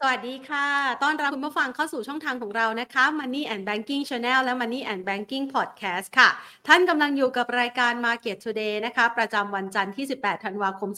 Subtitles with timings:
[0.00, 0.66] สวัสดีค่ะ
[1.02, 6.28] ต้อนรับคุณผู้ฟังเข้าสู่ช่องทางของเรานะคะ Money and Banking Channel และ Money and Banking Podcast ค่ะ
[6.68, 10.90] ท่านกำลังอยู่กับรายการ Market Today นะคะ ประจำวันจันทร์ที่ 18 ธันวาคม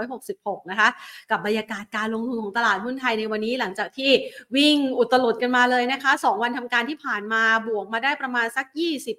[0.00, 0.88] 2566 นะคะ
[1.30, 4.10] กับบรรยากาศการลงทุนของตลาดหุ้นไทยในวันนี้หลังจากที่
[4.56, 8.66] วิ่งอุตลุดกันมาเลยนะคะ 2 วันทำการที่ผ่านมาบวกมาได้ประมาณสัก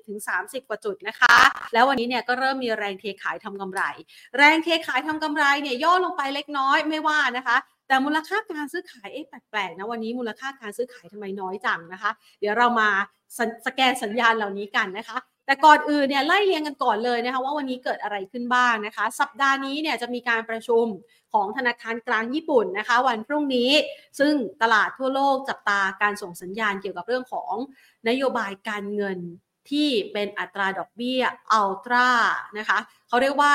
[0.07, 1.35] 20-30 กว่าจุดนะคะ
[1.73, 3.81] แล้ววันนี้เนี่ยก็เริ่มมีแรงเทขายทำกำไร
[4.37, 7.57] แรงเทขายทำกำไรเนี่ยย่อลงไปเล็กน้อยไม่ว่านะคะ
[7.89, 12.89] แต่มูลค่าการซื้อขายเอ๊ะแปลกๆนะวันนี้มูลค่าการซื้อขายทำไมน้อยจังนะคะ เดี๋ยวเรามา
[13.37, 20.85] สสแกนสัญญาณเหล่านี้กันนะคะ แต่ก่อนอื่นเนี่ยไล่เรียงกันก่อนเลยนะคะว่าวันนี้เกิดอะไรขึ้นบ้างนะคะ สัปดาห์นี้เนี่ยจะมีการประชุม
[21.33, 23.71] ของธนาคารกลางญี่ปุ่นนะคะ วันพรุ่งนี้
[24.19, 27.53] ซึ่งตลาดทั่วโลกจับตาการส่งสัญญาณเกี่ยวกับเรื่องของ
[28.09, 29.19] นโยบายการเงิน
[29.69, 31.21] ที่เป็นอัตราดอกเบี้ย
[31.51, 32.09] อัลตรา
[32.57, 33.53] นะคะเขาเรียกว่า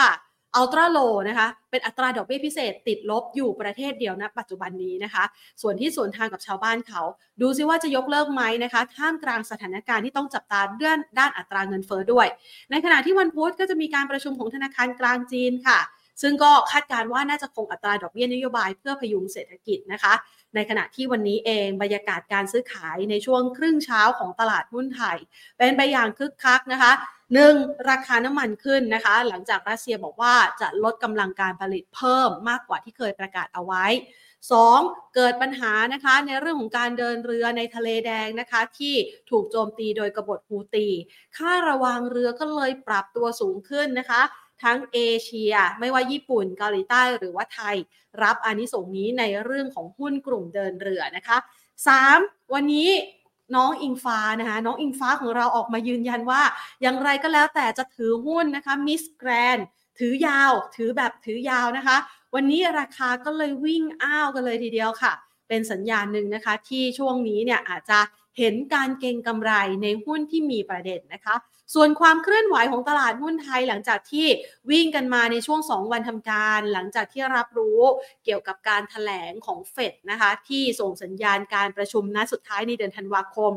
[0.57, 5.25] อัลตราโลนะคะเป็นอัตราดอกเบี้ยพิเศษติดลบอยู่ประเทศเดียวนะปัจจุบันนี้นะคะ
[5.62, 7.03] ส่วนที่ส่วนทางกับชาวบ้านเขา
[7.41, 12.27] ดูซิว่าจะยกเลิกไหมนะคะ ท่ามกลางสถานการณ์ที่ต้องจับตาเรื่องด้านอัตราเงินเฟอ้อด้วย
[12.70, 15.81] ในขณะที่วันพุธก็จะมีการประชุมของธนาคารกลางจีนค่ะ
[16.23, 20.15] ซึ่งก็คาดการว่าน่าจะคงอัตราดอกเบี้ยนโยบายเพื่อพยุงเศรษฐกิจนะคะ
[20.55, 25.17] ในขณะที่วันนี้เองบรรยากาศการซื้อขายในช่วงครึ่งเช้าของตลาดหุ้นไทย
[25.59, 26.93] เป็นไปอย่างคึกคักนะคะ
[27.35, 27.55] หนึ่ง
[27.91, 33.85] ราคาน้ำมันขึ้นนะคะ หลังจากรัสเซียบอกว่าจะลดกำลังการผลิตเพิ่มมากกว่าที่เคยประกาศเอาไว้
[34.51, 35.15] 2.
[35.15, 38.95] เกิดปัญหานะคะในเรื่องของการเดินเรือในทะเลแดงนะคะ ที่
[39.31, 40.89] ถูกโจมตีโดยกบฏฮูตี
[41.37, 44.23] ค่าระวางเรือก็เลยปรับตัวสูงขึ้นนะคะ
[44.62, 47.77] ทั้งเอเชีย ไม่ว่าญี่ปุ่นเกาหลีใต้หรือว่าไทย
[48.23, 51.37] รับอานิสงส์นี้ในเรื่องของหุ้นกลุ่มเดินเรือนะคะ
[51.95, 52.55] 3.
[52.55, 52.89] วันนี้
[53.55, 56.42] น้องอิงฟ้านะคะน้องอิงฟ้าของเราออกมายืนยันว่า
[56.83, 59.59] อย่างไรก็แล้วแต่จะถือหุ้นนะคะมิสแกรน
[59.98, 61.97] ถือยาว ถือแบบถือยาวนะคะ
[62.34, 65.12] วันนี้ราคาก็เลยวิ่งอ้าวกันเลยทีเดียวค่ะ
[65.48, 67.98] เป็นสัญญาณหนึ่งนะคะ ที่ช่วงนี้เนี่ยอาจจะ
[68.39, 71.34] เห็นการเก็งกำไรในหุ้นที่มีประเด็นนะคะ
[71.75, 74.27] ส่วนความเคลื่อนไหวของตลาดหุ้นไทยหลังจากที่
[74.71, 77.81] วิ่งกันมาในช่วง 2 วันทำการ หลังจากที่รับรู้
[78.25, 83.53] เกี่ยวกับการถแถลงของเฟดนะคะที่ส่งสัญญาณการประชุมนัดสุดท้ายในเดือนธันวาคม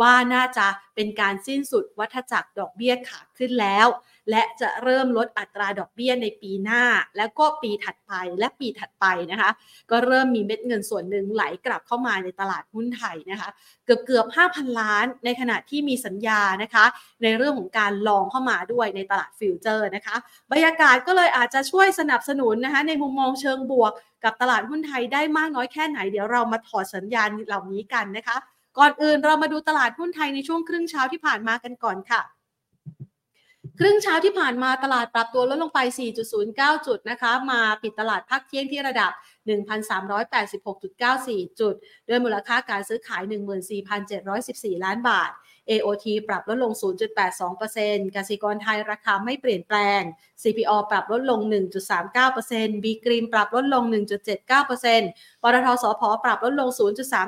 [0.00, 3.86] ว่าน่าจะเป็นการสิ้นสุดวัฏจักรดอกเบี้ยขาขึ้นแล้ว
[4.30, 6.82] และจะเริ่มลดอัตราดอกเบี้ยในปีหน้า
[7.16, 9.50] แล้วก็ปีถัดไปและปีถัดไปนะคะ
[9.90, 13.48] ก็เริ่มมีเม็ดเงินส่วนหนึ่งไหลกลับเข้ามาในตลาดหุ้นไทยนะคะ
[13.84, 16.84] เกือบเกือบ5,000 ล้าน ในขณะที่มีสัญญานะคะ
[17.22, 20.16] ในเรื่องของการลองเข้ามาด้วยในตลาดฟิวเจอร์นะคะ
[20.52, 23.92] บรรยากาศก็เลยอาจจะช่วยสนับสนุนนะคะในมุมมองเชิงบวก
[24.24, 28.36] กับตลาดหุ้นไทยได้มากน้อยแค่ไหนเดี๋ยวเรามาถอดสัญญาณเหล่านี้กันนะคะ
[28.78, 32.20] ก่อนอื่นเรามาดูตลาดหุ้นไทยในช่วงครึ่งเช้าที่ผ่านมากันก่อนค่ะ
[33.82, 35.80] ครึ่งเช้าที่ผ่านมาตลาดปรับตัวลดลงไป
[36.32, 39.10] 4.09 จุดนะคะ มาปิดตลาดพักเที่ยงที่ระดับ
[39.50, 41.74] 1,386.94 จุด
[42.08, 43.22] ด้วยมูลค่าการซื้อขาย
[44.04, 45.30] 14,714 ล้านบาท
[45.70, 46.72] AOT ปรับลดลง
[47.38, 50.02] 0.82%กสิกรไทยราคาไม่เปลี่ยนแปลง
[50.42, 51.40] CPO ปรับลดลง
[52.12, 53.84] 1.39% B กรีมปรับลดลง
[54.48, 56.68] 1.79%ปตทสพปรับลดลง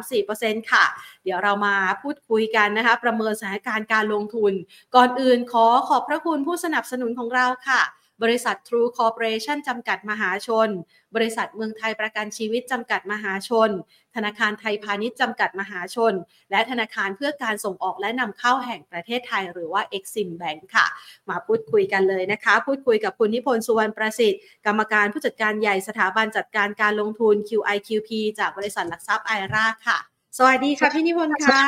[0.06, 0.84] 0.34%ค่ะ
[1.24, 4.52] เดี๋ยวเรามาพูดคุยกันนะคะ ประเมินสถานการณ์การลงทุน
[4.94, 7.82] ก่อนอื่นขอขอบพระคุณผู้สนับสนุนของเราค่ะ
[8.22, 10.68] บริษัท True Corporation จำกัดมหาชน
[11.14, 13.70] บริษัทเมืองไทยประกันชีวิตจำกัดมหาชน
[14.14, 16.14] ธนาคารไทยพาณิชย์จำกัดมหาชน
[16.50, 20.86] และธนาคารเพื่อการส่งออกและนำเข้าแห่งประเทศไทยหรือว่า Exim Bank ค่ะ
[21.28, 29.98] มาพูดคุยกันเลยนะคะ พูดคุยกับคุณนิพนธ์สุวรรณประสิทธิ์กรรมการผู้จัดการใหญ่สถาบันจัดการการลงทุน QIQP จากบริษัทหลักทรัพย์ไอราค่ะ
[30.38, 31.62] สวัสดีค่ะพี่นิพนธ์คะ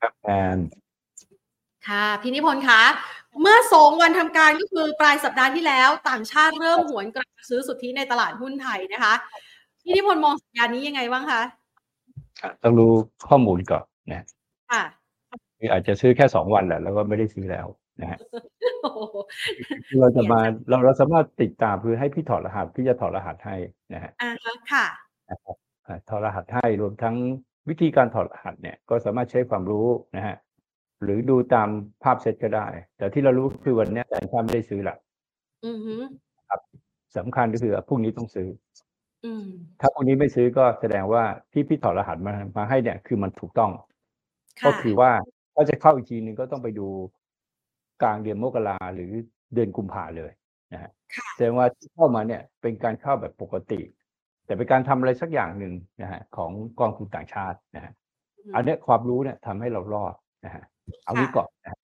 [0.00, 0.58] ครับแอน
[1.88, 2.82] ค่ะพี่นิพนธ์คะ
[3.40, 9.14] เมื่อสองวันทำการก็คือปลายสัปดาห์ที่แล้ว ต่างชาติเริ่มหวนกลับซื้อสุทธิในตลาดหุ้นไทยนะคะ
[9.82, 11.42] พี่นิพนธ์มองสัญญาณนี้ยังไงบ้างคะ
[12.62, 12.92] ต้องรู้
[13.28, 14.24] ข้อมูลก่อนนะ
[14.70, 14.82] ค่ะ
[15.58, 17.66] คืออาจจะซื้อแค่สองวันแหละแล้วก็ไม่ได้ซื้อแล้ว
[18.00, 18.18] นะฮะ
[20.00, 23.56] เราจะมาเราเราสามารถติดตามคือให้พี่ถอดรหัสพี่จะถอดรหัสให้
[23.94, 24.30] นะฮะอ่า
[24.72, 24.86] ค่ะ
[26.08, 27.16] ถอดรหัสให้รวมทั้ง
[27.68, 29.86] วิธีการถอดรหัสเนี่ยก็สามารถใช้ความรู้
[30.16, 30.36] นะฮะ
[31.04, 31.68] หรือดูตาม
[32.02, 32.66] ภาพเซตก็ได้
[32.96, 34.96] แต่ที่เรารู้คือวันนี้แต่ถ้าไม่ได้ซื้อละ
[36.48, 36.60] ครับ
[37.16, 38.48] สำคัญก็คือพรุ่งนี้ต้องซื้อ
[39.80, 43.70] ถ้าพรุ่งนี้ไม่ซื้อก็แสดงว่าที่พี่ถอดรหัสมามาให้เนี่ย คือมันถูกต้อง
[44.66, 45.10] ก็คือว่า
[45.54, 46.86] ถ้าจะเข้าอีกทีหนึ่งก็ต้องไปดู
[48.02, 49.10] กลางเดือนมกราหรือ
[49.54, 50.32] เดือนกุมภาเลย
[50.72, 50.90] นะฮะ
[51.34, 53.80] แสดงว่าที่เข้ามาเนี่ย เป็นการเข้าแบบปกติ
[54.46, 57.92] แต่เป็นการทำอะไรสักอย่างหนึ่งนะฮะของกองทุนต่างชาตินะฮะ
[58.54, 60.14] อันนี้ความรู้เนี่ยทำให้เรารอด
[60.44, 60.64] นะฮะ
[61.04, 61.78] เอาวิก่อนนะ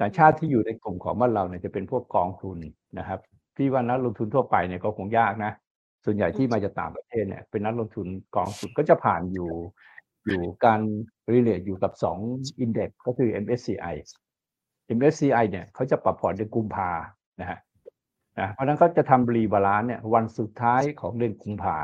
[0.00, 2.58] ต่างชาติที่อยู่ในกลุ่มของบ้านเราเนี่ยจะเป็นพวกกองทุน
[2.98, 3.20] นะครับ
[3.56, 5.52] พี่ว่านักลงทุนทั่วไปเนี่ยก็คงยากนะ
[6.04, 8.06] ส่วนใหญ่ที่มาจากต่างประเทศเนี่ยเป็นนักลงทุน
[8.36, 9.50] กองทุนก็จะผ่านอยู่
[10.26, 10.80] อยู่การ
[11.32, 12.18] relate อยู่กับสอง
[12.60, 13.94] index ก็คือ MSCI
[14.98, 16.90] MSCI เนี่ยเขาจะปรับ port เดือนกุมภา
[17.40, 17.58] นะฮะ
[18.38, 21.76] นะเพราะฉะนั้นก็จะทำ rebalance เนี่ยวันสุดท้ายของเดือนกุมภา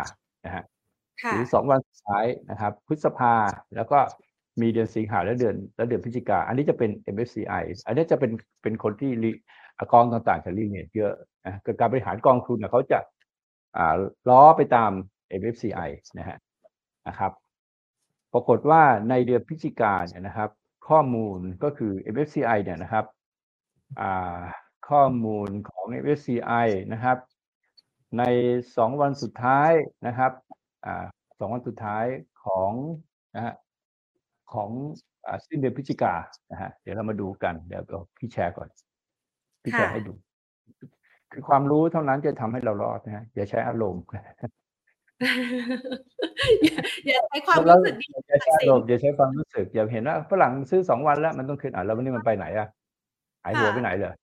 [0.44, 0.64] นะฮะ
[1.22, 3.34] ค่ะหรือสองวันสุดท้ายนะครับ พฤษภา
[3.76, 3.98] แล้วก็
[4.60, 8.32] มีเดือนสิงหาและเดือนและเดือนพฤศจิกา อันนี้จะเป็น MSCI อันนี้จะเป็น
[8.62, 9.10] เป็นคนที่
[9.92, 11.14] กองต่างๆจะรีเนตเยอะ
[11.46, 12.98] นะการบริหารกองทุนนะเขาจะ
[13.76, 13.96] อ่า
[14.28, 14.90] ล้อไปตาม
[15.40, 16.38] MSCI นะฮะ
[17.08, 17.32] นะครับ
[18.32, 20.50] ปรากฏว่าในเดือนพฤศจิกาเนี่ยนะครับ
[20.88, 23.04] ข้อมูลก็คือ MSCI เนี่ยนะครับ
[24.00, 24.40] อ่า
[24.88, 27.18] ข้อมูลของ MSCI นะครับ
[28.18, 28.22] ใน
[28.76, 29.70] สองวันสุดท้าย
[30.06, 30.32] นะครับ
[30.86, 31.04] อ่า
[31.38, 32.04] สองวันสุดท้าย
[32.44, 32.72] ของ
[33.34, 33.54] นะฮะ
[34.54, 34.70] ของ
[35.26, 36.14] อ่าสิ้นเดือนพฤศจิกา
[36.50, 38.68] นะฮะเดี๋ยวเรามาดูกันเดี๋ยวเอาพี่แชร์ก่อน
[39.62, 40.14] พี่แชร์ค่ะให้ดู
[41.32, 44.22] คือความรู้เท่านั้นจะทำให้เรารอดนะฮะอย่าใช้อารมณ์อย่า
[47.06, 52.68] อย่าใช้ความรู้สึกดีอย่าใช้อารมณ์อย่าใช้ความรู้สึก อย่าเห็นว่าฝรั่งซื้อสองวันแล้วมันต้องขึ้นอะแล้ววันนี้มันไปไหนอะ
[53.44, 54.14] หายหัวค่ะไปไหนเลย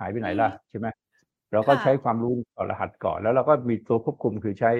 [0.00, 0.88] หายไปไหนอืมล่ะใช่ไหม
[1.52, 4.70] เราก็ค่ะใช้ความรู้ต่อรหัสก่อน แล้วเราก็มีตัวควบคุมคือใช้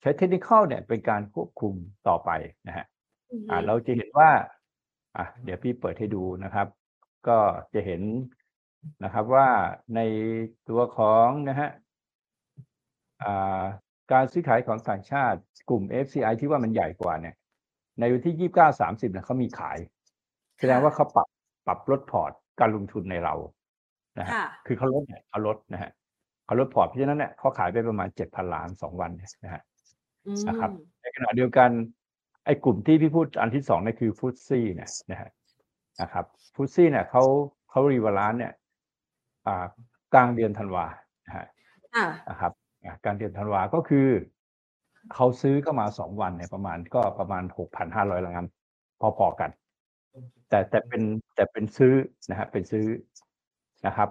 [0.00, 1.74] ใช้เทคนิคเนี่ยเป็นการควบคุม
[2.08, 2.30] ต่อไป
[2.68, 2.86] นะฮะ
[3.30, 4.30] อือฮึอ่าเราจะเห็นว่า
[5.16, 6.66] อะเดี๋ยวพี่เปิดให้ดูนะครับ
[7.28, 7.38] ก็
[7.74, 8.02] จะเห็น
[9.04, 9.48] นะครับว่า
[9.94, 10.00] ใน
[10.68, 11.70] ตัวของนะฮะ
[13.22, 13.62] อ่า
[14.12, 15.38] การซื้อขายของต่างชาติ
[15.70, 17.34] กลุ่ม FCI ที่ว่ามันใหญ่กว่าเนี่ย
[18.00, 19.78] ในวันที่ยี่สิบเก้าสามสิบเนี่ยเขามีขาย
[20.58, 21.28] แสดงว่าเขาปรับ
[21.66, 23.34] ปรับลดพอร์ตการลงทุนในเรา
[24.18, 25.90] นะฮะค่ะ คือเขาลดเนี่ยเขาลดนะฮะ
[26.46, 29.62] เขาลดพอร์ตเพราะฉะนั้นเนี่ยเขาขายไปประมาณเจ็ดพันล้านสองวันเนี่ยนะฮะ
[30.26, 30.70] อืมนะครับ
[31.02, 31.70] ในขณะเดียวกัน
[32.46, 35.30] ไอ้กลุ่มที่พี่พูดอันที่สองเนี่ยคือ FTSE เนี่ยนะฮะ
[36.00, 37.22] นะครับ FTSE เนี่ยเขา
[37.70, 38.52] เขา rebalance เนี่ย
[39.46, 39.64] อ่า
[40.14, 40.86] กลางเดือนธันวา
[41.26, 41.46] นะฮะ
[41.96, 42.52] ค่ะนะครับ
[42.84, 44.06] อ่ากลางเดือนธันวาก็คือ
[45.14, 48.44] เขาซื้อเข้ามาสองวันเนี่ยประมาณก็ประมาณหกพันห้าร้อยล้าน
[49.00, 49.50] พอๆกัน
[50.48, 51.02] แต่แต่เป็น
[51.34, 51.94] แต่เป็นซื้อ
[52.30, 52.86] นะฮะเป็นซื้อ
[53.86, 54.08] นะครับ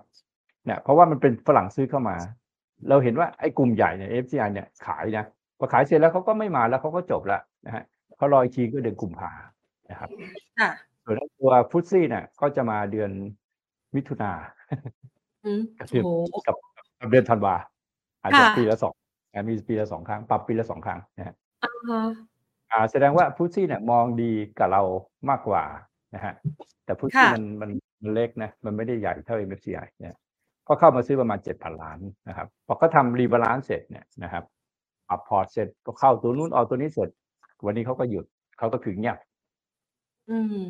[0.65, 2.17] เนี่ยเพราะว่ามันเป็นฝรั่งซื้อเข้ามา
[2.89, 5.25] เราเห็นว่าไอ้กลุ่มใหญ่เนี่ย FCI เนี่ยขายนะ
[5.59, 7.83] พอขายเสร็จแล้วเขาก็ไม่มาแล้วเขาก็จบละนะฮะ
[8.15, 9.31] เขารออีกทีก็เดือนกุมภา
[9.89, 10.09] นะครับ
[10.59, 10.71] ค่ะ
[11.03, 13.11] ส่วนตัวฟุตซี่เนี่ยก็จะมาเดือน
[13.95, 14.31] มิถุนา
[15.45, 16.55] อืมกับโอ้เดือนโหกับ
[16.99, 17.55] กับเดือนธันวา
[18.21, 18.93] อาจจะค่ะปีละสอง
[19.33, 22.01] อ่ามีปีละสองครั้ง ปรับปีละสองครั้งนะฮะอ่าฮะ
[22.71, 24.83] อ่าแสดงว่า FTSE เนี่ยมองดีกับเรา
[25.29, 25.63] มากกว่า
[26.15, 26.33] นะฮะ
[26.85, 27.71] แต่ FTSE มันมัน
[28.01, 30.15] มันเล็กนะมันไม่ได้ใหญ่เท่า MSCI เนี่ย
[30.67, 34.43] ก็เข้ามาซื้อประมาณเจ็ดพันล้านนะครับพอเขาทำ rebalance เสร็จเนี่ยนะครับ
[35.07, 37.09] ปรับพอร์ตเสร็จก็เข้าตัวนู้นเอาตัวนี้เสร็จ
[37.65, 38.25] วันนี้เขาก็หยุด
[38.57, 39.17] เขาก็ถึงเงียบ
[40.29, 40.65] อืม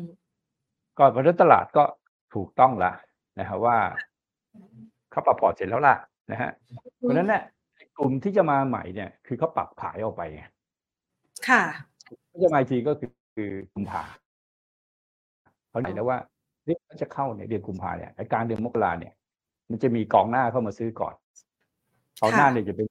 [0.98, 1.84] ก็เพราะฉะนั้นตลาดก็
[2.34, 2.92] ถูกต้องละ
[3.38, 3.78] นะครับว่า
[5.10, 5.96] เขาปรับพอร์ตเสร็จแล้วล่ะ
[6.30, 6.50] นะฮะ
[6.98, 7.42] เพราะฉะนั้นเนี่ย
[7.98, 10.42] กลุ่มที่จะมาใหม่เนี่ย คือเขาปรับขายออกไปไง
[11.48, 11.62] ค่ะ
[12.30, 14.02] ก็จะมาอีกทีก็คือคือกุมภา
[15.68, 16.18] เขาไหนแล้วว่า
[16.64, 19.14] เฮ้ยเขาจะเข้าในเดือนกุมภาเนี่ยไอ้กลางเดือนมกราเนี่ย
[19.70, 21.14] มันจะมีกองหน้าเข้ามาซื้อก่อน
[22.20, 22.86] กองหน้าเนี่ยจะเป็น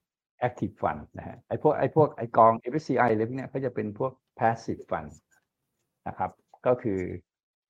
[0.47, 5.11] active fund นะฮะไอ้พวกไอ้พวกไอ้กอง FSCI อะไรพวกเนี้ยก็จะเป็นพวก passive fund
[6.07, 6.31] นะครับ
[6.65, 6.99] ก็คือ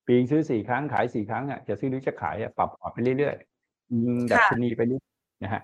[0.06, 5.04] ปีนึงซื้อสี่ครั้งขายสี่ครั้งอะจะซื้อหรือจะขายอะปรับพอร์ตไปเรื่อยๆยิงดัชนีไปเรื่อย
[5.44, 5.62] นะฮะ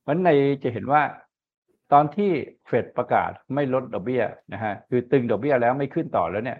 [0.00, 0.30] เพราะฉะนั้นใน
[0.62, 1.02] จะเห็นว่า
[1.92, 2.30] ตอนที่
[2.66, 6.58] เฟดประกาศไม่ลดดอกเบี้ยนะฮะคือตึงดอกเบี้ยแล้วไม่ขึ้นต่อแล้วเนี่ย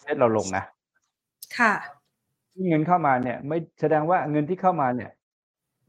[0.00, 0.64] เซ็ตเราลงนะ
[1.58, 1.72] ค่ะ
[2.68, 5.10] เงินเข้ามาเนี่ย ไม่แสดงว่าเงินที่เข้ามาเนี่ย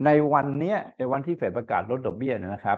[0.05, 2.77] ในวันเนี้ยในวันที่เฟดประกาศลดดอกเบี้ยเนยนะครับ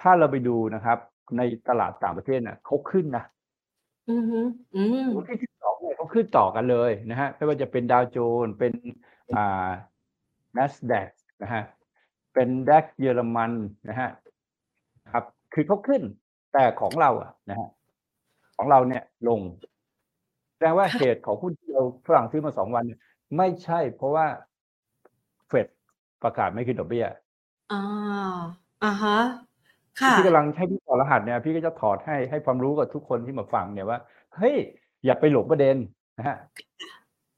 [0.00, 0.98] ถ้าเราไปดูนะครับ
[1.36, 3.24] ในตลาดต่างประเทศน่ะเขาขึ้นนะ
[4.10, 4.40] อือฮึ
[4.74, 8.72] อืมวันที่ที่สองเนี่ยเขาขึ้นต่อกันเลยนะฮะไม่ว่าจะเป็นดาวโจนส์เป็น
[9.36, 9.70] อ่า
[10.56, 11.08] NASDAQ
[11.42, 11.62] นะฮะ
[12.34, 13.52] เป็นดัคเยอรมัน
[13.88, 14.10] นะฮะ
[15.12, 15.24] ครับ
[15.54, 16.02] คือเขาขึ้น
[16.52, 17.68] แต่ของเราอะนะฮะ
[18.56, 19.40] ของเราเนี่ยลง
[20.54, 23.00] แสดงว่าเหตุของหุ้นที่เราฝรั่งซื้อมาสองวันเนี่ย
[23.36, 24.26] ไม่ใช่เพราะว่า
[25.48, 25.66] เฟด
[26.24, 27.06] ประกาศไม่ขึ้นดอกเบี้ย
[27.72, 27.82] อ่า
[28.84, 29.18] อ่าฮะ
[30.00, 33.98] ค่ะพี่กำลังให้พี่ถอดรหัสเนี่ยพี่ก็จะถอดให้ให้ความรู้กับทุกคนที่มาฟังเนี่ยว่า
[34.36, 34.56] เฮ้ย
[35.04, 35.76] อย่าไปหลงประเด็น
[36.18, 36.36] นะฮะ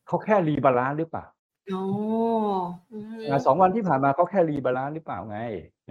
[0.07, 1.25] เขาแค่รีบาลานซ์หรือเปล่า
[1.69, 1.83] โอ้
[2.93, 5.39] อืมอ่าสองวันที่ผ่านมาเขาแค่ rebalance หรือเปล่าไง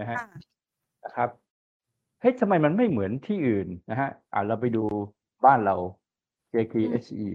[0.00, 0.28] นะฮะค่ะ
[1.04, 1.28] นะครับ
[2.20, 4.84] เฮ้ยทำไมมันไม่เหมือนที่อื่นนะฮะอ่าเราไปดู
[5.44, 5.76] บ้านเรา
[6.52, 7.28] JKSE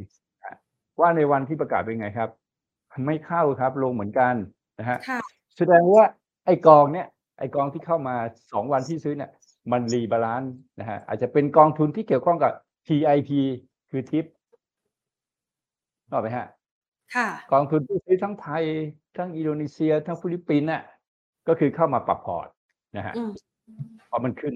[0.44, 0.56] อะ
[1.00, 2.30] ว่าในวันที่ประกาศเป็นไงครับ
[3.06, 4.36] ไม่เข้าครับ ลงเหมือนกัน
[4.80, 5.22] นะฮะค่ะ
[5.58, 6.04] แสดงว่า
[6.46, 7.08] ไอ้กองเนี่ย
[7.40, 8.16] ไอ้กองที่เข้ามา
[8.52, 9.32] สองวันที่ซื้อเนี่ย
[9.72, 12.52] มัน rebalance นะฮะอาจจะเป็นกองทุนที่เกี่ยวข้องกับ
[12.88, 13.32] TIP
[13.90, 14.26] คือทิป
[16.10, 16.48] นึกออกไหมฮะ
[17.16, 18.64] ค่ะ กองทุนที่ซื้อทั้งไทย
[19.18, 20.84] ทั้งอินโดนีเซีย ทั้งฟิลิปปินส์น่ะ
[21.48, 22.48] ก็คือเข้ามาปรับพอร์ต
[22.98, 23.32] นะฮะอืม
[24.10, 24.54] พอมันขึ้น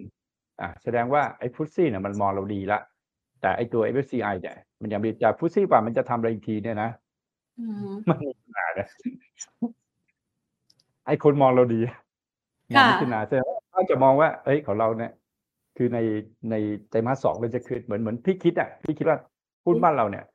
[0.62, 2.80] อ่าแสดงว่าไอ้ FTSE เนี่ยมันมองเราดีละ
[3.42, 6.90] แต่ไอ้ตัว MSCI เนี่ยมันยังมีแต่ FTSE ป่ะมันจะทำอะไรอีกทีเนี่ยนะ
[7.60, 8.88] อืมมันมีปัญหานะ
[11.06, 11.82] ไอ้คนมองเราดี
[12.74, 15.12] มองค่ะพิจารณาแสดงว่าเขาจะมองว่า เอ้ยของเราเนี่ย
[15.78, 16.00] คือใน
[16.52, 16.56] ใน
[16.90, 19.18] ไตรมาสสองเราจะขึ้นเหมือนเหมือนพี่คิดอะพี่คิดว่า
[19.66, 20.26] หุ้นบ้านเราเนี่ย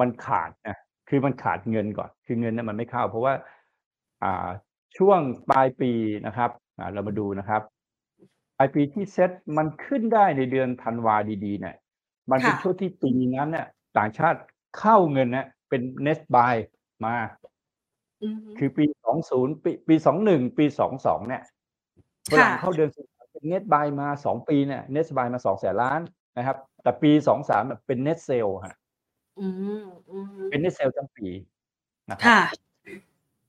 [0.00, 0.76] มันขาดนะ
[1.08, 3.34] คือมันขาดเงินก่อน คือเงินเนี่ยมันไม่เข้า เพราะว่า
[4.22, 4.48] อ่า
[4.96, 5.90] ช่วงปลายปี
[6.26, 7.62] นะครับ อ่า เรามาดูนะครับ
[8.56, 11.76] ปลายปีที่เซ็ตมันขึ้นได้ในเดือนธันวาดีๆเนี่ย
[12.30, 13.66] มันเป็นค่ะช่วงที่ปีนั้นเนี่ย
[13.98, 14.40] ต่างชาติ
[14.78, 16.54] เข้าเงินนะเป็น net buy
[17.04, 17.14] มา
[18.24, 18.84] อืมคือปี
[19.24, 19.94] 20ปีปี
[20.26, 20.64] 21ปี
[20.96, 21.42] 22เนี่ย
[22.30, 26.00] ฝรั่งค่ะเข้าเดือนสิงหาเป็น net buy มา2ปีเนี่ย net buy มา2แสนล้าน
[26.36, 28.76] นะครับ แต่ปี23เนี่ยเป็น net sale ฮะ
[29.40, 29.54] อืม
[30.10, 31.26] อืมเป็น net sale ทั้งปี
[32.10, 32.40] นะครับค่ะ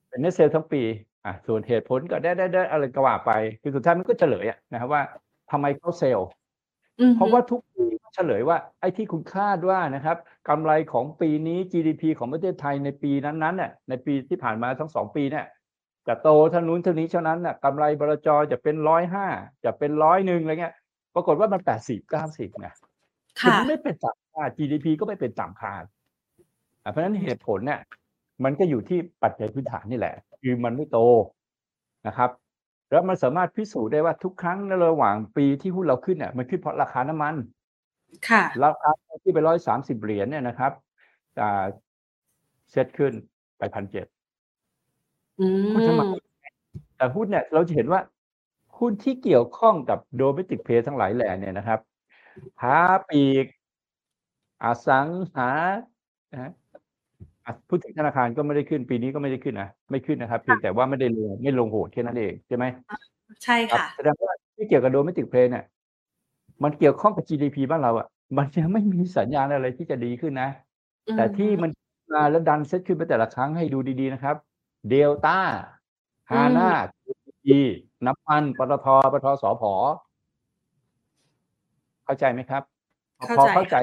[0.10, 0.82] เป็น net sale ทั้งปี
[1.26, 5.02] อะส่วนเหตุผลก็ได้ได้ได้อะไรก็ว่าไปคือสุดท้ายมันก็เฉลยอะนะครับว่า
[5.52, 6.30] ทำไมเขาเซลล์
[7.00, 10.18] อืมเพราะว่าทุกปีก็ เฉลยว่าไอ้ที่คุณคาดว่านะครับ
[10.50, 15.46] กำไรของปีนี้ GDP ของประเทศไทยในปีนั้นๆเนี่ยในปีที่ผ่านมาทั้งสองปีเนี่ย
[16.08, 19.28] จะโตเท่านู้นเท่านี้เท่านั้นน่ะกำไรบรจจะเป็นร้อยห้า
[19.66, 20.76] จะเป็นร้อยหนึ่งอะไรเงี้ย
[21.16, 22.74] ปรากฏว่ามันแปดสิบเก้าสิบนะ
[23.40, 25.84] คือค่ะมันไม่เป็นตามคาด GDP ก็ไม่เป็นตามคาด
[26.84, 27.80] อะเพราะฉะนั้นเหตุผลเนี่ย
[28.44, 31.00] มันก็อยู่ที่ปัจจัยพื้นฐานนี่แหละ คือมันไม่โต
[32.08, 32.30] นะครับ
[32.92, 37.36] แล้วมันสามารถพิสูจน์ได้ว่าทุกครั้งในระหว่างปีที่หุ้นเราขึ้นเนี่ยมันขึ้นเพราะราคาน้ำมัน
[38.30, 38.92] ค่ะราคา
[39.24, 40.72] ที่ไปร้อยสามสิบเหรียญเนี่ยนะครับ
[41.42, 41.66] อ่า
[42.72, 43.14] เซ็ตขึ้น
[43.58, 44.06] ไปพันเจ็ด
[45.40, 46.16] อืหุ้นทั้งหมดม
[46.98, 48.02] แต่หุ้นเนี่ยเราจะเห็นว่า
[48.80, 51.80] หุ้นที่เกี่ยวข้องกับโดเมติกเพย์ทั้งหลายแหล่เนี่ยนะครับ
[52.62, 52.78] ค้า
[53.10, 53.46] ปลีก
[54.64, 55.50] อสังหา
[56.32, 56.52] นะฮะ
[57.46, 62.66] อะพูดถึงธนาคารก็ไม่ได้ขึ้นปีนี้ก็ไม่ได้ขึ้นนะไม่ขึ้นนะครับเพียงแต่ว่าไม่ได้ลงไม่ลงโหดแค่นั้นเองใช่ไหม
[63.44, 65.66] ใช่ครับค่ะแสดงว่าที่เกี่ยวกับ domestic play เนี่ย
[66.64, 68.08] มันเกี่ยวข้องกับ GDP บ้านเราอะ
[68.38, 70.50] มันยังไม่มีสัญญาณอะไรที่จะดีขึ้นนะ
[71.18, 71.72] แต่ที่มัน
[72.14, 74.36] มาแล้วดันเซ็ตขึ้นไปแต่ละครั้งให้ดูดีๆนะครับ
[74.90, 75.40] เดลต้า
[76.30, 76.70] ฮาน่า
[77.46, 77.60] ที
[78.06, 79.64] น้ำมันปตทปตทสผ
[82.06, 82.64] เข้าใจไหมครับ
[83.18, 83.76] เข้าพอใจเข้าใจ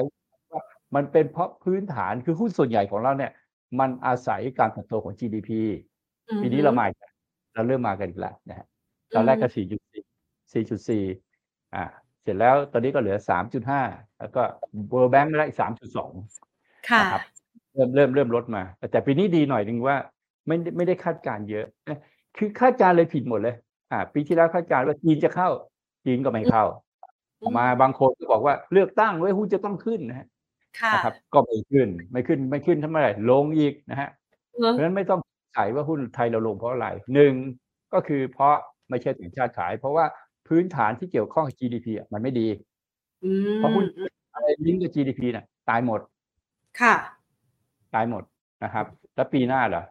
[0.51, 0.61] ว่า
[0.95, 3.31] มันเป็นเพราะพื้นฐานคือหุ้นส่วนใหญ่ของเราเนี่ย
[3.79, 5.49] มันอาศัยการเติบโตของ GDP
[6.29, 7.13] อืมปีนี้เรามาอีกแล้ว
[7.53, 8.67] เราเริ่มมากันอีกแล้วนะฮะ
[9.15, 11.03] ตอนแรกก็ 4.4 4.4
[11.75, 11.83] อ่า
[12.23, 13.17] เสร็จแล้วตอนนี้ก็เหลือ
[13.69, 14.41] 3.5 แล้วก็
[14.91, 17.23] World Bank ไม่ได้อีก 3.2ค่ะนะครับ
[17.73, 19.97] เริ่มเริ่มเริ่มลดมา แต่ปีนี้ดีหน่อยหนึ่งว่า
[20.47, 21.97] ไม่ได้ไม่ได้คาดการณ์เยอะเอ๊ะ
[22.37, 23.55] คือคาดการณ์เลยผิดหมดเลย
[23.91, 25.49] อ่า ปีที่แล้วคาดการณ์ว่าจีนจะเข้า
[26.05, 26.65] จีนก็ไม่เข้า
[27.41, 30.27] อืมมาบางคนก็บอกว่าเลือกตั้งไว้หุ้นจะต้องขึ้นนะฮะ
[30.79, 32.97] ค่ะนะครับ ก็ไม่ขึ้น ไม่ขึ้นไม่ขึ้นทำไม
[33.31, 34.09] ลงอีกนะฮะ
[34.59, 37.33] เนอะเพราะฉะนั้นไม่ต้องสงสัยว่าหุ้นไทยเราลงเพราะอะไรหนึ่ง
[37.93, 38.55] ก็คือเพราะ
[38.89, 40.05] ไม่ใช่ต่างชาติขาย เพราะว่า
[40.53, 42.47] พื้นฐานที่เกี่ยวข้องกับ GDP อะมันไม่ดี
[43.23, 43.85] อืมเพราะหุ้น
[44.33, 45.99] อะไรลิงก์กับ GDP น่ะ ตายหมด
[46.79, 46.93] ค่ะ
[47.93, 48.23] ตายหมด
[48.63, 49.83] นะครับ แล้วปีหน้าล่ะ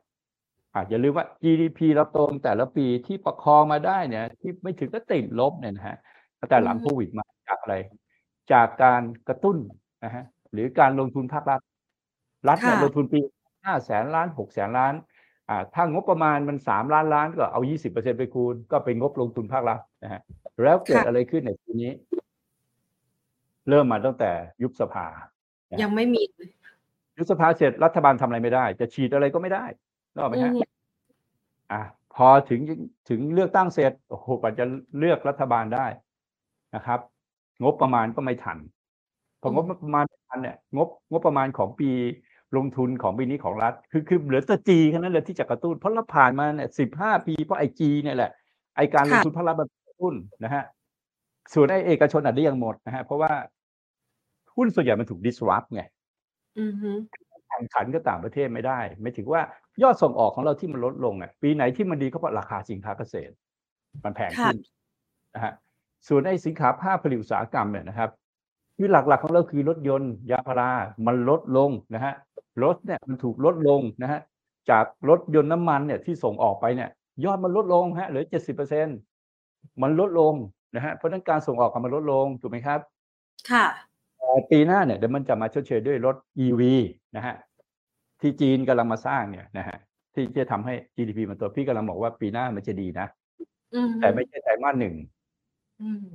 [0.74, 5.96] อาจจะลืมว่า GDP เราโตแต่ละปีที่ประคองมาได้เนี่ย ที่ไม่ถึงก็ติดลบเนี่ยนะฮะ
[6.40, 7.76] ตั้งแต่หลังอืมโควิดมาจากอะไร
[8.52, 9.56] จากการกระตุ้น
[10.04, 11.60] นะฮะหรือการลงทุนภาครัฐ
[12.48, 13.20] รัฐเนี่ยค่ะลงทุนปี
[13.64, 14.94] ห้าแสนล้านหกแสนล้าน
[15.48, 20.20] อ่าถ้างบประมาณมันสามล้านล้านก็เอายี่สิบเปอร์เซ็นไปคูณ ก็เป็นงบลงทุนภาครัฐ นะฮะ
[20.62, 21.90] แล้วเกิดค่ะอะไรขึ้นในปีนี้
[23.68, 24.30] เริ่มมาตั้งแต่
[24.62, 25.06] ยุบสภา
[25.82, 26.22] ยังไม่มี
[27.16, 29.64] ยุบสภาเสร็จรัฐบาลทำอะไรไม่ได้ จะฉีดอะไรก็ไม่ได้
[30.14, 30.62] นกออกไหมฮะอืม
[31.72, 31.82] อะ
[32.14, 32.60] พอถึง
[33.08, 34.64] ถึงเลือกตั้งเสร็จโอ้โหกว่าจะ
[34.98, 35.86] เลือกรัฐบาลได้
[36.74, 37.00] นะครับ
[37.62, 38.58] งบประมาณก็ไม่ทัน
[39.42, 41.90] พองบประมาณไม่ทันเนี่ยงบงบประมาณของปี
[42.56, 48.30] ลงทุนของปีนี้ของรัฐ คือคือเหลือแต่จีแค่นั้นเลยที่จะกระตุ้นเพราะเราผ่านมาเนี่ยสิบห้าปีเพราะไอจีเนี่ยแหละ
[48.76, 49.68] ไอการลงทุนภาครัฐมัน
[50.02, 50.64] กระตุ้นนะฮะ
[51.54, 53.32] ส่วนไอเอกชนอาจจะยังหมดนะฮะเพราะว่า
[54.56, 55.82] หุ้นส่วนใหญ่มันถูก disrupt ไง
[56.60, 56.90] อือฮึ
[57.48, 59.42] แข่งขันกับต่างประเทศไม่ได้ ไม่ถึงว่า
[59.82, 63.32] ยอดส่งออกของเราที่มันลดลงอะปีไหนที่มันดีก็เพราะราคาสินค้าเกษตร
[64.04, 64.58] มันแพงขึ้น
[65.34, 65.52] นะฮะ
[66.08, 68.10] ส่วนไอ้สินค้าภาคผลิตอุตสาหกรรมเนี่ยนะครับ
[68.76, 70.70] ที่หลักๆของเราคือรถยนต์ยางพารา
[71.06, 72.14] มันลดลงนะฮะ
[72.62, 74.20] รถเนี่ยมันถูกลดลงนะฮะ
[74.70, 76.90] จากรถยนต์น้ำมันเนี่ยที่ส่งออกไปเนี่ย
[77.24, 78.86] ยอดมันลดลงฮะเหลือเจ็ดสิบเปอร์เซ็น
[79.82, 80.34] มันลดลง
[80.76, 82.80] นะฮะเพราะฉะนั้นการส่งออกมันลดลงถูกไหมครับ
[83.50, 83.66] ค่ะ
[84.18, 86.62] แต่ปีหน้าเนี่ยเดี๋ยวมันจะมาชดเชยด้วยรถ EV
[87.16, 87.34] นะฮะ
[88.20, 89.78] ที่จีนกำลังมาสร้างเนี่ยนะฮะ
[90.14, 93.06] ที่จะทำให้ GDP มันโตพี่กำลังบอกว่าปีหน้ามันจะดีนะ
[93.74, 94.94] อืมแต่ไม่ใช่ไตรมาสหนึ่ง
[95.82, 96.06] อืม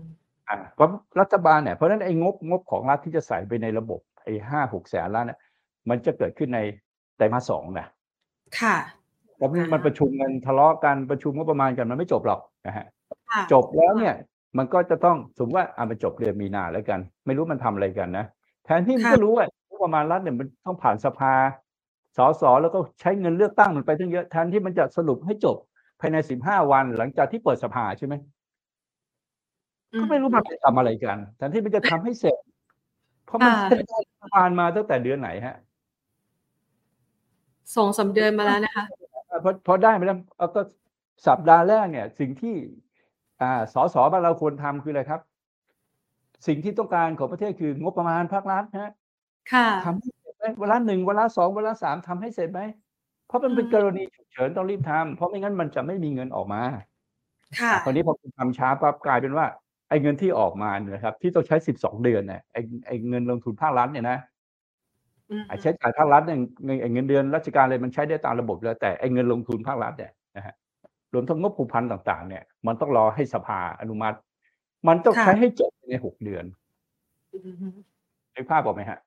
[0.49, 0.89] อ่าเพราะ
[1.19, 5.39] รัฐบาลเนี่ยเพราะฉะนั้นไอ้งบงบของรัฐที่จะใส่ไปในระบบไอ้ห้าหกแสนล้านเนี่ย
[5.89, 6.59] มันจะเกิดขึ้นใน
[7.17, 7.87] ไตรมาสสองนะ
[8.59, 8.75] ค่ะ
[9.35, 12.85] เพราะมันอ่าฮะมันประชุมกันทะเลาะกันประชุมงบประมาณกันมันไม่จบหรอกนะฮะค่ะ
[13.53, 14.15] จบแล้วเนี่ย
[14.57, 18.25] มันก็จะต้องสมมติว่าอ่ามันจบเดือนมีนาแล้วกัน ไม่รู้มันทำอะไรกันนะ
[18.65, 19.45] แทนที่มันก็รู้ว่า
[19.83, 21.33] ประมาณรัฐเนี่ยมันต้องผ่านสภา
[22.17, 25.57] สสแล้วก็ใช้เงินเลือกตั้งมันไปตั้งเยอะแทนที่มันจะสรุปให้จบ
[25.99, 28.13] ภายในสิบห้าวันหลังจากที่เปิดสภาใช่ไหม
[29.99, 32.37] ก็ไม่รู้มันไปทำอะไรกันแทนที่มันจะทำให้เสร็จ
[33.25, 33.53] เพราะมัน
[33.89, 33.99] ได้
[34.35, 35.55] ผ่านมาตั้งแต่เดือนไหนฮะ
[37.75, 38.85] สองสาเดือนมาแล้วนะคะ
[39.43, 40.17] พอพอได้มาแล้ว
[40.55, 40.61] ก็
[41.27, 42.55] สัปดาห์แรกเนี่ย สิ่งที่
[43.41, 45.21] อ่าสสบ้านเราควรทำคืออะไรครับ
[46.47, 48.91] สิ่งที่ต้องการของประเทศคืองบประมาณภาครัฐฮะ
[49.53, 52.61] ค่ะทำให้เสร็จไหมเวลาหนึ่งเวลาสองเวลาสามทำให้เสร็จไหม
[53.27, 56.61] เพราะมันเป็นกรณีฉุกเฉินต้องรีบทำเพราะไม่งั้นมันจะไม่มีเงินออกมา
[57.61, 59.45] ค่ะตอนนี้พอคุณทำช้าปั๊บกลายเป็นว่า
[59.89, 64.19] ไอ้เงินที่ออกมาเนี่ยครับ ที่ต้องใช้สิบสองเดือนเนี่ยไอ้ไอ้เงินลงทุนภาครัฐเนี่ยนะ
[65.47, 70.55] ไอ้ใช้จ่ายภาครัฐเนี่ยเงินเงินเดือนราชการเลยมันใช้ได้ตามระบบแล้วแต่ไอ้เงินลงทุนภาครัฐเนี่ยนะฮะ
[71.13, 74.17] รวมทั้งงบผูกพันต่าง ๆ เนี่ย มันต้องรอให้สภาอนุมัติ
[74.87, 76.45] มันต้องใช้ให้จบในหกเดือน
[78.35, 78.99] นึกภาพออกไหมฮะ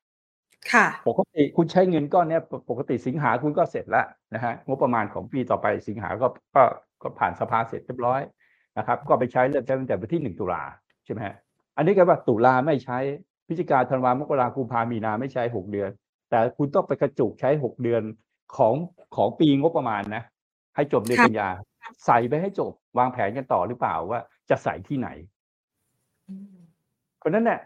[0.72, 2.38] ค่ะ ปกติคุณใช้เงินก้อนนี้
[2.70, 6.26] ปกติสิงหาคุณก็เสร็จแล้วนะฮะงบประมาณของปีต่อไปสิงหาก็
[6.56, 6.62] ก็
[7.02, 8.20] ก็ผ่านสภาเสร็จเรียบร้อย
[8.78, 10.62] นะครับ ก็ไปใช้เริ่มใช้ตั้งแต่วันที่หนึ่งตุลา
[11.04, 11.34] ใช่ไหมฮะ
[11.76, 12.98] อันนี้ก็ว่าตุลาไม่ใช้
[13.46, 15.90] พิจิกาธันวามกราคุมภามีนาไม่ใช้หกเดือน
[16.30, 18.02] แต่คุณต้องไปกระจุกใช้หกเดือน
[18.56, 18.74] ของ
[19.16, 20.22] ของปีงบประมาณนะ
[20.74, 21.48] ให้จบเดือนกันยา
[22.06, 25.08] ใส่ไปให้จบ วางแผนกันต่อหรือเปล่าว่า จะใส่ที่ไหน
[27.22, 27.60] คนนั้นเนี่ย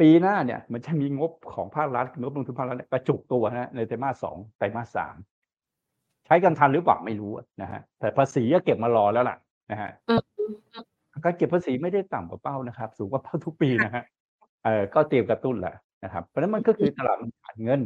[0.00, 5.16] ปีหน้าเนี่ย มันจะมีงบของภาครัฐงบลงทุนภาครัฐกระจุกตัวนะในไตรมาสสองไตรมาสสาม
[6.26, 9.36] ใช้กันทันหรือเปล่าไม่รู้นะฮะแต่ภาษีก็เก็บมารอแล้วล่ะ
[9.70, 9.90] นะฮะ
[11.24, 14.04] การเก็บภาษีไม่ได้ต่ำกว่าเป้านะครับ สูงกว่าเป้าทุกปีนะฮะ
[14.64, 15.74] เออก็เตรียมกระตุ้นแหละ
[16.04, 17.80] นะครับเพราะนั้นมันก็คือตลาดมันขาดเงิน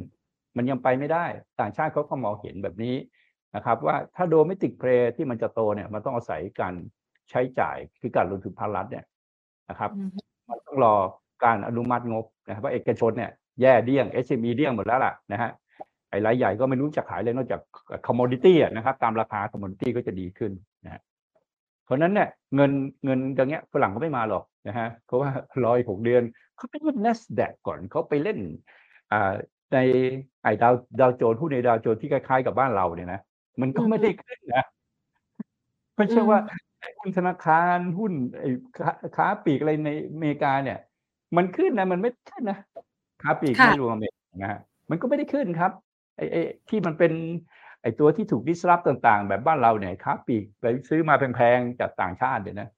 [0.57, 1.25] มันยังไปไม่ได้
[1.61, 2.95] ต่างชาติเขาก็มองเห็นแบบนี้
[3.57, 6.75] นะครับว่าถ้าโดไม่ติดเพลที่มันจะโตเนี่ยมันต้องอาศัยการ
[7.30, 9.04] ใช้จ่ายคือการลงทุนภาครัฐเนี่ย
[9.71, 9.90] นะครับ
[10.49, 10.95] มันต้องรอ
[11.45, 13.30] การอนุมัติงบนะครับว่าเอกชนเนี่ย
[13.61, 15.50] แย่เดี้ยง SME เดี้ยงหมดแล้วล่ะนะฮะ
[16.10, 17.60] ไอ้รายใหญ่ก็ไม่รู้จะขายเลยนอกจาก
[18.06, 20.52] commodity นะครับ ตามราคา commodity ก็จะดีขึ้น
[20.84, 21.00] นะฮะ
[21.84, 22.71] เพราะนั้นเนี่ยเงิน
[23.04, 25.30] เงินอย่างเงี้ยฝรั่งก็ไม่มาหรอกนะฮะเพราะว่า
[25.65, 26.23] รอบหกเดือน
[26.56, 28.39] เขาไปเล่น NASDAQ ก่อนเขาไปเล่น
[29.13, 29.32] อ่า
[29.73, 29.78] ใน
[30.43, 33.21] ไอ้ Dow Dow Jones หุ้นใน Dow Jones ที่คล้ายๆกับบ้านเราเนี่ยนะ
[33.60, 34.65] มันก็ไม่ได้ขึ้นนะ
[35.97, 36.39] ไม่ใช่ว่า
[36.99, 38.50] หุ้นธนาคารหุ้นไอ้
[39.17, 40.78] ค้าปีกอะไรในอเมริกาเนี่ย
[41.36, 42.58] มันขึ้นนะ มันไม่ขึ้นนะ
[43.23, 44.60] ค้าปีกไม่รวมเองนะฮะ
[44.91, 45.73] มันก็ไม่ได้ขึ้นครับ
[46.17, 47.13] ไอ้ไอ้ที่มันเป็น
[47.82, 52.69] ไอ้ตัวที่ถูกดิสรับต่างๆ แบบบ้านเราเนี่ยค้าปีกไปซื้อมาแพงๆจากต่างชาติเนี่ยนะ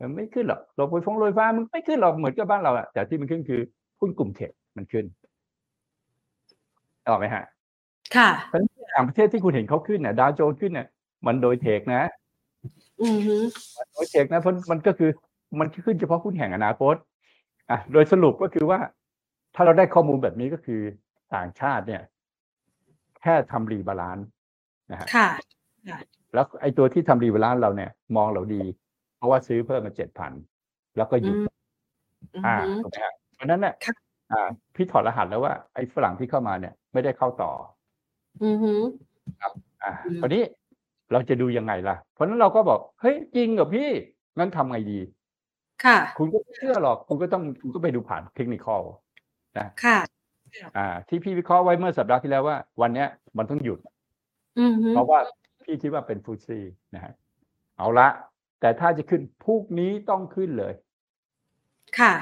[0.00, 3.60] มันไม่ขึ้นหรอกโรงไฟฟ้าโรยฟ้ามันไม่ขึ้นหรอกเหมือนกับบ้านเราอะแต่ที่มันขึ้นคือ
[4.00, 5.04] หุ้นกลุ่มเทคมันขึ้น
[7.08, 7.44] ออกไหมฮะ
[8.16, 8.60] ค่ะเพราะ
[8.94, 10.88] ต่างประเทศที่คุณเห็นเขาขึ้นเนี่ยดาวโจนส์ขึ้นเนี่ย
[11.26, 12.02] มันโดย tech นะ
[13.02, 13.36] อือฮึ
[13.92, 15.10] โดย tech นะเพราะมันก็คือ
[15.58, 16.94] มันขึ้นเฉพาะหุ้นแห่งอนาคต
[17.70, 18.78] อะโดยสรุปก็คือว่า
[19.54, 20.80] ถ้าเราได้ข้อมูลแบบนี้ก็คือ
[21.34, 22.02] ต่างชาติเนี่ย
[23.20, 24.26] แค่ทำ rebalance
[24.92, 25.28] นะฮะค่ะ
[26.34, 28.62] แล้วไอ้ตัวที่ทำ rebalance เราเนี่ย มองเราดี
[29.16, 30.32] เพราะว่าซื้อเพิ่มมาเจ็ดพัน
[30.96, 31.36] แล้วก็หยุด
[32.46, 33.74] อ่าถูกไหมฮะเพราะนั้นเนี่ย
[34.32, 37.52] อ่าพี่ถอดรหัสแล้วว่าไอ้ฝรั่งที่เข้ามาเนี่ย ไม่ได้เข้าต่อ
[38.42, 38.72] อือฮึ
[39.40, 40.42] ครับ อ่าคราวนี้
[41.12, 43.88] เราจะดูยังไงล่ะ เพราะนั้นเราก็บอก เฮ้ย จริงเหรอพี่
[44.38, 44.98] งั้นทำไงดี
[45.84, 48.82] ค่ะ คุณก็ไม่เชื่อหรอก คุณก็ต้องคุณก็ไปดูผ่านเทคนิคอล
[49.58, 49.98] นะค่ะ
[50.76, 53.78] อ่า ที่พี่วิเคราะห์ไว้เมื่อสัปดาห์ที่แล้วว่า วันเนี้ยมันต้องหยุด
[54.58, 55.18] อืเพราะว่า
[55.64, 56.60] พี่คิดว่าเป็นฟูซี
[56.94, 57.12] นะฮะ
[57.78, 58.08] เอาละ
[58.60, 60.74] แต่ถ้าจะขึ้นพรุ่งนี้ต้องขึ้นเลย
[61.98, 62.12] ค่ะ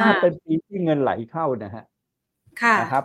[0.00, 1.84] ถ้าเป็นปีที่เงินไหลเข้านะฮะ
[2.62, 3.04] ค่ะนะครับ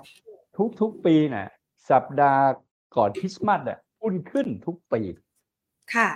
[0.57, 1.47] ทุกทุกปีน่ะ
[1.89, 2.43] สัปดาห์
[2.95, 5.01] ก่อนคริสต์มาสอะหุ้นขึ้นทุกปี
[5.93, 6.09] ค่ะ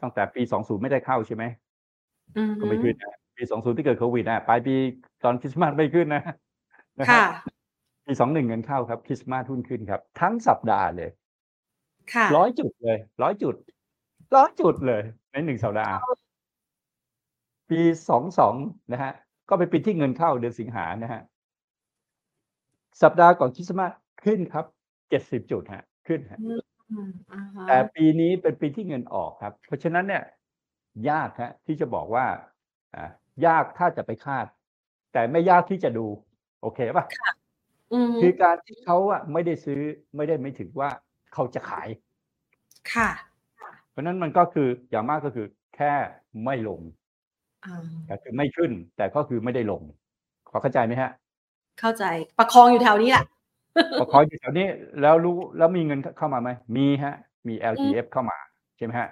[0.00, 1.44] ตั้งแต่ปีสองศูนย์ไม่ได้เข้าใช่ไหม
[2.60, 4.74] ก็ไม่ขึ้นนะปีสองศูนย์ที่เกิดโควิดนะปลายปี
[5.24, 6.22] ตอนคริสต์มาสไม่ขึ้นนะ
[6.98, 7.22] นะครับ
[8.06, 11.10] ปีสองหนึ่งเงินเข้าครับคริสต์มาสทุนขึ้นครับ ทั้งสัปดาห์เลย
[12.12, 13.54] ค่ะร้อยจุดเลยร้อยจุด
[14.36, 15.02] ร้อยจุดเลย
[15.32, 15.94] ในหนึ่งสัปดาห์
[17.70, 18.54] ปีสองสอง
[18.92, 19.12] นะฮะ
[19.48, 21.20] ก็ไปปิดที่เงินเข้าเดือนสิงหานะฮะ
[23.02, 23.92] สัปดาห์ก่อนคริสต์มาส
[24.24, 24.64] ขึ้นครับ
[25.10, 26.38] เจ็ดสิบจุดฮะขึ้นฮะ
[27.68, 30.22] แต่ปีนี้เป็นปีที่เงินออกครับ เพราะฉะนั้นเนี่ย
[31.10, 32.26] ยากฮะที่จะบอกว่า
[32.94, 33.10] อ่า
[33.46, 34.46] ยากถ้าจะไปคาด
[35.12, 36.06] แต่ไม่ยากที่จะดู
[36.62, 37.04] โอเคป่ะ
[38.22, 39.80] คือการที่เขาอะไม่ได้ซื้อ
[40.16, 40.90] ไม่ได้ไม่ถึงว่า
[41.32, 41.88] เขาจะขาย
[42.92, 43.10] ค่ะ
[43.90, 45.92] เพราะนั้นมันก็คืออย่างมากก็คือ แค่
[46.44, 46.80] ไม่ลง
[48.10, 49.82] ก็คือไม่ขึ้น แต่ก็คือไม่ได้ลง
[50.50, 51.10] ขอเข้าใจไหมฮะ
[51.80, 52.04] เข้าใจ
[52.38, 53.24] ประคองอยู่แถวนี้แหละ
[54.00, 54.66] พอคอยอยู่แถวนี้
[55.00, 57.14] แล้วรู้แล้วมีเงินเข้ามาไหมมีฮะ
[57.48, 58.38] มี LTF เข้ามา
[58.76, 59.08] ใช่ไหมฮะ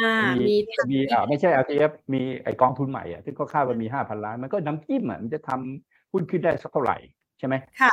[0.00, 0.56] อ่ามีมี
[0.90, 6.96] มีอ่าไม่ใช่ LTF มีไอกองทุนใหม่อะที่เขาคาดว่ามีห้าพันล้าน มันก็น้ำจิ้มอะมันจะทำหุ้นขึ้นได้สักเท่าไหร่
[7.38, 7.92] ใช่ไหมค่ะ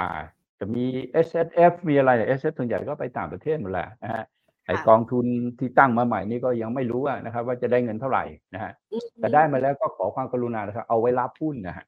[0.00, 0.10] อ่า
[0.58, 0.84] จะมี
[1.26, 4.24] S S F มีอะไร S S ส่วนใหญ่ก็ไปต่างประเทศหมดแหละนะฮะ
[4.66, 5.26] ไอกองทุน
[5.58, 8.24] ที่ตั้งมาใหม่นี่ก็ยังไม่รู้อะนะครับ ว่าจะได้เงินเท่าไหร่
[8.54, 11.86] นะฮะอืมแต่ได้มาแล้วก็ขอความกรุณานะครับเอาไว้รับหุ้นนะฮะค่ะ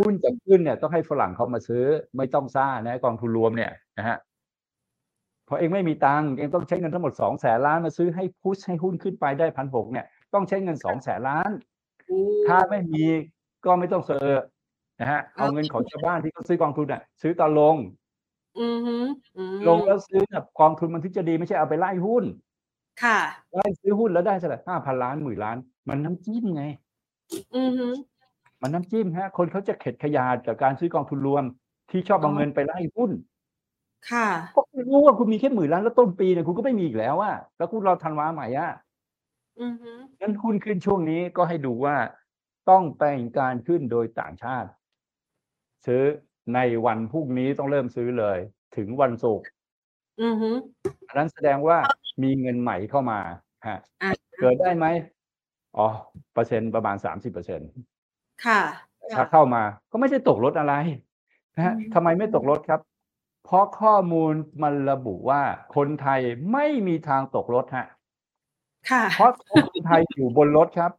[0.00, 1.84] หุ้นจะขึ้นเนี่ยต้องให้ฝรั่งเขามาซื้อ
[2.16, 4.18] ไม่ต้องซ่านะกองทุนรวมเนี่ยนะฮะ
[5.46, 11.50] เพราะเองไม่มีตังค์เองต้องใช้เงินทั้งหมดสองแสนล้านมาซื้อให้พุชให้หุ้นขึ้นไปได้พันหกเนี่ย ต้องใช้เงินสองแสนล้าน
[12.46, 13.04] ถ้าไม่มี
[13.64, 14.44] ก็ไม่ต้องเซอร์
[15.00, 17.76] นะฮะเอาเงินของชาวบ้านที่เขาซื้อกองทุนอะ ซื้อตอนลง
[18.60, 18.96] อือฮึ
[19.36, 22.24] อืมลงแล้วซื้อกับกองทุนมันถึงจะดีไม่ใช่เอาไปไล่หุ้น
[23.02, 23.18] ค่ะ
[23.56, 25.56] ไล่ซื้อหุ้นแล้วได้เท่าไหร่ห้าพันล้านหมื่นล้าน
[25.88, 26.64] มันน้ำจิ้มไง
[27.56, 27.88] อือฮึ
[28.64, 31.44] มันน้ำจิ้มฮะ คนเขาจะเข็ดขยาดกับการซื้อกองทุนรวม
[31.90, 33.10] ที่ชอบเอาอ๋อเงินไปไล่หุ้น
[34.10, 38.70] ค่ะก็คุณรู้ว่าคุณมีแค่หมื่นล้านแล้วต้นปีเนี่ยคุณก็ไม่มีอีกแล้วอะแล้วคุณรอธันวาใหม่อะ
[39.60, 41.96] อือฮึงั้นหุ้นขึ้นช่วงนี้ก็ให้ดูว่า
[42.70, 44.68] ต้องเป็นการขึ้นโดยต่างชาติ
[45.86, 46.02] ซื้อ
[46.54, 48.38] ในวันพรุ่งนี้ต้องเริ่มซื้อเลย
[48.76, 49.46] ถึงวันศุกร์
[50.22, 50.50] อือฮึ
[51.08, 51.78] อันนั้นแสดงว่า
[52.22, 53.20] มีเงินใหม่เข้ามา
[53.66, 54.86] ฮะอ่าเกิดได้ไหม
[55.76, 55.86] อ๋อ
[56.32, 57.68] เปอร์เซ็นต์ประมาณสามสิบเปอร์เซ็นต์
[58.46, 58.60] ค่ะ
[59.16, 60.74] ถ้าเข้ามาก็ไม่ได้ตกลดอะไร
[61.56, 62.80] นะฮะอืมทำไมไม่ตกลดครับ
[63.44, 65.42] เพราะข้อมูลมันระบุว่า
[65.76, 66.20] คนไทย
[66.52, 67.86] ไม่มีทางตกรถฮะ
[68.90, 70.92] ค่ะเพราะคนไทยอยู่บนรถครับ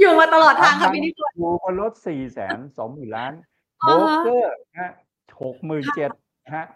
[0.00, 3.32] อยู่มาตลอดทางค่ะพี่นิพนธ์อยู่บนรถสี่แสนสองหมื่นล้าน
[3.80, 4.92] โบอ่ารกฮะเกอร์นะฮะ
[5.42, 6.10] หกหมื่นเจ็ด
[6.44, 6.66] ฮะฮะ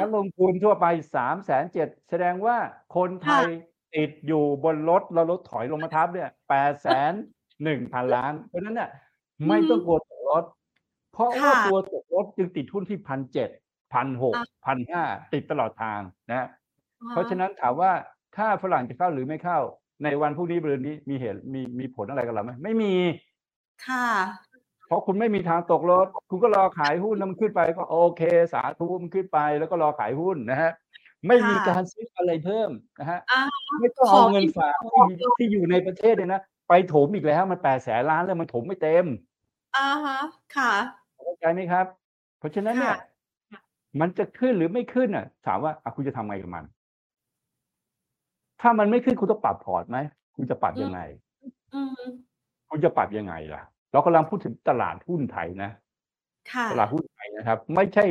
[0.00, 2.56] นักลงทุนทั่วไปสามแสนเจ็ดแสดงว่า
[2.96, 3.44] คนไทย
[3.94, 7.12] ติดอยู่บนรถแล้วรถถอยลงมาทับเนี่ยแปดแสน
[7.64, 8.90] หนึ่งพันล้าน เพราะฉะนั้นเนี่ย
[9.48, 10.44] ไม่ต้องกลัวตกรถ
[11.12, 13.48] เพราะว่าค่ะตัวตกรถจึงติดหุ้นที่พันเจ็ด
[13.92, 15.02] พันหกอะพันห้า
[15.34, 16.48] ติดตลอดทางนะ
[17.10, 17.92] เพราะฉะนั้นถามว่า
[18.36, 19.58] ถ้าฝรั่งจะเข้าหรือไม่เข้า
[20.04, 22.94] ในวันพรุ่งนี้เรือนนี้มีเหตุมีมีผลอะไรกับเราไหมไม่มี
[23.86, 24.08] ค่ะ
[24.86, 30.72] เพราะคุณไม่มีทางตกรถ คุณก็รอขายหุ้นแล้วมันขึ้นไปก็โอเค สาธุมันขึ้นไปแล้วก็รอขายหุ้นนะฮะ
[31.26, 33.40] ไม่มีค่ะการซื้ออะไรเพิ่มนะฮะอ่า
[33.80, 39.06] ไม่ต้องขอเอาเงินอีกฝากขอที่อีกที่อยู่ในประเทศเนี่ยนะ ไปถมอีกแล้วมันแปดแสนล้านแล้วมันถมไม่เต็ม
[39.76, 40.18] อ่าฮะ
[40.56, 40.72] ค่ะ
[41.24, 41.86] เข้าใจไหมครับ
[42.38, 42.96] เพราะฉะนั้นเนี่ย
[43.52, 43.60] ค่ะ
[44.00, 46.64] มันจะขึ้นหรือไม่ขึ้นอะ ถามว่าอะคุณจะทำไงกับมัน
[48.60, 49.98] ถ้ามันไม่ขึ้นคุณต้องปรับพอร์ตไหม
[50.36, 51.00] คุณจะปรับยังไง
[51.74, 52.04] อือฮึ
[52.70, 55.70] คุณจะปรับยังไงล่ะ เรากำลังพูดถึงตลาดหุ้นไทยนะ
[56.52, 58.04] ค่ะตลาดหุ้นไทยนะครับ ไม่ใช่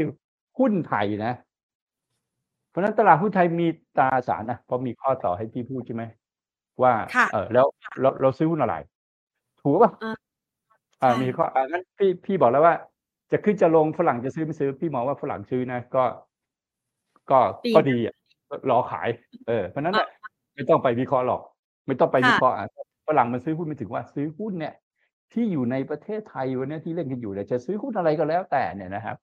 [0.59, 1.33] หุ้นไทยนะ
[2.69, 6.03] เพราะฉะนั้นตลาดหุ้นไทยมีตราสารนะเพราะมีข้อต่อให้พี่พูดใช่ไหม
[6.83, 7.65] ว่าค่ะเออแล้ว
[8.01, 8.75] เราเราซื้อหุ้นอะไร
[9.61, 10.15] ถูกป่ะอ่า
[11.01, 12.75] อ่าใช่มีข้ออ่างั้นพี่พี่บอกแล้วว่า
[13.31, 16.03] จะขึ้นจะลงฝรั่งจะซื้อไม่ซื้อ พี่มองว่าฝรั่งซื้อนะก็
[17.31, 18.15] ก็ดีก็ดีอะ
[18.69, 19.09] รอขาย
[19.47, 20.07] เออ เพราะฉะนั้นเนี่ย
[20.55, 21.41] ไม่ต้องไปวิเคราะห์หรอก
[21.87, 22.67] ไม่ต้องไปค่ะวิเคราะห์อะ
[23.07, 24.73] ฝรั่งมันซื้อหุ้นไม่ถึงว่าซื้อหุ้นเนี่ย
[25.33, 29.15] ที่อยู่ในประเทศไทยวันเนี้ยที่เล่นกันอยู่เนี่ยจะซื้อหุ้นอะไรก็แล้วแต่เนี่ยนะครับ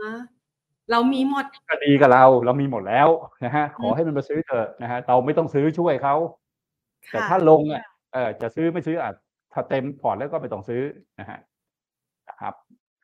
[0.00, 0.20] อ่า
[0.90, 3.08] เรามีหมดก็ดีกับเรา เรามีหมดแล้ว
[3.44, 6.14] นะฮะขอให้มันมาซื้อเถอะนะฮะเราไม่ต้องซื้อช่วยเขา
[7.10, 9.10] แต่ค่ะถ้าลงอะเออจะซื้อไม่ซื้ออะ
[9.52, 10.82] ถ้าเต็มพอร์ตแล้วก็ไม่ต้องซื้อ
[11.20, 11.38] นะฮะ
[12.28, 12.54] นะครับ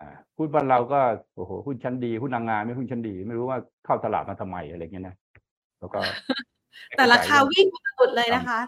[0.00, 1.00] อ่าหุ้นบ้านเราก็
[1.34, 5.16] โอ้โหหุ้นชั้นดีหุ้นนางงามไม่หุ้นชั้นดี ไม่รู้ว่าเข้าตลาดมาทำไมอะไรเงี้ยนะ
[5.80, 6.00] แล้วก็
[6.96, 7.66] แต่ราคาไม่เข้ใจวิ่ง
[8.00, 8.60] สุดเลยนะคะ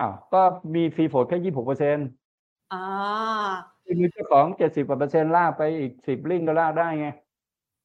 [0.00, 0.42] อ้าวก็
[0.74, 2.08] มี free float แค่ยี่หกเปอร์เซ็นต์
[2.72, 2.84] อ๋อ
[4.00, 7.08] มีเจ้าของเจ็ดสิบกว่าเปอร์เซ็นต์ลากไปอีกสิบลิงก์ก็ลากได้ไง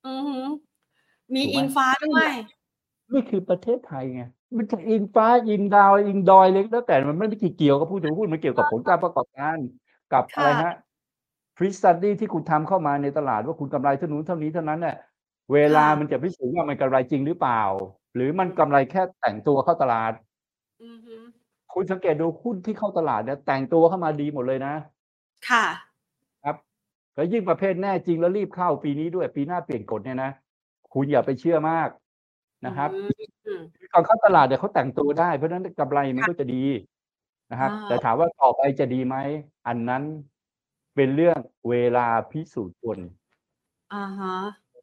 [0.07, 0.45] อือหือ
[1.33, 2.29] มีถูกไหมอิงฟ้าด้วย
[3.11, 4.23] นี่คือประเทศไทยไง
[4.57, 9.57] มันจะอิงฟ้าอิงดาวอิงดอยเล็กแล้วแต่มันไม่ได้เกี่ยวกับผู้ถือหุ้นมันเกี่ยวกับผลการประกอบการ
[10.13, 10.73] กับค่ะอะไรฮะ
[11.57, 14.95] ฟรีสตัดดี้ที่คุณทำเข้ามาในตลาดว่าคุณกำไรเท่านู้นเท่านี้เท่านั้นเนี่ย
[15.53, 17.61] เวลามันจะพิสูจน์ว่ามันกำไรจริงหรือเปล่า
[18.15, 20.13] หรือมันกำไรแค่แต่งตัวเข้าตลาด
[20.83, 21.21] อือหือ
[21.73, 24.73] คุณสังเกตดูหุ้นที่เข้าตลาดเนี่ยแต่งตัวเข้ามาดีหมดเลยนะ
[25.49, 25.65] ค่ะ
[26.43, 26.55] ครับ
[27.15, 30.31] แล้วยิ่งประเภทแน่จริงแล้วรีบเข้าปีนี้ด้วย ปีหน้าเปลี่ยนกฎเนี่ยนะ
[30.93, 31.89] คุณอย่าไปเชื่อมาก
[32.65, 32.89] นะครับ
[33.45, 33.61] อืม
[33.93, 36.63] ก่อนเข้าตลาดเดี๋ยวเขาแต่งตัวได้ เพราะฉะนั้นกำไรมันก็จะดี
[37.51, 39.15] นะครับอ่าแต่ถามว่าต่อไปจะดีไหม
[39.67, 40.03] อันนั้น
[40.95, 41.37] เป็นเรื่อง
[41.69, 42.99] เวลาพิสูจน์ตน
[43.93, 44.35] อ่าฮะ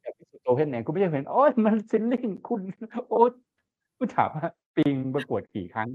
[0.05, 2.61] จะพิสูจน์ตัวเห็นไหนคุณไม่ใช่เห็นโอ้ยมันซิลลิ่งคุณ
[3.09, 3.31] โอ้ย
[3.97, 5.89] คุณถามว่าปิงประกวดกี่ครั้ง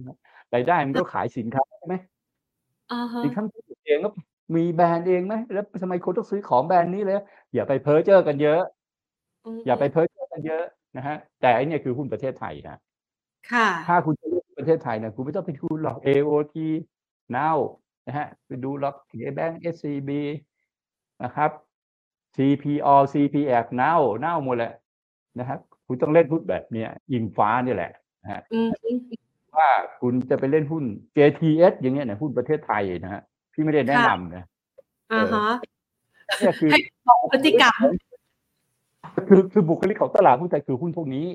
[0.55, 1.95] รายได้มันก็ขายสินค้าใช่ไหม
[2.93, 4.11] อ่าฮะสินค้าตัวเองก็
[4.57, 7.17] มีแบรนด์เองไหมแล้วทำไมคนต้องซื้อของแบรนด์นี้เลย
[7.55, 8.61] อย่าไปเพ้อเจ้อกันเยอะ
[9.57, 10.63] มอย่าไปเพ้อเจ้อกันเยอะ
[10.97, 12.81] นะฮะแต่อันนี้คือหุ้นประเทศไทยนะ
[13.53, 16.57] ค่ะถ้าคุณจะเลือกประเทศไทยเนี่ยคุณไม่ต้องไปดูหรอก AOT
[17.37, 17.59] Now
[18.07, 18.95] นะฮะไปดูหรอก
[19.37, 20.11] Bank SCB
[21.25, 21.51] นะครับ
[22.37, 24.73] CPO CPF Now Now หมดแหละ
[25.39, 28.71] นะครับคุณต้องเล่นหุ้นแบบเนี้ยยิงฟ้านี่แหละนะฮะอืม
[29.57, 29.71] ว่า
[30.03, 30.85] คุณจะไปเล่นหุ้น
[31.17, 34.45] JTS อย่างเงี้ยเนี่ยหุ้นประเทศไทยนะฮะพี่ไม่ได้แนะนำนะ
[35.13, 35.49] อ่าฮะ
[36.39, 36.79] เนี่ยคือให้
[37.09, 37.79] บอกพฤติกรรม
[39.29, 41.27] คือคือบุคลิกของตลาดหุ้นไทยคือหุ้นพวกนี้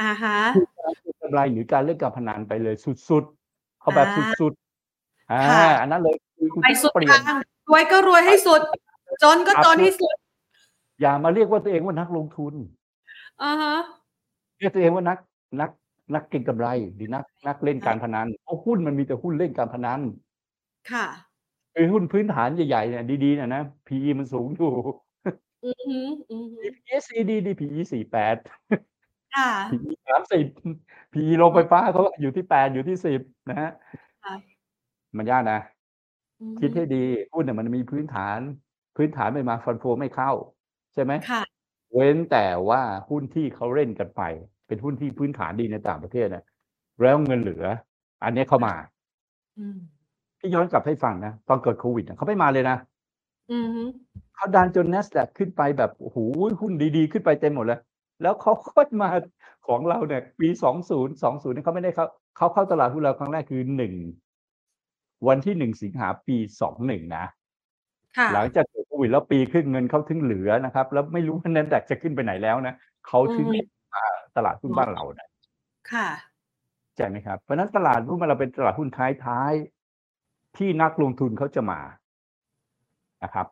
[0.00, 2.74] อ่าฮะคือการเก็งกำไรหรือการเล่นการพนันไปเลย
[3.08, 8.60] สุดๆเขาแบบอ่าสุดๆอ่าค่ะอันนั้นเลยคือคุณไปสุดเปลี่ยทานงรวยก็รวยให้สุด
[9.22, 10.16] จนก็จนให้สุด
[11.00, 12.54] อย่ามาเรียกว่าตัวเองว่านักลงทุน
[13.42, 13.74] อ่าฮะ
[14.58, 15.18] เรียกตัวเองว่านัก
[15.60, 15.70] นัก
[16.14, 20.00] นักเก็งกำไรหรือนักนักเล่นการพนันเพราะหุ้นมันมีแต่หุ้นเล่นการพนัน
[20.92, 21.06] ค่ะ
[21.74, 24.72] คือหุ้นพื้นฐานใหญ่ๆเนี่ยดีๆเนี่ยนะ PE มันสูงอยู่
[25.62, 25.94] อือฮึ
[26.30, 28.36] อือฮึ PE ดีดี PE สี่แปด
[29.34, 30.44] ค่ะ PE สามสิบ
[31.12, 33.20] PE โรงไฟฟ้าเขาอยู่ที่แปดอยู่ที่สิบ
[33.50, 33.70] นะฮะ
[34.22, 34.34] ค่ะ
[35.16, 35.60] มันยากนะ
[36.40, 38.38] อือฮึคิดให้ดีหุ้นเนี่ยมันมีพื้นฐาน
[38.96, 40.32] พื้นฐานไม่มาฟันโฟไม่เข้า
[40.94, 41.50] ใช่ไหม ค่ะ
[41.92, 44.22] เว้นแต่ว่าหุ้นที่เขาเล่นกันไป
[44.66, 46.44] เป็นหุ้นที่พื้นฐานดีในต่างประเทศนะ
[47.00, 47.64] แล้วเงินเหลือ
[48.24, 48.74] อันเนี้ยเข้ามา
[49.56, 49.90] อืม
[50.40, 52.89] ที่ย้อนกลับให้ฟังนะ ตอนเกิดโควิดน่ะเขาไม่มาเลยนะอือฮึ
[54.34, 56.18] เขาดันจน n นสแ a กขึ้นไปแบบโอ้โห
[56.60, 57.80] หุ้นดีๆ ขึ้นไปเต็มหมดเลย
[58.22, 59.10] แล้วเขาค่อยมา
[59.66, 63.94] ของเราเนี่ย ปีสองศูนย์สองศูนย์เขาไม่ได้เข้าเขาเข้าตลาดหุ้นเราครั้งแรกคือหนึ่ง
[65.28, 67.24] วันที่หนึ่งสิงหาปีสองหนึ่งนะ
[68.16, 72.74] ค่ะหลังจากเกิดโควิดแล้วปีครึ่งเงินเขาถึงเหลือนะครับ แล้วไม่รู้ว่า n นสแ a กจะขึ้นไปไหนแล้วนะ
[73.06, 74.04] เขาถึงอืมมา
[74.36, 75.28] ตลาดหุ้นบ้านเรานะ
[75.92, 76.08] ค่ะ
[76.96, 81.80] ใช่ไหมครับเพราะฉะนั้นตลาดหุ้นบ้านเราเป็นตลาดหุ้นท้ายๆที่นักลงทุนเขาจะมา
[83.24, 83.46] นะครับ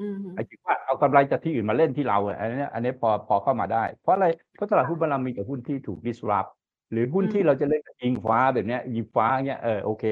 [0.00, 6.50] อือฮึไอ้ที่ว่าเอากำไรจากที่อื่นมาเล่นที่เราอะอันเนี้ยอันนี้พอพอเข้ามาได้ เพราะอะไรเพราะตลาดหุ้นบ้านเรามีแต่หุ้นที่ถูก disrupt
[6.92, 10.04] หรือหุ้นที่เราจะเล่นกับอิงฟ้าแบบเนี้ยอิงฟ้าเนี้ยเออโอเค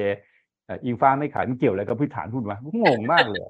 [0.65, 3.41] เอ่ออิงฟ้าไม่ขายมันเกี่ยวอะไรกับพื้นฐานหุ้นวะงงมากเลย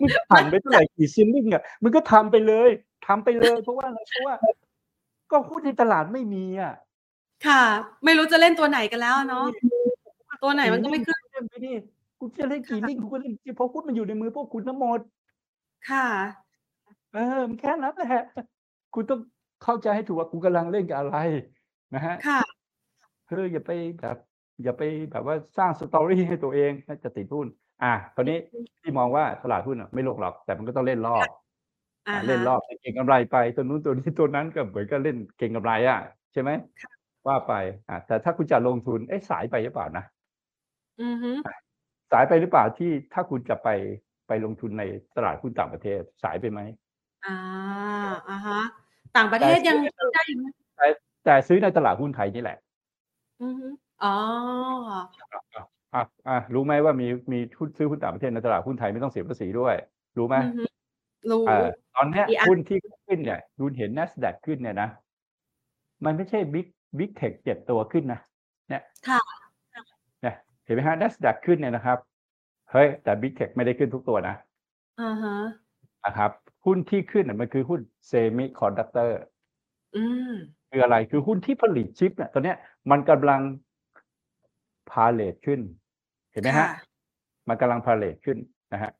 [0.00, 2.70] มึงผ่านไปเท่าไหร่กี่ซิลลิ่งอะมึงก็ทำไปเลย
[3.06, 4.34] ทำไปเลยเพราะว่าอะไรเพราะว่า
[5.30, 6.74] ก็หุ้นในตลาดไม่มีอะ
[7.46, 7.62] ค่ะ
[8.04, 9.44] ไม่รู้จะเล่นตัวไหนกันแล้วเนาะ
[10.42, 11.72] ตัวไหนมันก็ไม่ขึ้นเล่นไปดิ
[12.18, 15.00] กูจะเล่นกี่ลิงกูก็เล่นสิเพราะหุ้นมันอยู่ในมือพวกคุณทั้งหมด
[15.88, 16.06] ค่ะ
[17.12, 18.08] เออมันแค่นั้นแหละ
[18.94, 19.20] คุณต้อง
[19.62, 21.14] เข้าใจให้ถูกว่าคุณกำลังเล่นกับอะไร
[21.94, 22.56] นะฮะ ค่ะ
[23.26, 24.16] เอออย่าไปแบบ
[24.62, 27.46] อย่าไปแบบว่าสร้างสตอรี่ให้ตัวเองน่าจะติดหุ้น
[27.82, 28.36] อะตอนนี้
[28.82, 31.26] ที่มองว่าตลาดหุ้นอะไม่ลงหรอก แต่มันก็ต้องเล่นรอบ
[32.06, 35.98] อ่าอะฮะเล่นรอบเก่งกำไรไปตัวนู้นตัวนี้ตัวนั้นก็เหมือนกับเล่นเก่งกำไรอะ
[36.32, 36.50] ใช่ไหม
[37.28, 37.52] ว่าไป
[37.88, 40.04] อะแต่ถ้าคุณจะลงทุนเอ๊ะสายไปหรือเปล่านะ
[41.00, 41.30] อือฮึ
[42.12, 43.68] สายไปหรือเปล่าที่ถ้าคุณจะไป
[44.28, 44.82] ไปลงทุนใน
[45.16, 46.60] ตลาดหุ้นต่างประเทศสายไปไหม
[47.24, 47.36] อ่า
[48.28, 48.60] อ่าฮะ
[49.16, 49.76] ต่างประเทศยัง
[50.14, 50.86] ได้อยู่ไหมแต่
[51.24, 52.58] แต่ซื้อในตลาดหุ้นไทยนี่แหละ
[53.42, 53.68] อือฮึ
[54.02, 54.14] อ๋อ
[55.54, 55.64] อะ
[55.94, 59.74] อะอะรู้ไหมว่ามีมีหุ้นซื้อหุ้นต่างประเทศในตลาดหุ้นไทยไม่ต้องเสียภาษีด้วย
[60.18, 60.64] รู้ไหมอือฮึ
[61.30, 64.88] รู้เออตอนเนี้ยอีกอันหุ้นที่ขึ้นเนี่ยคุณเห็น NASDAQ ขึ้นเนี่ยนะ
[66.04, 66.66] มันไม่ใช่ big
[66.98, 68.20] big tech เจ็ดตัวขึ้นนะ
[68.68, 69.45] เนี่ยค่ะ
[70.66, 71.98] เนี่ยเห็นไหมฮะ NASDAQ ขึ้นเนี่ยนะครับ
[72.72, 74.34] เฮ้ยแต่ big tech ไม่ได้ขึ้นทุกตัวนะ
[75.00, 75.36] อ่าฮะ
[76.04, 76.30] นะครับ
[76.64, 79.20] หุ้นที่ขึ้นน่ะมันคือหุ้น semiconductor
[79.96, 80.32] อืม
[80.70, 82.56] คืออะไรคือหุ้นที่ผลิตชิปเนี่ยตอนเนี้ย
[82.90, 83.40] มันกำลัง
[84.90, 85.60] พาเหรดขึ้น
[86.32, 86.68] เห็นไหมฮะค่ะ
[87.48, 88.38] มันกำลังพาเหรดขึ้น
[88.72, 88.90] นะฮะ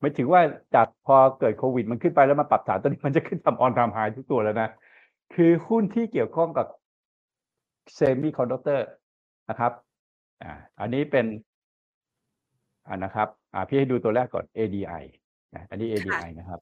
[0.00, 0.42] หมายถึงว่า
[0.74, 4.68] จากพอเกิดโควิด มันขึ้นไปแล้วมาปรับฐานตอนนี้มันจะขึ้นทำ all time high ทุกตัวแล้วนะ
[5.34, 6.66] คือหุ้นที่เกี่ยวข้องกับ
[7.94, 8.86] semiconductor
[9.50, 9.72] นะครับ
[10.42, 11.26] อ่าอันนี้เป็น
[12.86, 15.04] อ่านะครับอ่าพี่ให้ดูตัวแรกก่อน ADI
[15.54, 16.60] นะอันนี้ ADI นะครับ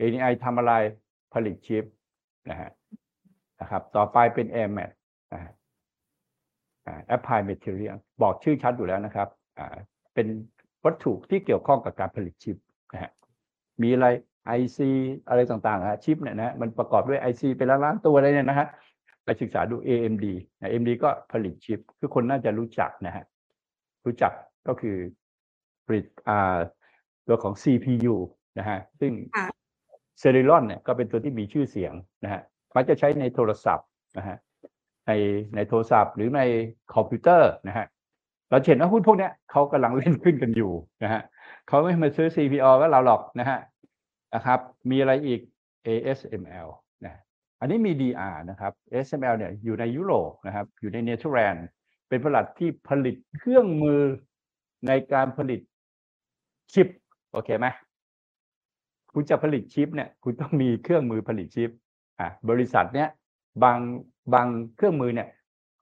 [0.00, 0.72] ADI ทำอะไร
[1.34, 1.84] ผลิตชิป
[2.50, 2.70] นะฮะ
[3.60, 4.90] นะครับ ต่อไปเป็น AMAT
[5.32, 5.52] นะฮะ
[6.86, 9.76] อ่า Applied Material บอกชื่อชัดอยู่แล้วนะครับอ่า
[10.14, 10.26] เป็น
[10.84, 12.56] วัตถุที่เกี่ยวข้องกับการผลิตชิป
[12.92, 13.10] นะฮะ
[13.82, 14.06] มีอะไร
[14.58, 14.78] IC
[15.28, 18.66] อะไรต่างๆฮะชิปเนี่ยนะฮะมันประกอบด้วย IC เป็นล้านๆตัวเลยเนี่ยนะฮะ
[19.24, 20.26] ไปศึกษาดู AMD
[20.58, 23.24] นะ AMD ก็ผลิตชิป คือคนน่าจะรู้จักนะฮะ
[24.04, 24.32] รู้จัก
[24.68, 24.96] ก็คือ
[25.86, 26.56] ผลิตอ่า
[27.26, 28.14] ตัวของ CPU
[28.58, 29.46] นะฮะ ซึ่งค่ะ
[30.18, 31.92] เซริลอนเนี่ยก็เป็นตัวที่มีชื่อเสียง
[32.24, 32.42] นะฮะ
[32.74, 33.86] มันจะใช้ในโทรศัพท์
[34.18, 34.36] นะฮะ
[35.06, 35.12] ใน
[35.54, 36.40] ในโทรศัพท์หรือใน
[36.94, 37.86] คอมพิวเตอร์นะฮะ
[38.50, 40.72] เราเห็นว่าหุ้นพวกเนี้ยเขากำลังเล่นขึ้นกันอยู่
[41.04, 41.22] นะฮะ
[41.68, 43.58] เขาไม่มาซื้อ CPO ก็เราหรอกนะฮะ
[44.34, 44.58] นะครับ
[44.90, 45.40] มีอะไรอีก
[45.86, 46.81] ASML นะ
[47.62, 51.66] อันนี้มี DR นะครับ ASML เนี่ยอยู่ในยุโรปนะครับ อยู่ในเนเธอร์แลนด์
[52.08, 54.00] เป็นบริษัทที่ผลิตเครื่องมือ
[54.88, 55.60] ในการผลิต
[56.72, 56.88] ชิป
[57.32, 57.66] โอเคไหม
[59.14, 61.70] คุณจะผลิตชิปเนี่ย คุณต้องมีเครื่องมือผลิตชิป
[62.20, 63.08] อะบริษัทเนี้ย
[63.62, 63.78] บาง
[64.34, 64.46] บาง
[64.76, 65.28] เครื่องมือเนี่ย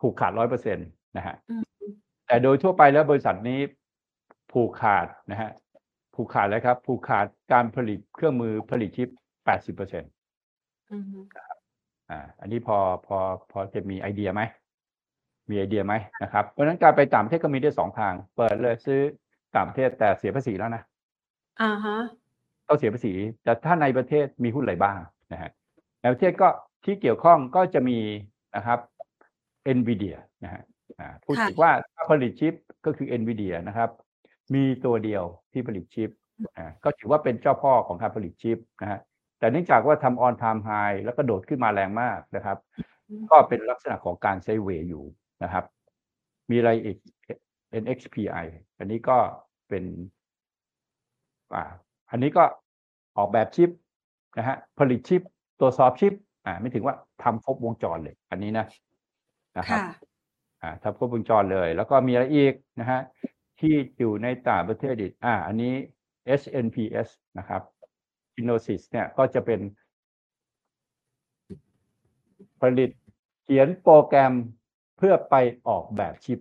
[0.01, 1.65] ผูกขาดร้อยเปอร์เซ็นต์นะฮะอืม
[2.27, 3.61] แต่โดยทั่วไปแล้วบริษัทนี้
[4.53, 5.51] ผูกขาดนะฮะ
[6.15, 9.09] ผูกขาดแล้วครับ ผูกขาดการผลิตเครื่องมือผลิตชิป
[9.45, 10.11] แปดสิบเปอร์เซ็นต์
[12.11, 13.19] อือฮึอ่า อันนี้พอพอ
[13.53, 14.43] พอจะมีไอเดียไหม
[15.51, 19.01] มีไอเดียไหมนะครับ เพราะฉะนั้นการไปต่างประเทศก็มีได้สองทาง เปิดเลยซื้อ
[19.55, 20.83] ต่างประเทศแต่เสียภาษีแล้วนะ
[21.63, 21.99] อ่าฮะ
[22.69, 23.13] ต้องเสียภาษี
[23.45, 24.99] แต่ถ้าในประเทศมีหุ้นอะไรบ้าง
[25.33, 25.51] นะฮะ
[26.01, 26.49] ในประเทศก็
[26.85, 27.99] ที่เกี่ยวข้องก็จะมี
[28.57, 28.79] นะครับ
[29.77, 30.63] NVIDIA นะฮะ
[30.99, 32.55] อ่าพูดถึงว่าถ้าผลิตชิป
[32.87, 33.91] ก็คือ NVIDIA นะครับ
[34.55, 36.11] มีตัวเดียวที่ผลิตชิป
[36.57, 39.01] อ่าก็ถือว่าเป็นเจ้าพ่อของการผลิตชิปนะฮะ
[39.41, 42.59] แต่เนื่องจากว่าทำ on time high แล้วก็โดดขึ้นมาแรงมากนะครับ
[43.31, 45.05] ก็เป็นลักษณะของการไซด์เวย์อยู่
[45.43, 45.65] นะครับ
[46.51, 46.99] มีอะไรอีก
[47.83, 48.47] NXPI
[48.79, 49.19] อันนี้ก็
[49.69, 49.85] เป็น
[51.55, 51.65] อ่า
[52.11, 52.45] อันนี้ก็
[53.17, 53.71] ออกแบบชิป
[54.39, 55.23] นะฮะผลิตชิป
[55.61, 56.13] ตรวจสอบชิป
[56.47, 58.67] อ่าไม่ถึงว่าทำครบวงจรเลย อันนี้นะ
[59.59, 59.95] นะครับค่ะ
[60.63, 63.01] อ่าทำครบวงจรเลย แล้วก็มีอะไรอีกนะฮะ
[63.61, 65.73] ที่อยู่ในต่างประเทศอีกอ่า อันนี้
[66.41, 67.63] SNPS นะครับ
[68.41, 69.61] Innosis เนี่ยก็จะเป็น
[72.61, 72.91] ผลิต
[73.45, 74.33] เขียนโปรแกรม
[74.99, 75.35] เพื่อไป
[75.69, 76.39] ออกแบบชิป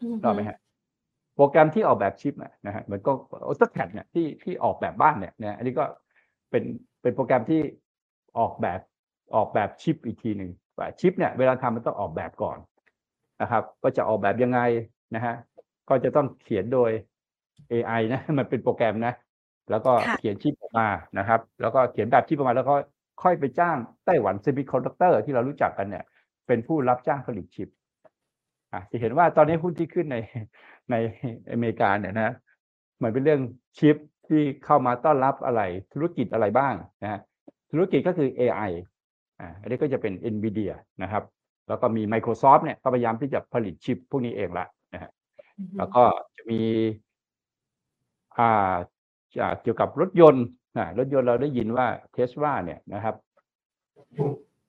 [0.00, 0.58] อือถูกไหมฮะ
[1.36, 5.84] โปรแกรมที่ออกแบบชิปอะนะฮะเหมือนก็ AutoCAD เนี่ยที่ที่ออกแบบบ้านเนี่ยนะอันนี้ก็
[6.50, 6.64] เป็น
[7.02, 7.60] เป็นโปรแกรมที่
[8.38, 8.80] ออกแบบ
[9.36, 12.58] ออกแบบชิปอีกทีหนึ่งว่าชิปเนี่ยเวลาทำมันต้องออกแบบก่อน
[13.42, 14.60] นะครับ ก็จะออกแบบยังไง
[15.14, 15.34] นะฮะ
[15.88, 16.90] ก็จะต้องเขียนโดย
[17.72, 19.12] AI นะมันเป็นโปรแกรมนะ
[19.70, 22.74] แล้วก็ค่ะเขียนชิปออกมานะครับ แล้วก็เขียนแบบชิปออกมาแล้วก็
[23.22, 26.04] ค่อยไปจ้าง Taiwan Semiconductor ที่เรารู้จักกันเนี่ย
[26.46, 27.68] เป็นผู้รับจ้างผลิตชิป
[28.72, 30.16] อะจะเห็นว่าตอนนี้หุ้นที่ขึ้นใน
[30.90, 30.94] ใน
[31.52, 32.34] อเมริกาเนี่ยนะ
[32.96, 33.40] เหมือนเป็นเรื่อง
[33.78, 33.96] ชิป
[34.28, 37.20] ที่เข้ามาต้อนรับอะไรธุรกิจอะไรบ้างนะฮะ
[37.70, 38.70] ธุรกิจก็คือ AI
[39.40, 41.24] อ่าอันนี้ก็จะเป็น NVIDIA นะครับ
[41.68, 45.10] แล้วก็มี Microsoft เนี่ยก็พยายามที่จะผลิตชิปพวกนี้เองละนะฮะ
[45.58, 46.02] อือฮึแล้วก็
[46.36, 46.60] จะมี
[48.38, 48.74] อ่า
[49.40, 50.46] จากเกี่ยวกับรถยนต์
[50.78, 53.14] นะรถยนต์เราได้ยินว่าเทสลาเนี่ยนะครับ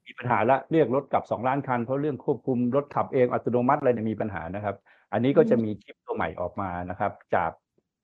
[0.06, 4.76] มีปัญหาละเรียกรถกลับสองล้านคัน เพราะเรื่องควบคุมรถขับเองอัตโนมัติอะไรเนี่ยมีปัญหานะครับ
[5.14, 7.52] อันนี้ก็จะมีชิปตัวใหม่ออกมานะครับ จาก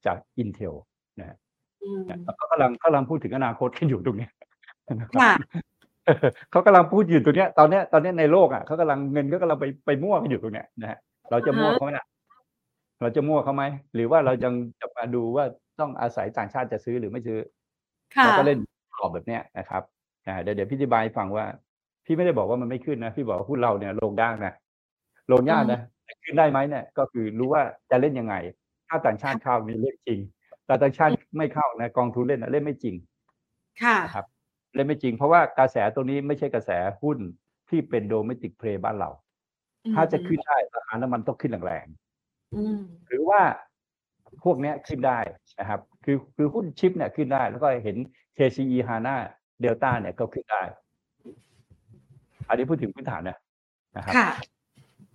[0.06, 0.76] จาก Intel
[1.20, 1.38] นะฮะ
[1.84, 4.32] อืมแล้วก็กำลังกำลังพูดถึงอนาคตกันอยู่ตรงเนี้ย
[4.88, 5.34] นะครับค่ะ
[6.52, 11.00] เขากำลังพูดอยู่ตรงเนี้ยตอนเนี้ยตอนเนี้ยในโลกอะเขากำลังเงินก็กำลังไปไปมั่วกันอยู่ตรงเนี้ยนะฮะ
[11.32, 12.06] เราจะมั่วอ่าฮะเขาไหมล่ะ
[13.02, 15.46] เราจะมั่วเขาไหมหรือว่าเรายังจะมาดูว่า
[15.80, 17.40] ต้องอาศัยต่างชาติจะซื้อหรือไม่ซื้อ
[18.16, 18.60] ค่ะเราก็เล่น
[18.98, 19.84] กรอบแบบเนี้ยนะครับ
[20.28, 21.46] อ่าเดี๋ยวเดี๋ยวพี่อธิบายให้ฟังว่า
[22.06, 24.54] พี่ไม่ได้บอกว่ามันไม่ขึ้นนะ พี่บอกว่าหุ้นเราเนี่ยลงยากนะ
[25.32, 28.36] ลงยากนะแต่ขึ้นได้ไหมเนี่ย ก็คือรู้ว่าจะเล่นยังไง
[28.88, 30.20] ถ้าต่างชาติเข้านี่เล่นจริง
[30.66, 32.96] แต่ต่างชาติไม่เข้านะกองทุนเล่นนะเล่นไม่จริง
[33.84, 34.26] ค่ะนะครับ
[34.76, 37.18] เล่นไม่จริง เพราะว่ากระแสตรงนี้ไม่ใช่กระแสหุ้น
[37.70, 39.10] ที่เป็นโดเมติกเพลย์บ้านเรา
[39.96, 41.86] ถ้าจะขึ้นได้ราคาน้ำมันต้องขึ้นแรง
[42.54, 43.42] อืมๆหรือว่า
[44.44, 45.20] พวกเนี้ยขึ้นได้
[45.60, 47.98] นะครับ คือคือหุ้นชิปเนี่ยขึ้นได้ แล้วก็เห็น
[48.38, 49.16] KCE HANA
[49.64, 50.62] Delta เนี่ยก็ขึ้นได้
[52.48, 53.38] อันนี้พูดถึงพื้นฐานนะ
[53.98, 54.30] นะครับค่ะ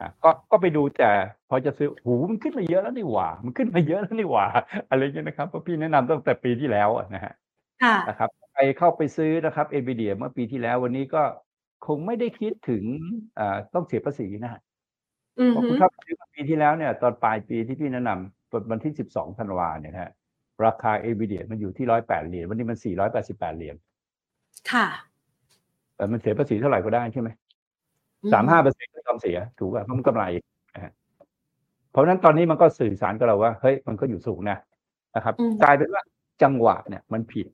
[0.00, 1.10] อะก็ก็ไปดูแต่
[1.48, 4.46] พอจะซื้อหูมันขึ้นมาเยอะแล้วนี่หว่า มันขึ้นมาเยอะแล้วนี่หว่า
[4.90, 7.32] อะไรเงี้ยนะครับเพราะพี่แนะนำตั้งแต่ปีที่แล้วอะนะฮะ
[7.82, 11.22] ค่ะนะครับไปเข้าไปซื้อนะครับ NVIDIA เมื่อปีที่แล้ววันนี้ก็
[11.86, 12.84] คงไม่ได้คิดถึง
[13.38, 14.60] อ่าต้องเสียภาษีนะฮะ
[15.38, 18.37] อือเพราะฮึคุณเข้าไปซื้อเมื่อปีที่แล้วเนี่ย ตอนปลายปีที่พี่แนะนำ
[18.70, 20.12] วันที่ 12ธันวาเนี่ยนะฮะ
[20.64, 22.78] ราคา NVIDIA มันอยู่ที่108เหรียญวันนี้มัน
[23.16, 23.76] 488เหรียญ
[24.72, 24.86] ค่ะ
[25.96, 27.30] แต่มันเสียภาษีเท่าไหร่ก็ได้ใช่ไหไหม
[28.22, 30.24] อืสามห้าเปอร์เซ็นต์ก็ยอมเสียถูกป่ะเพราะมันกำไร
[30.74, 30.92] นะฮะ
[31.90, 34.58] เพราะฉะนั้นตอนนี้มันก็สื่อสารกับเราว่าเฮ้ยมันก็อยู่สูงนะ
[35.16, 36.02] นะครับอืมกลายเป็นว่า
[36.42, 37.46] จังหวะเนี่ยมันผิด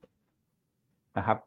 [1.19, 1.39] นะครับ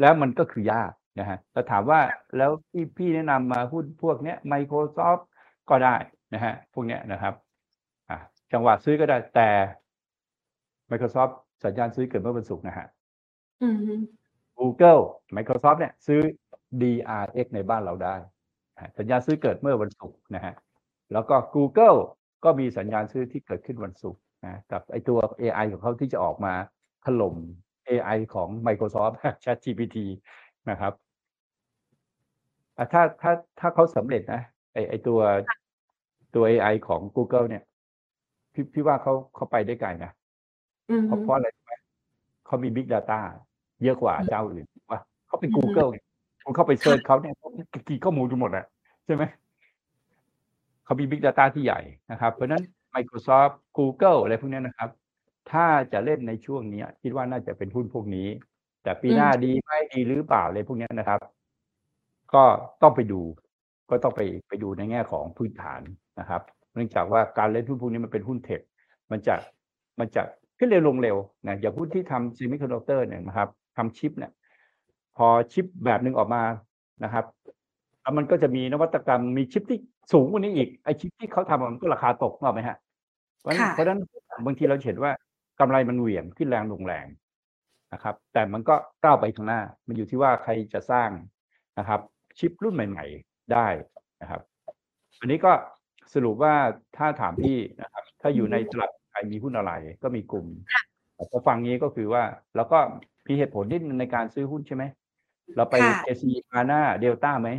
[0.00, 2.00] แล้วมันก็คือยากนะฮะแต่ถามว่า
[2.36, 5.22] แล้วที่พี่แนะนำมาหุ้นพวกเนี้ย Microsoft
[5.70, 5.96] ก็ได้
[6.34, 7.49] นะฮะพวกเนี้ยนะครับอะ
[8.52, 9.50] จังหวะซื้อก็ได้แต่
[10.90, 11.32] Microsoft
[11.64, 12.86] สัญญาณซื้อเกิดเมื่อวันศุกร์นะฮะ
[13.64, 13.94] อือฮึ
[14.58, 15.02] Google
[15.36, 16.20] Microsoft เนี่ยซื้อ
[16.82, 18.14] DRX ในบ้านเราได้
[18.74, 20.54] นะฮะสัญญาณซื้อเกิดเมื่อวันศุกร์นะฮะ
[21.12, 21.98] แล้วก็ Google
[22.44, 26.54] ก็มีสัญญาณซื้อที่เกิดขึ้นวันศุกร์นะกับไอตัว AI ของเขาที่จะออกมา
[27.04, 27.34] ถล่ม
[27.88, 29.98] AI ของ Microsoft ChatGPT
[30.70, 30.92] นะครับ
[32.76, 34.42] อะถ้าถ้าถ้าเขาสำเร็จนะ
[34.72, 35.20] ไอไอตัว
[36.34, 37.62] ตัว AI ของ Google เนี่ย
[38.60, 40.10] พี่พี่ว่าเขาเขาไปได้ไกลนะ
[40.90, 41.72] อือเพฮึราะเพราะอะไรรู้ไหม
[42.46, 43.20] เขามี Big Data
[43.82, 45.98] เยอะกว่าเจ้าอื่นว่าเขาเป็นอืม Google ไง
[46.44, 47.48] คุณเข้าไปเซิร์ชเขาเนี่ยเขา
[47.88, 48.66] กี่ข้อมูลดูหมดอะ
[49.06, 49.24] ใช่ไหม
[50.84, 51.80] เขามี Big Data ที่ใหญ่
[52.10, 52.62] นะครับ เพราะฉะนั้น
[52.94, 54.90] Microsoft Google อะไรพวกเนี้ยนะครับ
[55.50, 58.28] ถ้าจะเล่นในช่วงเนี้ยคิดว่าน่าจะเป็นหุ้นพวกนี้
[58.82, 61.20] แต่ปีหน้าดีไหมดีหรือเปล่าอะไรพวกเนี้ยนะครับ
[62.34, 62.44] ก็
[62.82, 63.20] ต้องไปดู
[63.90, 65.80] ก็ต้องไปไปดูในแง่ของพื้นฐาน
[66.20, 66.42] นะครับ
[66.74, 68.60] เนื่องจากว่าการเล่นหุ้นพวกนี้มันเป็นหุ้น tech
[69.10, 69.34] มันจะ
[70.00, 70.22] มันจะ
[70.58, 71.16] ขึ้นเร็วลงเร็ว
[71.46, 74.32] นะอย่างหุ้นที่ทำ semiconductor เนี่ยนะครับทำชิปเนี่ย
[75.16, 76.42] พอชิปแบบหนึ่งออกมา
[77.04, 77.24] นะครับ
[78.02, 79.78] แล้วมันก็จะมีนวัตกรรมมีชิปที่
[80.12, 82.76] สูงกว่านี้อีกไอ้ชิปที่เขาทำมันก็ราคาตกเนกไหมฮะ
[83.40, 84.00] เพราะฉะนั้นเพราะฉะนั้น
[84.46, 85.12] บางทีเราเห็นว่า
[85.60, 87.06] กำไรมันเหวี่ยงขึ้นแรงลงแรง
[87.92, 91.10] นะครับ แต่มันก็ก้าวไปข้างหน้า มันอยู่ที่ว่าใครจะสร้าง
[91.78, 92.00] นะครับ
[92.38, 93.66] ชิปรุ่นใหม่ ๆ ได้
[94.22, 94.40] นะครับ
[95.20, 95.52] อันนี้ก็
[96.14, 96.54] สรุปว่า
[96.96, 100.46] ถ้าถามพี่นะครับ ถ้าอยู่ในตลาดไทยมีหุ้นอะไรก็มีกลุ่ม
[101.14, 102.22] แต่พอฟังนี้ก็คือว่า
[102.56, 102.78] เราก็
[103.28, 104.84] มีเหตุผลนิดในการซื้อหุ้นใช่ไหม
[105.56, 107.50] เราไปเอซีอาน่าเดลต้าไหม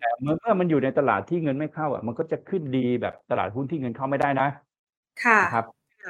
[0.00, 4.48] แต่เมื่อเมื่อมันอยู่ในตลาดที่เงินไม่เข้าอะ มันก็จะขึ้นดีแบบตลาดหุ้นที่เงินเข้าไม่ได้นะ
[5.24, 5.66] ค่ะครับ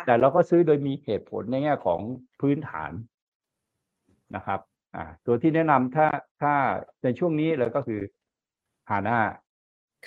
[0.06, 2.00] แต่เราก็ซื้อโดยมีเหตุผลในแง่ของ
[2.40, 2.92] พื้นฐาน
[4.36, 4.60] นะครับ
[4.96, 6.06] อ่า ตัวที่แนะนำถ้า
[6.42, 6.52] ถ้า
[7.04, 8.00] ในช่วงนี้เลยก็คือ
[8.90, 9.18] ฮาน่า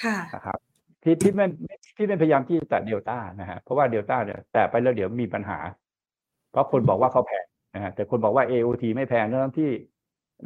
[0.03, 0.59] ค่ะนะครับ
[1.07, 1.45] ที่ที่ไม่
[1.97, 5.57] ที่ไม่พยายามที่จะแตะเดลต้านะฮะเพราะว่าเดลต้าเนี่ยแตะไปแล้วเดี๋ยวมีปัญหา
[6.51, 7.45] เพราะคนบอกว่าเขาแพง
[7.75, 9.71] นะฮะแต่คนบอกว่า AOT ไม่แพงทั้งที่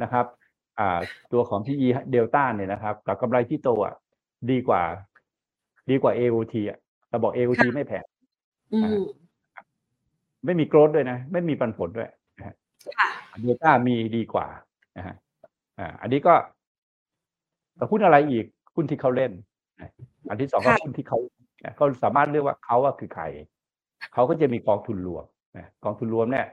[0.02, 0.26] นะครับ
[0.78, 0.98] อ่า
[1.32, 1.76] ตัวของที่
[2.10, 3.94] เดลต้าเนี่ยนะครับ กับกำไรที่โตอะ
[4.50, 4.82] ดีกว่า
[5.90, 8.04] ดีกว่า AOT อะเราบอก AOT ไม่แพง
[10.44, 12.54] ไม่มีโกรดด้วยนะ ไม่มีปันผลด้วยนะฮะ
[13.42, 14.46] เดลต้ามีดีกว่า
[14.96, 15.14] นะฮะ
[15.78, 16.34] อ่า อันนี้ก็
[17.76, 19.32] แต่หุ้นอะไรอีกหุ้นที่เขาเล่น
[20.28, 21.18] อันที่สองก็หุ้นที่เขา
[21.76, 23.24] เขาสามารถเลือกว่าเขาว่าคือใคร
[24.14, 25.24] เขาก็จะมีกองทุนรวม
[25.84, 26.46] กองทุนรวมเนี่ย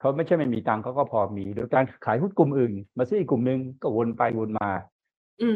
[0.00, 4.70] เขาไม่ใช่ไม่มีตังเขาก็พอมี โดยการขายหุ้นกลุ่มอื่น มาซื้ออีกกลุ่มหนึ่งก็วนไปวนมา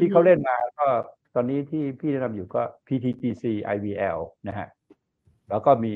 [0.01, 0.87] ที่เขาเล่นมาก็
[1.35, 3.45] ตอนนี้ที่พี่แนะนำอยู่ก็ PTGC
[3.75, 4.19] IVL
[4.49, 4.69] นะฮะ
[5.51, 5.95] แล้วก็มี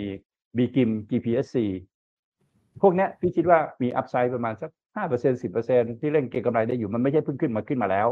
[0.56, 1.56] b g i m GPSC
[2.82, 8.08] พวกนี้พี่คิดว่ามีอัพไซด์ประมาณสักห้าเปอร์เซ็นสิบเปอร์เซ็นที่เล่นเก็งกำไรได้อยู่มันไม่ใช่เพิ่งขึ้นมาขึ้นมาแล้ว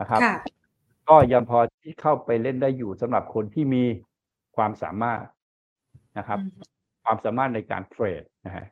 [0.00, 0.20] นะครับ
[1.08, 3.84] ก็ยังพอที่เข้าไปเล่นได้อยู่สำหรับคนที่มี
[4.56, 5.22] ความสามารถ
[6.18, 6.38] นะครับ
[7.04, 8.66] ความสามารถในการเทรดนะฮะ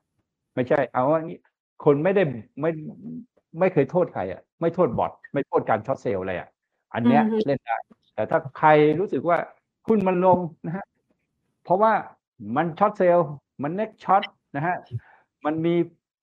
[0.55, 1.39] ไม่ใช่ เอาว่านี้
[1.85, 2.23] คนไม่ได้
[2.61, 2.71] ไม่
[3.59, 6.49] ไม่เคยโทษใครอะ ไม่โทษ bot ไม่โทษการ short sell อะไรอะ
[6.95, 7.77] อันเนี้ยเล่นได้
[8.15, 8.69] แต่ถ้าใคร
[9.01, 9.39] รู้สึกว่า
[9.87, 10.87] คุณมันลงนะฮะ
[11.65, 11.93] เพราะว่า
[12.57, 13.29] มัน short sell
[13.63, 14.23] มัน naked short
[14.57, 14.77] นะฮะ
[15.45, 15.75] มันมี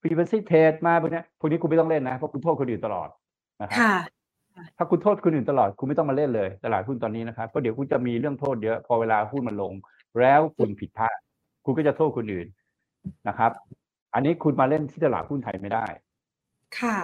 [0.02, 3.10] frequency trade มาพวกนี้พวกนี้คุณไม่ต้องเล่นนะเพราะคุณโทษคนอื่นตลอด
[3.62, 3.80] นะครับ
[4.78, 9.74] ถ้าคุณโทษคนอื่นตลอดคุณไม่ต้องมาเล่นเลยตลาดหุ้นตอนนี้นะครับเพราะเดี๋ยวคุณจะมีเรื่องโทษเยอะพอเวลาหุ้นมันลง
[10.20, 11.18] แล้วคุณผิดพลาด
[11.66, 12.48] คุณก็จะโทษคนอื่น
[13.28, 13.52] นะครับ
[14.14, 15.86] อันนี้คุณมาเล่นที่ตลาดหุ้นไทยไม่ได้
[16.80, 16.98] ค่ะ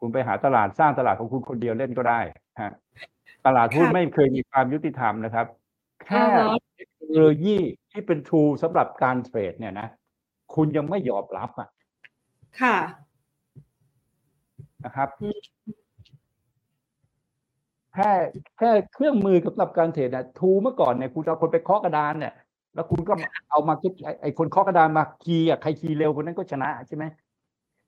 [0.00, 2.20] คุณไปหาตลาดสร้างตลาดของคุณคนเดียวเล่นก็ได้
[2.60, 2.72] ฮะ
[3.46, 5.46] ตลาดหุ้นไม่เคยมีความยุติธรรมนะครับ
[6.04, 6.24] แค่
[6.74, 7.56] เทคโนโลยี
[7.90, 9.88] ที่เป็นทูสำหรับการเทรดเนี่ยนะ
[10.54, 11.68] คุณยังไม่ยอมรับอะ
[12.60, 12.76] ค่ะ
[14.84, 15.08] นะครับ
[17.96, 18.12] แค่
[18.58, 22.34] แค่เครื่องมือสำหรับการเทรดนะ tool เมื่อก่อนเนี่ยคุณเอาคนไปเคาะกระดานเนี่ย
[22.74, 23.12] แล้วคุณก็
[23.50, 23.92] เอามาคิด
[24.22, 27.04] ไอ้คนเคาะกระดานมา key อะใคร key เร็วคนนั้นก็ชนะใช่ไหม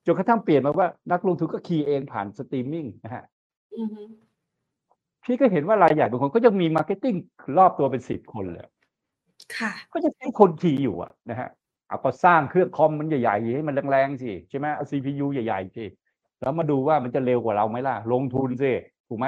[0.07, 3.25] จนกระทั่งเปลี่ยนมาว่านักลงทุนก็ key เองผ่านสตรีมมิ่งนะฮะ
[5.25, 7.15] พี่ก็เห็นว่ารายใหญ่บางคนก็ยังมี marketing
[7.59, 8.67] รอบตัวเป็นสิบคนเลย
[9.57, 11.49] ค่ะ ก็จะใช้คน key อยู่อะนะฮะ
[11.89, 15.85] เอาก็สร้างเครื่องคอมมันใหญ่ๆให้มันแรงๆสิใช่ไหมเอาซีพียูใหญ่ๆสิ
[16.41, 18.73] แล้วมาดูว่ามันจะเร็วกว่าเราไหมล่ะ ลงทุนสิ
[19.09, 19.27] ถูกไหม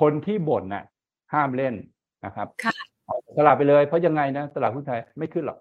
[0.00, 0.84] คนที่บ่นน่ะ
[1.32, 1.74] ห้ามเล่น
[2.24, 2.48] นะครับ
[3.38, 5.58] ตลาดไปเลยเพราะยังไงนะตลาดหุ้นไทยไม่ขึ้นหรอก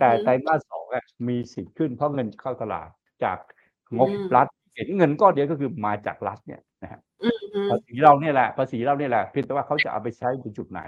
[0.00, 0.84] แต่ไตรมาสสอง
[1.28, 2.88] มีสิทธิ์ขึ้นเพราะเงินเข้าตลาด
[3.24, 3.38] จาก
[3.98, 7.00] งบรัฐเห็นเงินก้อนเดียวก็คือมาจากรัฐเนี่ยนะฮะ
[7.70, 10.82] ภาษีเราเนี่ยแหละภาษีเราเนี่ยแหละเพียงแต่ว่าเขาจะเอาไปใช้ในจุดไหน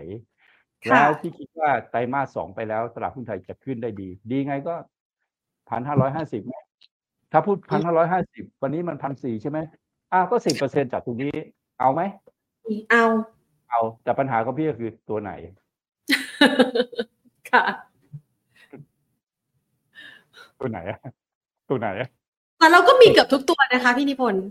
[0.88, 4.74] แล้วที่คิดว่าไตรมาสสองไปแล้วตลาดหุ้นไทยจะขึ้นได้ดี ดีไงก็
[5.68, 6.42] พันห้าร้อยห้าสิบ
[7.32, 9.58] ถ้าพูดพันห้าร้อยห้าสิบวันนี้มันพันสี่ใช่ไหม
[10.12, 11.32] อ้าวก็สิบเปอร์เซ็นจากตรงนี้
[11.80, 12.02] เอาไหม
[12.90, 13.04] เอา
[13.70, 15.32] เอาแต่ปัญหาของพี่ก็คือตัวไหน
[17.50, 17.64] ค่ะ
[20.60, 20.98] ตัวไหนอะ
[21.68, 22.08] ตัวไหนอะ
[22.58, 24.44] แต่เราก็มีเกือบทุกตัวนะคะพี่นิพนธ์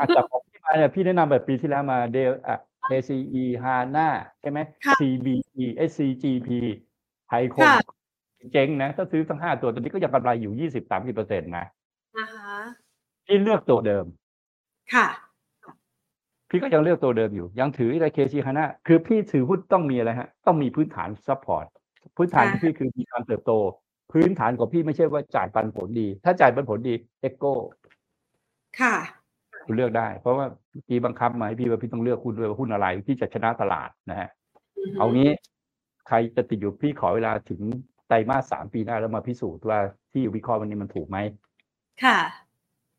[0.00, 2.58] อาจจะของพี่มาเนี่ยพี่แนะนำแบบปีที่แล้วมาเดลอะ
[2.90, 4.08] KCE HANA
[4.40, 4.58] ใช่ไหม
[5.00, 6.48] CBE SCGP
[7.28, 7.68] ไฮคง
[8.52, 11.66] เจ๊งนะ ถ้าซื้อทั้งห้าตัวตอนนี้ก็ยังกำไรอยู่ยี่สิบสามสิบเปอร์เซ็นต์นะ
[13.26, 14.04] พี่เลือกตัวเดิม
[14.94, 15.06] ค่ะ
[16.50, 21.66] พี่ก็ยังเลือกตัวเดิมอยู่ ยังถือใน KCE HANA นะคือพี่ถือหุ้นต้องมีอะไรฮะ ต้องมีพื้นฐาน support
[22.16, 23.52] พื้นฐานที่พี่คือมีการเติบโต
[24.12, 27.54] พื้นฐานของพี่ไม่ใช่ว่าจ่ายปันผลดี ถ้าจ่ายปันผลดี EGCO
[28.80, 28.94] ค่ะ
[29.66, 30.46] คุณเลือกได้ เพราะว่า
[30.86, 34.28] พี่บังคับมาให้พี่ว่าพี่ต้องเลือกหุ้นด้วยว่าหุ้นอะไรที่จะชนะตลาดนะฮะ
[34.98, 35.30] เอางี้
[36.08, 37.60] ใครจะติดอยู่พี่ขอเวลาถึง
[38.08, 39.78] ไตรมาสสามปีหน้าแล้วมาพิสูจน์ว่า
[40.12, 41.18] ที่วิเคราะห์วันนี้มันถูกไหม
[42.04, 42.18] ค่ะ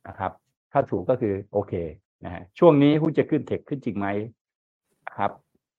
[0.07, 0.31] นะครับ
[0.71, 1.73] ถ้าถูกก็คือโอเค
[2.25, 4.07] นะฮะช่วงนี้หุ้นจะขึ้น tech ขึ้นจริงไหม
[5.17, 5.31] ครับ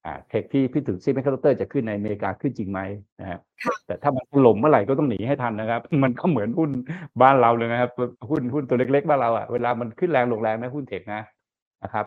[0.07, 2.80] อ่า tech ที่พี่ถึง semiconductor จะขึ้นในอเมริกาขึ้นจริงไหม
[3.20, 3.38] นะฮะ
[3.86, 6.70] แต่ถ้ามันถล่มเมื่อไหร่ก็ต้องหนีให้ทันนะครับ มันก็เหมือนหุ้น
[7.22, 7.90] บ้านเราเลยนะครับ
[8.30, 11.22] หุ้นหุ้นตัวเล็กๆบ้านเราอะเวลามันขึ้นแรงลงแรงนะหุ้นเทคนะ
[11.82, 12.05] นะครับ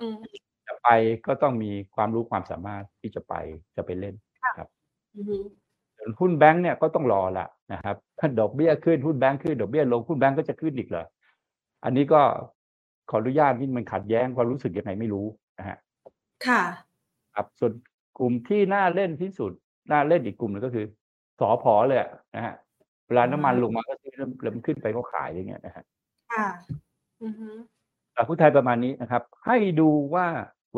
[0.83, 0.89] ไป
[1.27, 3.33] ก็ต้องมีความรู้ความสามารถที่จะไป
[3.75, 4.15] จะไปเล่น
[4.57, 4.67] ครับ
[5.15, 5.37] อือฮึ
[5.97, 11.05] ส่วนหุ้นแบงก์เนี่ยก็ต้องรอละนะครับถ้าดอกเบี้ยขึ้นหุ้นแบงก์ขึ้นดอกเบี้ยลงหุ้นแบงก์ก็จะขึ้นอีกเหรอ
[11.83, 12.21] อันนี้ก็
[13.09, 15.25] ขออนุญาตนี่มันขัดแย้งความรู้สึกยังไงไม่รู้
[15.59, 15.77] นะฮะ
[16.47, 16.61] ค่ะ
[17.35, 17.73] ครับส่วน
[18.19, 19.51] กลุ่มที่น่าเล่นที่สุด
[19.91, 20.85] น่าเล่นอีกกลุ่มหนึงก็คือ
[21.39, 22.55] สอพอเลยอะนะฮะ
[23.07, 25.83] เวลาน้ำมันลงมาก็ซื้อแล้วแล้วมันขึ้นไปก็ขายอย่างเงี้ยนะฮะ
[26.31, 26.47] ค่ะ
[27.23, 27.49] อือฮึ
[28.15, 30.27] ตลาดหุ้นไทยประมาณนี้นะครับ ให้ดูว่า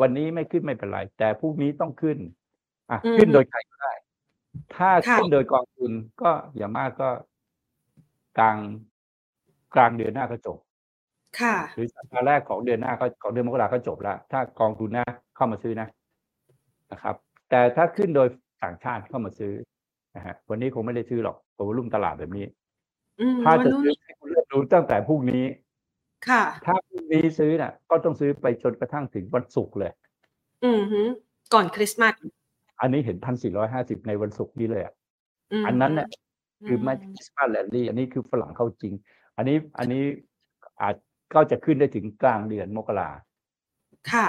[0.00, 2.18] วันนี้ไม่ขึ้นไม่เป็นไรแต่พรุ่งนี้ต้องขึ้น
[2.90, 3.92] อะขึ้นโดยใครก็ได้
[4.76, 7.08] ถ้าขึ้นโดยกองทุนก็อย่างมากก็
[8.38, 8.56] กลาง
[9.74, 10.58] กลางเดือนหน้าก็จบ
[11.40, 15.04] ค่ะหรือสัปดาห์แรกของเดือนหน้าก็ของเดือนมกราก็จบแล้วถ้ากองทุนนะ
[15.36, 15.88] เข้ามาซื้อนะ
[16.92, 17.14] นะครับ
[17.50, 18.28] แต่ถ้าขึ้นโดย
[18.62, 19.52] ต่างชาติเข้ามาซื้อ
[20.16, 22.46] นะฮะวันนี้คงไม่ได้ซื้อหรอกตัวรุ่มตลาดแบบนี้
[23.20, 25.44] อืมถ้าวันจะนู้นซื้อให้คุณเลือกดูตั้งแต่พรุ่งนี้
[26.28, 29.92] ค่ะ ถ้าพรุ่งนี้ซื้อน่ะ ก็ต้องซื้อไปจนกระทั่งถึงวันศุกร์เลย
[30.64, 31.02] อือฮึ
[31.54, 32.14] ก่อนคริสต์มาส
[32.80, 34.94] อันนี้เห็นพันสี่ร้อยห้าสิบในวันศุกร์นี้เลยอะ
[35.62, 36.08] มอันนั้นเนี่ย
[36.66, 38.94] คือไม่มคริสต์มาสแลนดี้อันนี้คือฝรั่งเข้าจริง
[39.36, 40.02] อันนี้อันนี้
[40.80, 40.94] อาจ
[41.34, 43.10] ก็จะขึ้นได้ถึงกลางเดือนมกรา
[44.12, 44.28] ค่ะ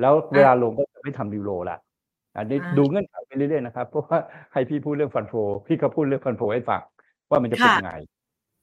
[0.00, 1.78] แล้วเวลาลงก็จะไม่ทำยูโรละ
[2.36, 4.18] อันนี้อ่าดูเงื่อนไขไปเรื่อยๆนะครับเพราะว่า
[4.52, 5.34] ให้พี่พูดเรื่องฟันโฟ
[5.66, 6.82] พี่ก็พูดเรื่องฟันโฟให้ฟัง
[7.28, 7.94] ว่ามันจะเป็นยังไง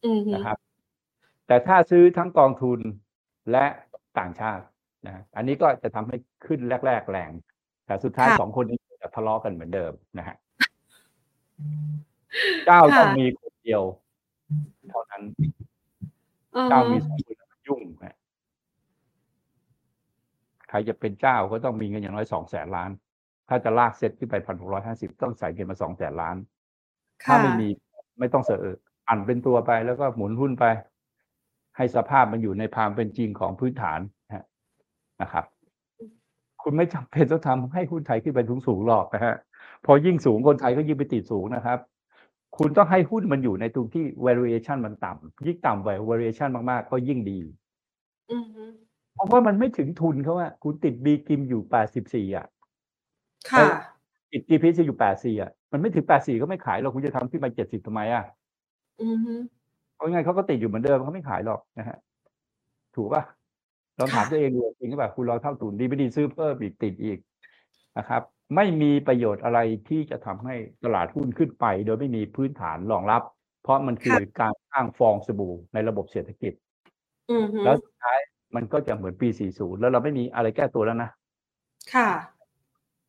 [0.05, 0.57] อือฮึนะครับ
[1.47, 2.79] แต่ถ้าซื้อทั้งกองทุน
[3.51, 3.65] และ
[4.19, 4.63] ต่างชาติ
[5.07, 7.31] นะอันนี้ก็จะทำให้ขึ้นแรก ๆ แรง
[7.85, 10.35] แต่สุดท้ายสองคนนี้จะทะเลาะกันเหมือนเดิมนะฮะ
[12.65, 13.83] เจ้าต้องมีคนเดียว
[14.89, 15.21] เท่านั้น
[16.55, 18.15] อือเจ้าฮึมีสองคนแล้วมัน ยุ่งฮะ
[20.69, 22.89] ใครจะเป็นเจ้าก็ต้องมีเงินอย่างน้อยสองแสนล้าน
[23.49, 26.35] ถ้าจะลากเซ็ตขึ้นไปพันหกร้อยห้าสิบต้องใส่เงินมาสองแสนล้าน
[27.25, 27.67] ถ้าค่ะไม่มี
[28.19, 28.65] ไม่ต้องเสอ
[29.09, 30.65] อั่นเป็นตัวไปแล้วก็หมุนหุ้นไป
[31.77, 34.45] ให้สภาพมันอยู่ในความเป็นจริงของพื้นฐานนะฮะ
[35.21, 35.45] นะครับ
[36.61, 39.35] คุณไม่จำเป็นต้องทำให้หุ้นไทยขึ้นไปสูงสูงๆหรอกนะฮะ
[39.85, 41.79] พอยิ่งสูงคนไทยก็ยิ่งไปติดสูงนะครับ
[42.57, 47.39] คุณต้องให้หุ้นมันอยู่ในตรงที่ valuation มันต่ำยิ่งต่ำไป valuation มากๆ ก็ยิ่งดี
[48.31, 48.63] อือฮึ
[49.13, 52.45] เพราะว่ามันไม่ถึงทุนเขาอะคุณติดบีกิมอยู่แปดสิบสี่อะ
[53.51, 53.67] ค่ะ
[54.31, 58.23] ติด GPS อยู่แปดสี่อะมันไม่ถึงแปดสี่ก็ไม่ขายหรอกคุณจะทำขึ้นไปเจ็ดสิบทำไมอะ
[59.01, 59.33] อือฮึ
[59.95, 61.97] เพราะงั้นเขาก็ติดอยู่เหมือนเดิมเขาไม่ขายหรอกนะฮะ
[62.95, 63.23] ถูกป่ะ
[63.99, 67.19] ลองถามค่ะตัวเองดูจริงหรือเปล่าคุณรอเท่าทุนดีไม่ดีซื้อเพิ่มอีกติดอีก
[67.97, 68.21] นะครับ
[68.55, 73.21] ไม่มีประโยชน์อะไรที่จะทำให้ตลาดหุ้นขึ้นไป โดยไม่มีพื้นฐานรองรับ
[73.63, 76.53] เพราะมันคือการสร้างฟองสบู่ในระบบเศรษฐกิจ
[77.31, 78.19] อือฮึแล้วสุดท้าย
[78.55, 81.09] มันก็จะเหมือนปี 40 แล้วเราไม่มีอะไรแก้ตัวแล้วนะ
[81.93, 82.09] ค่ะ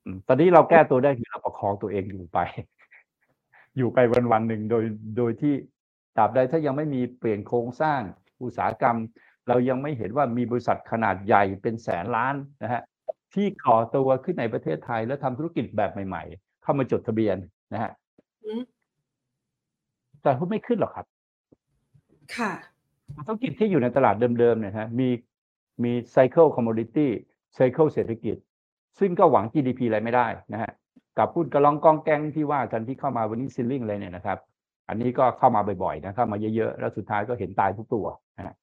[0.04, 2.38] อืมตอนนี้เราแก้ตัวได้คือเราประคองตัวเองอยู่ไป
[3.76, 4.84] อยู่ไปวันวันๆหนึ่งโดย
[5.18, 5.54] โดยที่
[6.16, 8.00] ตราบใดถ้ายังไม่มีเปลี่ยนโครงสร้าง
[8.42, 8.96] อุตสาหกรรม
[9.48, 12.82] เรายังไม่เห็นว่ามีบริษัทขนาดใหญ่เป็นแสนล้านนะฮะ
[13.34, 17.36] ที่ก่อตัวขึ้นในประเทศไทย แล้วทำธุรกิจแบบใหม่ ๆ เข้ามาจดทะเบียน
[17.72, 17.92] นะฮะ
[18.44, 18.62] อืม
[20.22, 21.06] แต่หุ้นไม่ขึ้นหรอกครับ
[22.36, 22.52] ค่ะ
[23.26, 25.08] ธุรกิจที่อยู่ในตลาดเดิมๆเนี่ยฮะมี
[25.84, 27.08] มี cycle commodity
[27.56, 28.36] cycle เศรษฐกิจ
[28.98, 30.72] ซึ่งก็หวัง GDP อะไรไม่ได้นะฮะ
[31.18, 34.38] กับหุ้นกระลองกองแกงที่ว่ากันที่เข้ามาวันนี้ซิลลิงอะไรเนี่ยนะครับ
[34.88, 38.06] อันนี้ก็เข้ามาบ่อยๆนะเข้ามาเยอะๆ แล้วสุดท้ายก็เห็นตายทุกตัว
[38.36, 38.56] นะ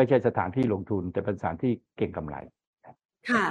[0.00, 2.36] ไม่ใช่สถานที่ลงทุน แต่เป็นสถานที่เก่งกำไร
[3.30, 3.46] ค่ะ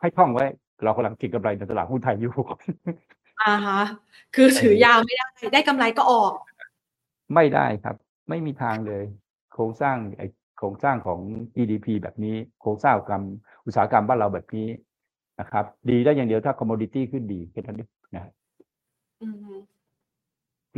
[0.00, 0.44] ให้ท่องไว้
[0.84, 2.34] เรากำลังเก่งกำไรในตลาดหุ้นไทยอยู่
[3.42, 3.82] อ่าฮะ
[4.34, 6.32] คือถือยาวไม่ได้ได้กำไรก็ออก
[7.34, 7.96] ไม่ได้ครับ
[8.28, 9.04] ไม่มีทางเลย
[9.52, 10.26] โครงสร้างไอ้
[10.58, 11.20] โครงสร้างของ
[11.56, 13.22] GDP แบบนี้ โครงสร้างกรรม
[13.66, 14.68] อุตสาหกรรมบ้านเราแบบนี้
[15.40, 18.32] นะครับ ดีได้อย่างเดียวถ้า commodity ขึ้นดีแค่นั้นเองนะ
[19.22, 19.54] อือฮึ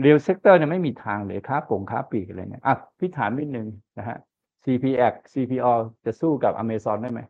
[0.01, 3.67] real sector เนี่ยไม่มีทางเลยค้าปงค้าปลีกอะไรเนี่ยอะพี่ถามนิดนึง
[3.99, 4.19] นะฮะ
[4.65, 5.73] CPAXT CPALL
[6.05, 7.21] จะสู้กับ Amazon ได้ไหม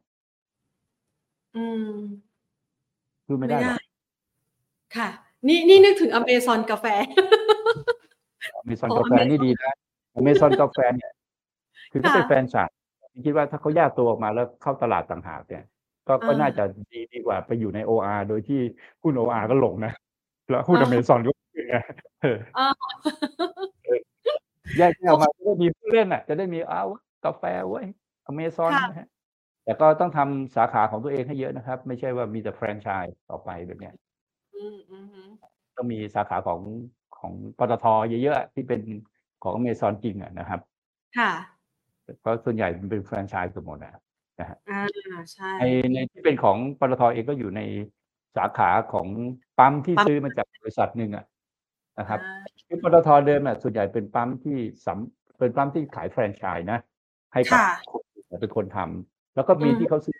[1.57, 1.91] อืม
[3.27, 3.81] สู้ไม่ไม่ได้หรได้อก
[4.97, 5.09] ค่ะ
[5.49, 6.87] นี่นี่นึกถึงอเมซอนกาแฟ
[8.61, 9.73] Amazon อ๋อกาแฟนี่ดีนะ
[10.19, 11.13] Amazon กาแฟเนี่ย
[11.91, 12.75] คือเขาเป็นค่ะแฟรนไชส์
[13.27, 15.65] คิดว่าถ้าเขาแยกตัวออกมาแล้วเข้าตลาดต่างหากเนี่ย
[16.09, 18.61] ก็ก็อ่าน่าจะดีดีกว่าไปอยู่ใน OR โดยที่
[19.03, 19.93] หุ้น OR ก็หลงนะ
[20.51, 21.77] แล้วหุ้นอ่า Amazon ก็ขึ้นไง
[22.23, 22.67] เอออ่า
[24.79, 26.87] แยกแยกออกมาจะได้มีผู้เล่นอะ จะได้มีอ้าว
[27.25, 27.87] กาแฟเว้ย
[28.31, 29.09] Amazon ค่ะนะฮะ
[29.65, 33.95] แต่ก็ต้องทำสาขาของตัวเองให้เยอะนะครับ ไม่ใช่ว่ามีแต่แฟรนไชส์ต่อไปแบบเนี้ย
[34.55, 35.23] อืมอืมฮึ
[35.77, 36.61] ต้องมีสาขาของ
[37.19, 38.81] ของปตทเยอะๆที่เป็น
[39.43, 40.61] ของ Amazon จริงอะนะครับ
[41.19, 41.33] ค่ะ
[42.21, 44.83] เพราะส่วนใหญ่มันเป็นแฟรนไชส์เกือบหมดนะครับอ่า
[45.33, 45.65] ใช่ใน
[45.95, 47.61] ในที่เป็นของปตทเองก็อยู่ใน
[48.37, 49.09] สาขาของ
[49.59, 51.25] ปั๊มที่ปั๊มซื้อมาจากบริษัทหนึ่งอะ
[51.99, 54.57] นะครับอ่าคือปตทเดิมอะส่วนใหญ่เป็นปั๊มที่
[54.87, 56.79] สำเป็นปั๊มที่ขายแฟรนไชส์นะ
[57.35, 60.17] ให้กับค่ะคนอื่นเป็นคนทำแล้วก็มีอืมที่เขาซื้อ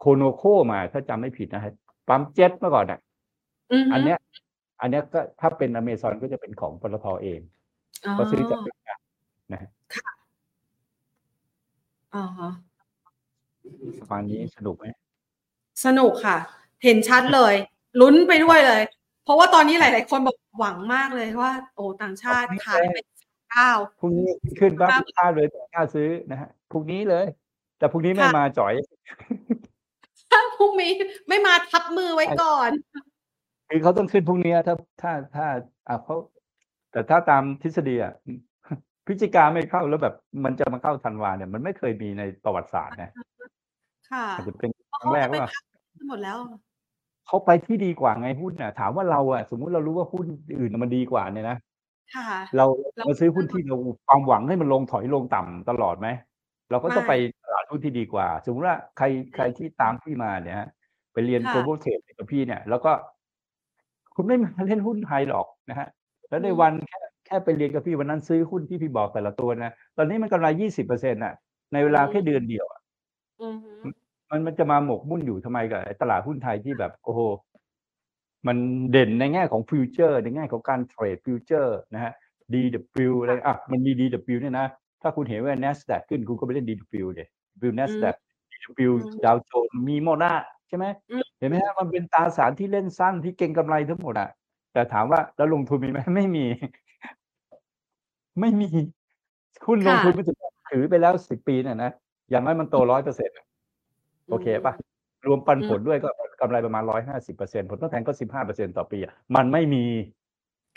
[0.00, 0.42] Conoco
[0.72, 1.72] มาถ้าจำไม่ผิดนะฮะ
[2.08, 3.00] ปั๊มเจ็ตเมื่อก่อนอะ
[3.72, 4.18] อือฮึอันเนี้ย
[4.80, 7.40] อันเนี้ยก็ถ้าเป็นอเมซอนก็จะเป็นของปตทเอง
[8.06, 9.00] อ๋อก็ซื้อจากเวียดนาม
[9.52, 9.70] นะฮะ
[12.14, 12.50] อ๋อฮะ
[14.00, 14.84] ประมาณนี้สนุกไหม
[15.84, 16.38] สนุกค่ะ
[16.84, 17.54] เห็นชัดเลย
[18.00, 18.82] ลุ้นไปด้วยเลย
[19.24, 22.96] เพราะว่าตอนนี้หลาย ๆ คนบอกหวังมากเลยว่า โอ้ต่างชาติขายไป
[23.52, 24.28] เก้าพรุ่งนี้
[24.58, 27.26] ขึ้นปั๊บครับกล้าเลยกล้าซื้อนะฮะพรุ่งนี้เลย
[27.78, 28.74] แต่พรุ่งนี้ไม่ค่ะมาจ่อย
[30.30, 30.92] ถ้าพรุ่งนี้
[31.28, 32.70] ไม่มาทับมือไว้ก่อน
[33.68, 35.46] คือเขาต้องขึ้นพรุ่งนี้ถ้าถ้าถ้า
[35.88, 36.16] อะเขา
[36.92, 38.14] แต่ถ้าตามทฤษฎีอะ
[39.06, 43.10] พฤศจิกาไม่เข้าแล้วแบบ มันจะมาเข้าธันวาเนี่ย มันไม่เคยมีในประวัติศาสตร์นะ
[44.10, 45.64] ค่ะอาจจะเป็นเพราะครั้เขางแรกจะไปว่าพัก
[45.98, 46.38] กันหมดแล้ว
[47.26, 50.26] เขาไปที่ดีกว่าไงหุ้นน่ะ ถามว่าเราอะ สมมุติเรารู้ว่าหุ้น
[50.60, 51.56] อื่นมันดีกว่าเนี่ยนะ
[52.14, 52.24] ค่ะ
[52.56, 52.64] เรา
[52.96, 53.76] เราเราซื้อหุ้นที่เรา
[54.06, 56.08] ความหวังให้มันลงถอยลงต่ำตลอดไหม
[56.70, 57.12] เราก็ต้องไม่ไป
[57.44, 60.68] ตลาดหุ้นที่ดีกว่า สมมติว่าใครใครที่ตามพี่มาเนี่ยฮะ
[61.12, 62.92] ไปเรียน ค่ะ global trade กับพี่เนี่ย แล้วก็
[64.14, 65.88] คุณไม่มาเล่นหุ้นไทยหรอกนะฮะ
[66.28, 71.34] แล้วในอืมวันแค่แค่ไปเรียนกับพี่วันนั้นซื้อหุ้นที่พี่บอกแต่ละตัวนะ ตอนนี้มันกำไรยี่สิบเปอร์เซ็นต์่ะ
[71.72, 72.80] ในเวลาแค่เดือนเดียวอะ
[73.42, 73.72] อือฮึ
[74.30, 77.20] มันมันจะมาหมกมุ่นอยู่ทำไมกับไอ้ตลาดหุ้นไทยที่แบบโอ้โห
[78.46, 78.56] มัน
[78.92, 82.12] เด่นในแง่ของ future ในแง่ของการเทรด future นะฮะ
[82.52, 84.66] DW อะไรอะมันมี DW เนี่ยนะ
[85.02, 87.20] ถ้าคุณเห็นว่า NASDAQ ขึ้นคุณก็ไปเล่น DW เด
[87.60, 88.16] DW NASDAQ
[88.52, 90.32] DW อืมดาวโจนส์มีโมนา
[90.68, 94.30] ใช่ไหมอืมเห็นไหมฮะมันเป็นตราสารที่เล่นสั้นที่เก่งกำไรทั้งหมดอะ
[94.72, 96.46] แต่ถามว่าแล้วลงทุนมีไหมไม่มี
[98.40, 98.68] ไม่มี
[99.66, 100.36] หุ้นลงค่ะทุนไปถึง
[100.70, 101.90] ถือไปแล้วสิบปีเนี่ยนะ
[102.30, 103.36] อย่างน้อยมันโตร้อยเปอร์เซ็นต์
[104.30, 104.74] โอเคปะ
[105.26, 106.08] รวมปันผลด้วยก็
[106.40, 109.84] กำไรประมาณร้อยห้าสิบเปอร์เซ็นต์ผลตอบแทนก็สิบห้าเปอร์เซ็นต์ต่อปีอะมันไม่มี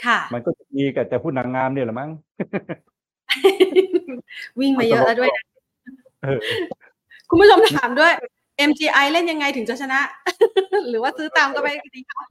[0.05, 2.09] ค่ะ มันก็จะมีแต่แต่หุ้นนางงามเนี่ยแหละมั้ง
[4.59, 5.43] วิ่งมาเยอะแล้วด้วยนะ
[6.23, 6.39] เออ
[7.29, 8.13] คุณผู้ชมถามด้วย
[8.69, 9.99] MGI เล่นยังไงถึงจะชนะ
[10.89, 12.23] หรือว่าซื้อตามก็ไปดีคะ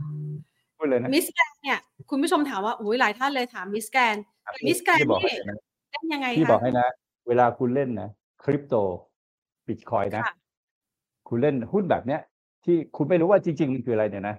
[0.78, 1.78] พูดเลยนะมิสแกนเนี่ย
[2.10, 4.16] คุณผู้ชมถามว่าโอ้ยหลายท่านเลยถามมิสแกน
[4.66, 5.58] มิสแกนพี่บอกนี่ให้นะ
[5.90, 6.86] เล่นยังไงพี่คะบอกให้นะ
[7.28, 8.08] เวลาคุณเล่นนะ
[8.44, 8.74] คริปโต
[9.68, 10.22] บิตคอยนะ
[11.34, 12.20] ค่ะคุณเล่นหุ้นแบบเนี้ย
[12.64, 14.36] ที่คุณไม่รู้ว่าจริง ๆ มันคืออะไรเนี่ยนะ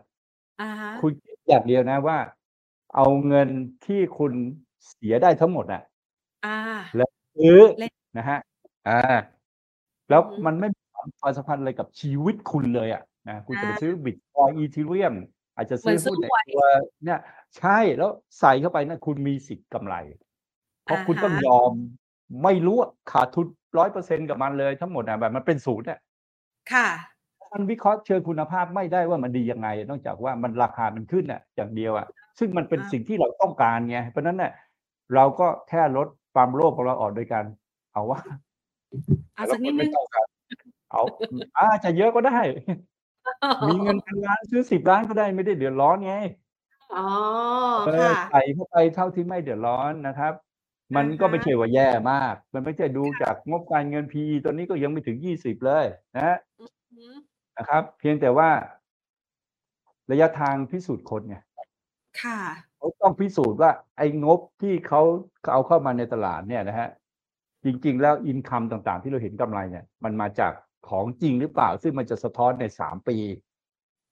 [0.62, 2.18] อ่าฮะคุณคิดอย่างเดียวนะว่า
[2.96, 3.50] เอาเงิน
[3.86, 4.34] ที่คุณ
[4.88, 5.82] เสียได้ทั้งหมดอะ
[6.46, 6.58] อ่า
[7.38, 8.40] ซื้อเล่นนะฮะ
[8.88, 9.00] อ่า
[10.10, 15.14] แล้วอือฮึมันไม่มีความสัมพันธ์อะไรกับชีวิตคุณเลยอะนะคุณจะไปอ่าซื้อบิตคอยอีทีเรียม
[15.56, 16.66] อาจจะซื้อเหมือนซื้หุ้อนในหวยตัว
[17.06, 17.20] เนี่ย
[17.58, 19.96] ใช่แล้วใส่เข้าไปนะคุณมีสิทธิ์กำไร
[20.84, 21.72] เพราะอ่าคุณต้องฮะยอม
[22.44, 26.00] ไม่รู้อะขาดทุนร้อยเปอร์เซ็นกับมันเลยทั้งหมดอะแบบมันเป็นศูนย์อะ
[26.74, 26.88] ค่ะ
[27.54, 32.08] มันวิเคราะห์เชิงคุณภาพไม่ได้ว่ามันดียังไง นอกจากว่ามันราคามันขึ้นอะอย่างเดียวอะ
[32.40, 34.52] ซึ่งมันเป็นอ่าสิ่งที่เราต้องการไงเพราะฉะนั้นเนี่ย
[35.16, 37.46] เราก็แค่ลดความโลภของเราออกโดยการ
[37.94, 38.20] เอาว่า
[39.38, 40.26] อะแต่ละสักคนิดนนึไม่งเท่ากัน
[40.92, 41.04] เอา
[41.58, 42.40] อาจะเยอะก็ได้
[43.68, 46.16] มีเงินพันล้านซื้อสิบล้านก็ได้ไม่ได้เดือดร้อนไง
[46.98, 47.08] อ๋อ
[47.88, 50.34] เออค่ะใส่เข้าไปเท่าที่ไม่เดือดร้อนนะครับ
[50.96, 56.66] มันก็ไม่อ่าฮะใช่ว่าแย่มาก มันไม่ใช่ดูจากงบการเงิน PE ตอนนี้ก็ยังไม่ถึงยี่สิบเลยนะอื
[57.14, 57.16] ม
[57.58, 58.50] นะครับ เพียงแต่ว่า
[60.12, 61.38] ระยะทางพิสูจน์คนไง
[62.22, 62.40] ค่ะ
[62.78, 65.02] เขาต้องพิสูจน์ว่า ไอ้งบที่เขา
[65.54, 66.90] เอาเข้ามาในตลาดเนี่ยนะฮะ
[67.64, 70.52] จริง ๆ แล้วอินคัมต่างๆ ที่เราเห็นกำไรเนี่ย มันมาจาก
[70.90, 73.18] ของจริงหรือเปล่า ซึ่งมันจะสะท้อนในสามปี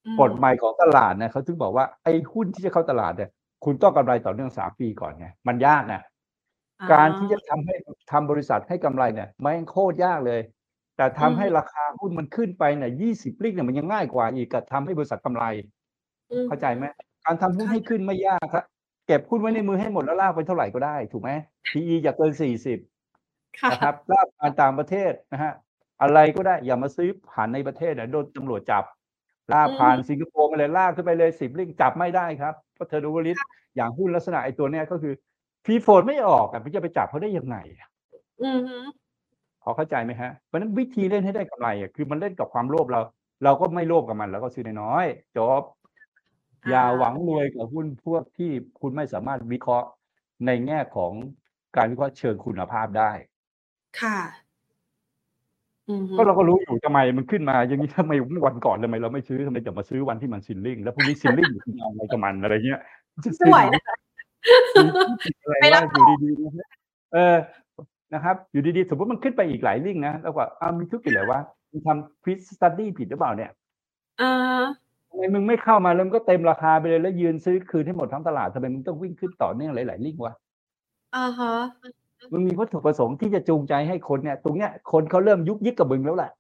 [0.06, 3.30] อืมกฎใหม่ของตลาดนะเขาถึงบอกว่าไอ้หุ้นที่จะเข้าตลาดเนี่ย
[3.66, 6.13] คุณต้องกำไรต่อเนื่องสามปีก่อนไงมันยากนะอ๋อ
[6.92, 7.76] การที่จะทำให้
[8.12, 10.42] ทำบริษัทให้กำไรเนี่ยมันโคตรยากเลย
[10.98, 15.44] แต่ทำให้อืมราคาหุ้นมันขึ้นไปเนี่ยยี่สิบลิกเนี่ยมันยังง่ายกว่าอีกกับทำให้บริษัทกำไร
[16.32, 16.86] อืมเข้าใจไหม
[17.26, 18.64] การทำหุ้นให้ขึ้นไม่ยากครับ
[19.08, 21.30] เก็บหุ้นไว้ในมือให้หมดแล้วลากไปเท่าไหร่ก็ได้ถูกไหม
[21.74, 22.80] PE อย่าเกินสี่สิบ
[23.60, 25.54] ค่ะนะครับลากผ่านต่างประเทศนะฮะ
[26.02, 28.84] อะไรก็ได้อย่ามาซื้อผ่านในประเทศนะโดนตำรวจจับ
[29.54, 33.38] ลากผ่านสิงคโปร์มาเลยลากขึ้นไปเลยสิบลิงจับไม่ได้ครับเพราะเธอดูวลิส
[33.76, 35.14] อย่างหุ้นลักษณะไอ้ตัวเนี้ยก็คือ
[35.66, 37.58] พีโฟนไม่ออกอะมันจะไปจับเขาได้ยังไง
[38.44, 38.78] อืมฮึ
[39.64, 43.02] พอเข้าใจไหมฮะเพราะฉะนั้นวิธีเล่นให้ได้กำไรอะคือมันเล่นกับความโลภเรา
[43.44, 45.64] เราก็ไม่โลภกับมันเราก็ซื้อน้อยๆจบ
[46.70, 49.88] อย่าหวังรวยกับหุ้นพวกที่คุณไม่สามารถวิเคราะห์
[50.46, 51.12] ในแง่ของ
[51.76, 53.12] การวิเคราะห์เชิงคุณภาพได้
[54.02, 54.18] ค่ะ
[55.90, 58.12] อืมฮึก็เราก็รู้อยู่ทำไมมันขึ้นมาอย่างนี้ทำไม
[58.46, 62.82] วันก่อนทำไมเราไม่ซื้อทำไมจะมาซื้อวันที่มันซิลลิ่ง แล้วพรุ่งนี้ซิลลิ่งคุณเอาอะไรกับมันอะไรเงี้ย
[63.24, 63.98] จะไม่ไหวนะอะ
[65.48, 66.70] ไรไม่รัว่าบอยู่ดีๆนะ
[67.14, 67.38] เออ
[68.14, 71.40] นะครับ อยู่ดีๆ สมมติมันขึ้นไปอีกหลายลิงก์นะแล้วก็อ้าวมีธุรกิจอะไรวะ
[71.72, 73.52] มึงทำฟิสตัดดี้ผิดหรือเปล่าเนี่ย
[74.22, 74.64] อ่า
[75.10, 80.34] ทำไมมึงไม่เข้ามาแล้วมันก็เต็มราคาไปเลยแล้วยืนซื้อคืนให้หมดทั้งตลาดทำไมมึงต้องวิ่งขึ้นต่อเนื่องหลายๆลิงก์วะ
[81.16, 81.54] อ่าฮะ
[82.34, 86.32] มันมีวัตถุประสงค์ที่จะจูงใจให้คนเนี่ย ตรงเนี้ยคนเขาเริ่มยุกยิกกับมึงแล้วแหละ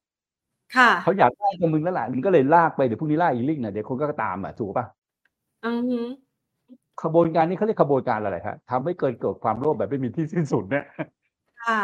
[0.76, 4.86] ค่ะเขาอยากได้กับมึงแล้วแหละมึงก็เลยลากไปเดี๋ยวพรุ่งนี้ล่าอีลิงน่ะเดี๋ยวคนก็ตามอะถูกป่ะ
[5.66, 6.00] อือฮึ
[7.04, 10.86] ขบวนการนี้เขาเรียกขบวนการอะไรฮะทำให้เกิดเกิดความโลภแบบไม่มีที่สิ้นสุดเนี่ย
[11.64, 11.82] ค่ะ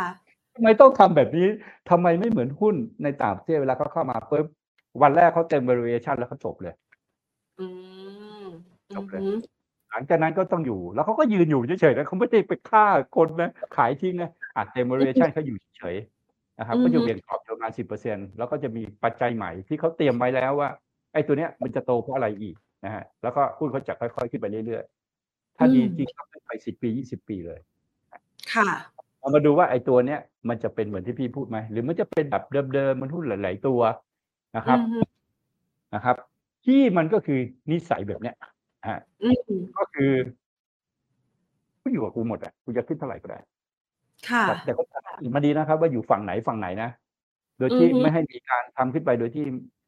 [0.55, 1.47] ทำไมต้องทำแบบนี้
[1.89, 4.45] ทำไมไม่เหมือนหุ้นในต่างประเทศเวลาเขาเข้ามาปุ๊บ
[5.01, 6.73] วันแรกเขาเต็ม valuation แล้วเขาจบเลย
[7.59, 7.65] อื
[8.43, 8.45] ม
[8.95, 9.33] จบเลยอือฮึ
[9.91, 12.85] หลังจากนั้นก็ต้องอยู่แล้วเขาก็ยืนอยู่เฉยๆนะเขาไม่ได้ไปฆ่า
[13.15, 20.69] คนนะขายทิ้งนะอัดเต็ม valuation เขาอยู่เฉยๆนะครับ ก็อยู่เรียนกรอบประมาณสิบเปอร์เซ็นแล้วก็จะมีปัจจัยใหม่ที่เขาเตรียมไว้แล้วว่า
[21.13, 22.55] ไอ้ตัวเนี้ยมันจะโตเพราะอะไรอีก
[22.85, 24.98] นะฮะแล้วก็หุ้นเขาจะค่อยๆขึ้นไปเรื่อยๆ
[25.59, 27.59] ถ้าดีจริงก็ขึ้นไปสิบปียี่สิบปีเลย
[28.53, 28.69] ค่ะ
[29.19, 32.43] เรามาดูว่าไอ้ตัวเนี้ยมันจะเป็นเหมือนที่พี่พูดไหมหรือมันจะเป็นแบบ
[32.73, 33.79] เดิมๆมันหุ้นหลาย ๆ ตัว
[34.57, 34.99] นะครับอือฮึ
[35.95, 36.15] นะครับ
[36.65, 37.39] ที่มันก็คือ
[37.71, 38.35] นิสัยแบบเนี้ย
[38.89, 40.11] ฮะอืมก็คือ
[41.81, 43.39] กูอยู่กับกูหมดอะกูจะขึ้นเท่าไหร่ก็ได้
[44.29, 44.83] ค่ะ แต่แต่ก็
[45.35, 46.89] มาดีนะครับ ว่าอยู่ฝั่งไหนฝั่งไหนนะ
[47.57, 49.45] โดยที่อือฮึไม่ให้มีการทำขึ้นไปโดยที่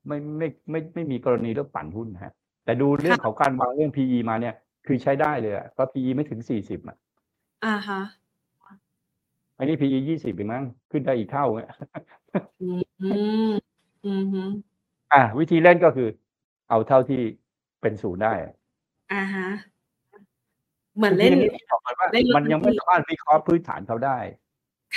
[0.07, 2.33] ไม่ไม่ไม่ไม่ไม่มีกรณีเรื่องปั่นหุ้นนะฮะ
[2.65, 4.55] แต่ดูเรื่องของการวางเรื่อง PE มาเนี่ย
[4.85, 6.97] คือใช้ได้เลยอะเพราะ PE ไม่ถึงสี่สิบอะ
[7.65, 8.01] อ่าฮะ
[9.57, 11.71] อันนี้ PE ยี่สิบเองมั้งขึ้นได้อีกเท่าเนี่ย
[12.61, 12.81] อืม
[14.05, 14.43] อืมฮึ
[15.13, 16.09] อะวิธีเล่นก็คือ
[16.69, 17.21] เอาเท่าที่
[17.81, 18.33] เป็นศูนย์ได้
[19.13, 19.47] อ่าฮะ
[20.97, 24.17] เหมือนเล่นทีที่บอกก่อนว่าเล่นมันยังไม่สามารถวิเคราะห์พื้นฐานเขาได้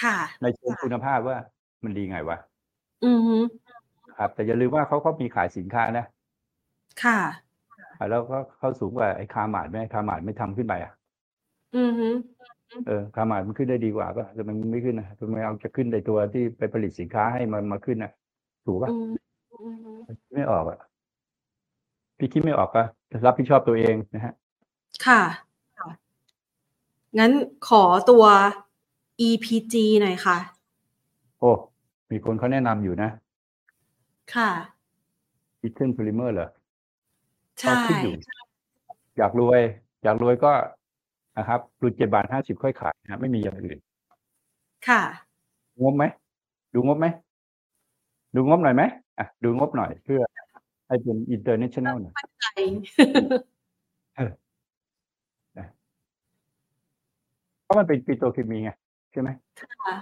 [0.02, 1.36] ค่ะ ในเชิงคุณภาพว่า
[1.84, 2.38] มันดีไงวะ
[3.04, 3.36] อือฮึ
[4.18, 6.06] ครับแต่อย่าลืมว่าเขาก็มีขายสินค้านะ
[7.04, 7.43] ค่ะอะ
[8.10, 10.92] แล้วก็เขาสูงกว่าไอ้ Karmart ไหม Karmart ไม่ทำขึ้นไปอะ
[11.76, 12.08] อือฮึ
[12.86, 18.12] เออ Karmart มันขึ้นได้ดีกว่าป่ะแต่มันไม่ขึ้นนะทำไมเอาจะขึ้นในตัวที่ไปผลิตสินค้าให้มันมาขึ้นอะ
[18.66, 19.12] ถูกป่ะอืม
[19.52, 19.90] อือฮึ
[20.34, 20.78] ไม่ออกอะ
[22.18, 22.84] พี่คิดไม่ออกป่ะ
[23.26, 24.32] รับผิดชอบตัวเองนะฮะ
[25.06, 25.22] ค่ะ
[27.18, 27.32] งั้น
[27.68, 28.24] ขอตัว
[29.26, 30.38] EPG หน่อยค่ะ
[31.40, 31.50] โอ้
[32.10, 33.10] มีคนเขาแนะนำอยู่นะ
[34.34, 34.50] ค่ะ
[35.60, 36.48] อีเทนพลิเมอร์เหรอ
[37.60, 38.14] ใช่เอาขึ้นอยู่
[39.18, 39.60] อยากรวย
[40.04, 40.52] อยากรวยก็
[41.38, 43.78] นะครับหลุดเจ็ดบาทห้าสิบค่อยขายนะไม่มีอย่างอื่น
[44.88, 45.02] ค่ะ
[45.82, 46.04] งบไหม
[46.74, 47.06] ดูงบไหม
[48.34, 48.82] ดูงบหน่อยไหม
[49.18, 50.20] อะดูงบหน่อยเพื่อ
[50.86, 52.44] ให้เป็น international หน่อยมั่นใจ
[57.64, 58.70] เพราะมันเป็นปิโตรเคมีไง
[59.12, 59.28] ใช่ไหม
[59.60, 59.96] ค่ะ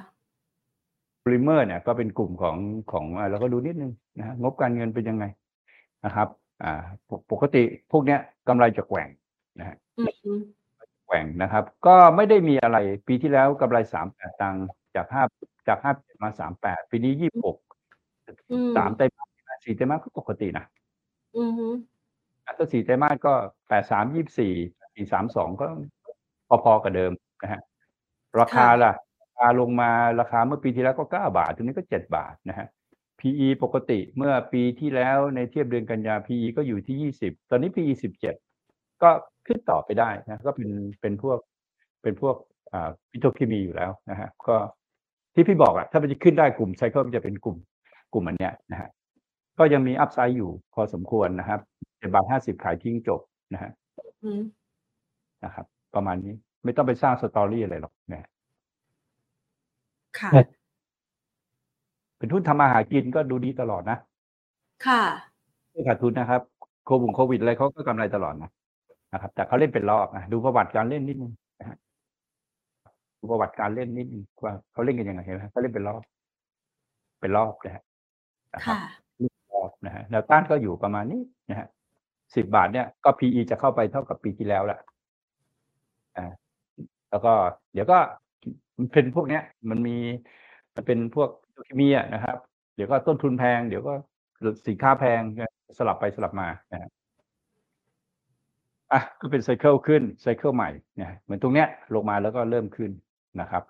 [1.20, 2.56] โพลิเมอร์เนี่ยก็เป็นกลุ่มของ
[2.92, 5.24] ของอ่าเราก็ดูนิดนึงนะฮะงบการเงินเป็นยังไง
[6.04, 6.28] นะครับ
[6.64, 6.74] อ่า
[7.08, 9.08] ปกปกติพวกเนี้ยกำไรจะแกว่ง
[9.58, 10.32] นะฮะอือฮึ
[11.06, 15.22] แกว่งนะครับ ก็ไม่ได้มีอะไรปีที่แล้วกำไรสามแปดตังค์จากห้า
[15.68, 15.92] จากห้า
[16.22, 17.58] มาสามแปดปีนี้ยี่สิบหก
[18.50, 20.64] อืมสามไตรมาสสี่ไตรมาสก็ปกตินะ
[21.36, 21.66] อือฮึ
[22.44, 23.32] ถ้าสี่ไตรมาสก็
[23.68, 24.52] แปดสามยี่สี่
[24.94, 25.66] สี่สามสองก็
[26.64, 27.60] พอๆกับเดิมนะฮะ
[28.40, 28.92] ราคาล่ะ
[29.22, 29.90] ราคาลงมา
[30.20, 32.66] ราคาเมื่อปีที่แล้วก็เก้าบาททีนี้ก็เจ็ดบาทนะฮะ
[33.22, 38.34] PE ปกติเมื่อปีที่แล้วในเทียบเดือนกันยา PE ก็อยู่ที่ยี่สิบตอนนี้ PE สิบเจ็ด
[39.02, 39.10] ก็
[39.46, 40.70] ขึ้นต่อไปได้นะก็เป็น
[41.00, 41.38] เป็นพวก
[42.02, 42.36] เป็นพวก
[42.72, 44.56] อ่าปิโตรเคมีอยู่แล้วนะฮะก็
[45.34, 47.56] ที่พี่บอกอะถ้ามันจะขึ้นได้กลุ่มไซเคิลมันจะเป็นกลุ่ม
[48.12, 48.90] กลุ่มอันเนี้ยนะฮะ
[49.58, 51.60] ก็ยังมีอัพไซด์อยู่พอสมควรนะครับ
[51.98, 53.20] เจ็ดบาทห้าสิบขายทิ้งจบ
[53.54, 53.70] นะฮะ
[54.24, 54.42] อืม
[55.44, 58.28] นะครับ ประมาณนี้ไม่ต้องไปสร้างสตอรี่อะไรหรอกนะฮะ
[60.18, 60.30] ค่ะ
[62.22, 63.98] เป็นทุนทำมาหากินก็ดูดีตลอดนะ
[64.86, 65.02] ค่ะ
[65.70, 66.42] ไม่ขาดทุนนะครับ
[66.86, 68.50] โควิดโควิดอะไรเขาก็กำไรตลอดนะ
[69.12, 71.76] นะครับ แต่เขาเล่นเป็นรอบนะดูประวัติการเล่นนิดนึงนะฮะ
[73.20, 76.02] ดูประวัติการเล่นนิดนึงว่าเขาเล่นกันยังไงเห็นไหมเขาเล่นเป็นรอบ
[77.20, 77.82] เป็นรอบนะฮะ
[78.54, 78.80] นะครับค่ะ
[79.52, 81.66] รอบนะฮะแนวต้านก็อยู่ประมาณนี้นะฮะ
[82.36, 84.78] สิบบาทเนี่ยก็ PE จะเข้าไปเท่ากับปีที่แล้วแหละ
[86.16, 86.26] อ่า
[87.10, 87.32] แล้วก็
[87.72, 87.98] เดี๋ยวก็
[88.78, 89.96] มันเป็นพวกเนี้ย มันมี
[90.74, 91.30] มันเป็นพวก
[91.64, 92.36] เคมีอะนะครับ
[92.74, 93.92] เดี๋ยวก็ต้นทุนแพง เดี๋ยวก็
[94.68, 95.20] สินค้าแพง
[95.78, 96.90] สลับไปสลับมานะฮะ
[98.92, 102.90] อะก็เป็นไซเคิลขึ้นไซเคิลใหม่เนะเหมือนตรงเนี้ยลงมาแล้วก็เริ่มขึ้น
[103.40, 103.62] นะครับ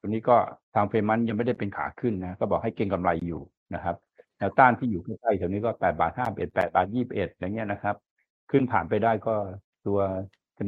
[0.00, 0.36] ตรงนี้ก็
[0.74, 3.40] ทางเพย์มันยังไม่ได้เป็นขาขึ้นนะก็บอกให้เก็งกำไรอยู่
[3.74, 3.96] นะครับ
[4.38, 7.96] แนวต้านที่อยู่ใกล้ๆแถวนี้ก็แปดบาทห้าเอ็ดแปดบาทยี่สิบเอ็ดอย่างเงี้ยนะครับ
[8.50, 9.34] ขึ้นผ่านไปได้ก็
[9.86, 9.98] ตัว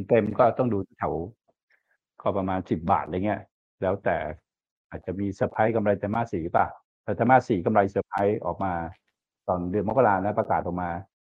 [0.07, 1.13] เต็มๆก็ต้องดูแถว
[2.21, 3.41] ก็ประมาณสิบบาทอะไรเงี้ย
[3.81, 4.15] แล้วแต่
[4.93, 6.65] อาจจะมีเซอร์ไพรส์กำไรไตรมาสสี่ป่ะ
[7.03, 8.73] แต่ไตรมาสสี่กำไรเซอร์ไพรส์ออกมา
[9.47, 10.89] ตอนเดือนมกรานะประกาศออกมา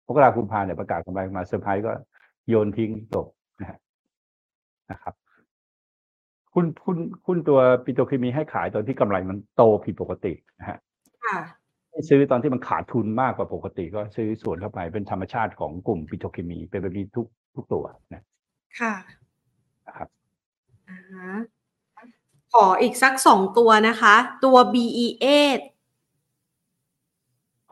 [0.07, 1.93] มกราคุมภาเนี่ยประกาศกำไรออกมาเซอร์ไพรส์ก็
[2.49, 3.27] โยนทิ้งจบ
[3.61, 3.79] นะฮะ
[4.91, 5.15] นะครับ
[6.55, 6.97] คุณคุณ
[7.27, 10.79] คุณตัวปิโตรเคมีให้ขายตอนที่กำไรมันโตผิดปกตินะฮะ
[11.25, 11.41] ค่ะ
[11.91, 18.23] ให้ซื้อตอนที่มันขาดทุนมากกว่าปกติ ก็ซื้อส่วนเข้าไปเป็นธรรมชาติของกลุ่มปิโตรเคมี เป็นแบบนี้ทุกทุกตัวนะ
[18.81, 18.95] ค่ะ
[19.87, 20.09] นะครับ
[20.89, 21.33] อ่าฮะ
[22.53, 25.61] ขอออีกสักสองตัวนะคะ ตัว BE8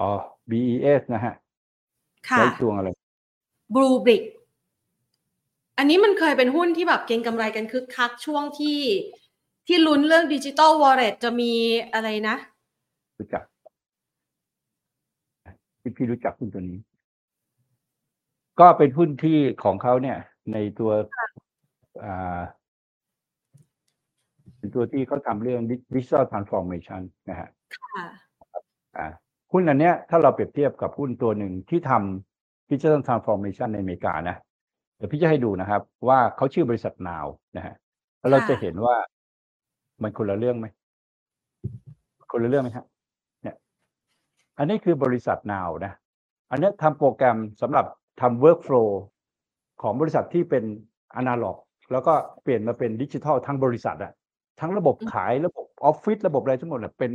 [0.01, 0.11] อ๋อ
[0.51, 1.35] BES นะฮะ
[2.29, 2.89] ค่ะไว้ตัวอะไร
[3.75, 4.25] Blue Brick
[5.79, 8.81] อันนี้มันเคยเป็นหุ้นที่แบบเก็งกำไรกันคึกคักช่วงที่
[9.67, 11.53] ที่ลุ้นเรื่องดิจิ t a ลวอลเล็ตจะมี
[11.93, 12.37] อะไรนะ
[13.19, 13.43] รู้จัก
[15.81, 16.79] พี่พี่รู้จักหุ้นตัวนี้
[18.61, 20.19] ก็เป็นหุ้นที่ของเขาเนี่ย
[20.53, 20.91] ในตัว
[22.05, 22.41] อ่า
[24.59, 25.61] เป็นตัวที่เขาทำเรื่อง
[25.95, 27.01] digital transformation
[27.31, 28.07] นะฮะค่ะ
[28.99, 29.07] อ่า
[29.53, 34.37] หุ้นอันเนี้ยถ้าเราเปรียบเทียบกับหุ้นตัวหนึ่งที่ทำ digital transformation ในอเมริกานะ
[34.97, 37.75] เดี๋ยวพี่จะให้ดูนะครับ ว่าเขาชื่อบริษัทนาวนะฮะ
[38.19, 38.97] แล้วเราจะเห็นว่า
[40.03, 40.67] มันคนละเรื่องไหม
[42.33, 42.87] คนละเรื่องไหมครับ
[43.43, 43.57] เนี่ย
[44.59, 45.93] อันนี้คือบริษัทนาวนะ
[46.51, 47.87] อันนี้ทำโปรแกรมสำหรับ
[48.21, 48.91] ทำ workflow
[49.83, 50.65] ของบริษัทที่เป็น
[51.15, 51.59] อนาล็อก
[51.93, 54.13] แล้วก็เปลี่ยนมาเป็นดิจิทัลทั้งบริษัทอะ
[54.61, 57.13] ทั้งระบบขายระบบออฟฟิศระบบอะไรทั้งหมดอะเป็น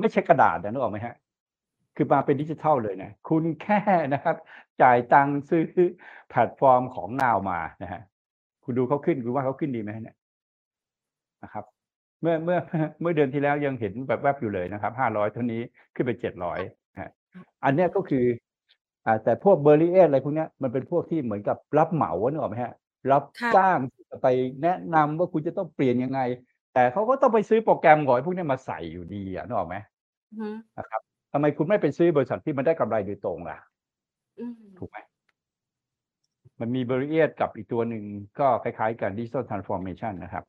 [0.00, 1.14] ไม่ใช่กระดาษนะนึกออกไหมฮะ
[1.96, 3.80] คือมาเป็นดิจิทัลเลยนะ คุณแค่
[4.14, 4.36] นะครับ
[4.82, 5.62] จ่ายตังค์ซื้อ
[6.28, 8.00] แพลตฟอร์มของนาวมานะฮะ
[8.64, 10.16] คุณดูเขาขึ้นคุณว่าเขาขึ้นดีไหมเนี่ย
[11.42, 11.64] นะครับ
[12.20, 12.58] เมื่อเมื่อ
[13.00, 15.60] เมื่อเดือนที่แล้วยังเห็นแบบแวบอยู่เลยนะครับห้าร้อยเท่านี้
[15.94, 16.60] ขึ้นไปเจ็ดร้อย
[17.00, 17.10] ฮะ
[17.64, 18.24] อันเนี้ยก็คือ
[19.06, 22.74] อ่าแต่พวกเบอร์รี่เออะไรพวกเนี้ยมันเป็นพวกที่เหมือนกับรับเหมานึกออกไหมฮะ
[23.12, 24.26] รับค่ะจ้างที่จะไป
[24.62, 26.20] แนะนำว่าคุณจะต้องเปลี่ยนยังไง
[26.74, 29.76] แต่เขาก็ต้องไปซื้อโปรแกรมก่อนพวกเนี้ยมาใส่อยู่ดีอะนึกออกไหม
[30.30, 30.48] อือฮึ
[30.78, 31.02] นะครับ
[31.32, 33.58] ทำไมคุณไม่ไปซื้อบริษัทที่มันได้กำไรโดยตรงล่ะ
[34.38, 34.96] อืมถูกไหม
[36.60, 38.04] มันมีเบริเอ r กับอีกตัวหนึ่ง
[38.38, 40.44] ก็คล้ายๆกัน Digital Transformation นะครับ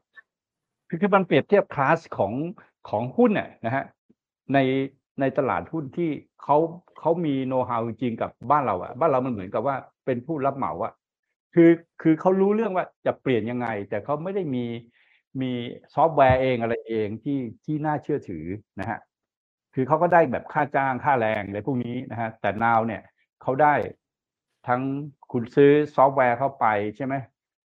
[0.89, 2.33] คือคือมันเปรียบเทียบคลาสของ
[2.89, 3.83] ของหุ้นเนี่ยนะฮะ
[4.53, 4.59] ใน
[5.19, 6.09] ในตลาดหุ้นที่
[6.43, 6.57] เขา
[6.99, 10.93] เขามีโน้ตฮาวจริงๆกับบ้านเราอะบ้านเรามันเหมือนกับว่าเป็นผู้รับเหมาอะ
[11.53, 11.69] คือ
[12.01, 14.65] คือเขารู้เรื่องว่าจะเปลี่ยนยังไง แต่เขาไม่ได้มี
[15.41, 15.51] มี
[15.95, 18.45] ซอฟต์แวร์เองอะไรเองที่ที่น่าเชื่อถือ
[18.79, 18.99] นะฮะ
[19.73, 23.01] คือเขาก็ได้แบบค่าจ้างค่าแรงอะไรพวกนี้นะฮะแต่ now เนี่ย
[23.41, 23.73] เขาได้
[24.67, 24.81] ทั้ง
[25.31, 26.65] คุณซื้อซอฟต์แวร์เข้าไป
[26.97, 27.15] ใช่ไหม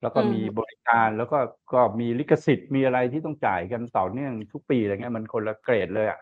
[0.02, 1.38] แล้วก็มีบริการแล้วก็
[1.74, 6.20] ก็มีลิขสิทธิ์มีอะไรที่ต้องจ่ายกันต่อเนื่องทุกปีอะไรเงี้ยมันคนละเกรดเลยอะ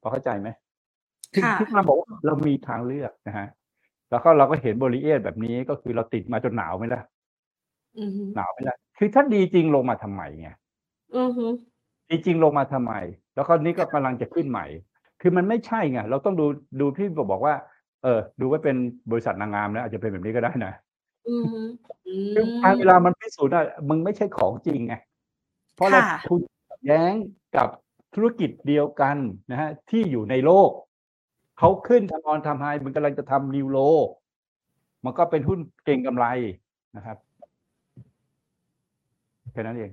[0.00, 0.48] พอเข้าใจไหม
[1.34, 3.48] คือค่ะที่มาบอกว่าเรามีทางเลือกนะฮะ
[4.10, 7.02] แล้วก็เราก็เห็นบริเอทแบบนี้ก็คือเราติดมาจนหนาวไหมล่ะ
[7.98, 10.48] อือฮึหนาวไหมล่ะ คือถ้าดีจริงลงมาทำไมไง
[11.16, 11.46] อือฮึ
[12.08, 12.92] จริงๆลงมาทำไม
[13.34, 14.66] แล้วก็นี่ก็กำลังจะขึ้นใหม่
[15.20, 16.46] คือมันไม่ใช่ไงเราต้องดู
[16.80, 17.54] ดูพี่บอกว่า
[18.02, 18.76] เออ ดูไว้เป็น
[19.10, 20.72] บริษัทนางงามนะอาจจะเป็นแบบนี้ก็ได้นะ
[21.28, 21.60] อือฮึ
[22.06, 24.94] อืคือมทางเวลามันพิสูจน์ว่ามึงไม่ใช่ของจริงไง
[25.74, 26.40] เพราะเราค่ะคุณ
[26.86, 27.14] แย้ง
[27.56, 27.68] กับ
[28.14, 29.16] ธุรกิจเดียวกัน
[29.50, 30.70] นะฮะที่อยู่ในโลก
[31.58, 33.78] เขาขึ้นทำออนทำไฮมันกำลังจะทำนิวโล
[35.04, 36.26] มันก็เป็นหุ้นเก่งกำไร
[36.96, 37.16] นะครับ
[39.52, 39.90] แค่นั้นเอง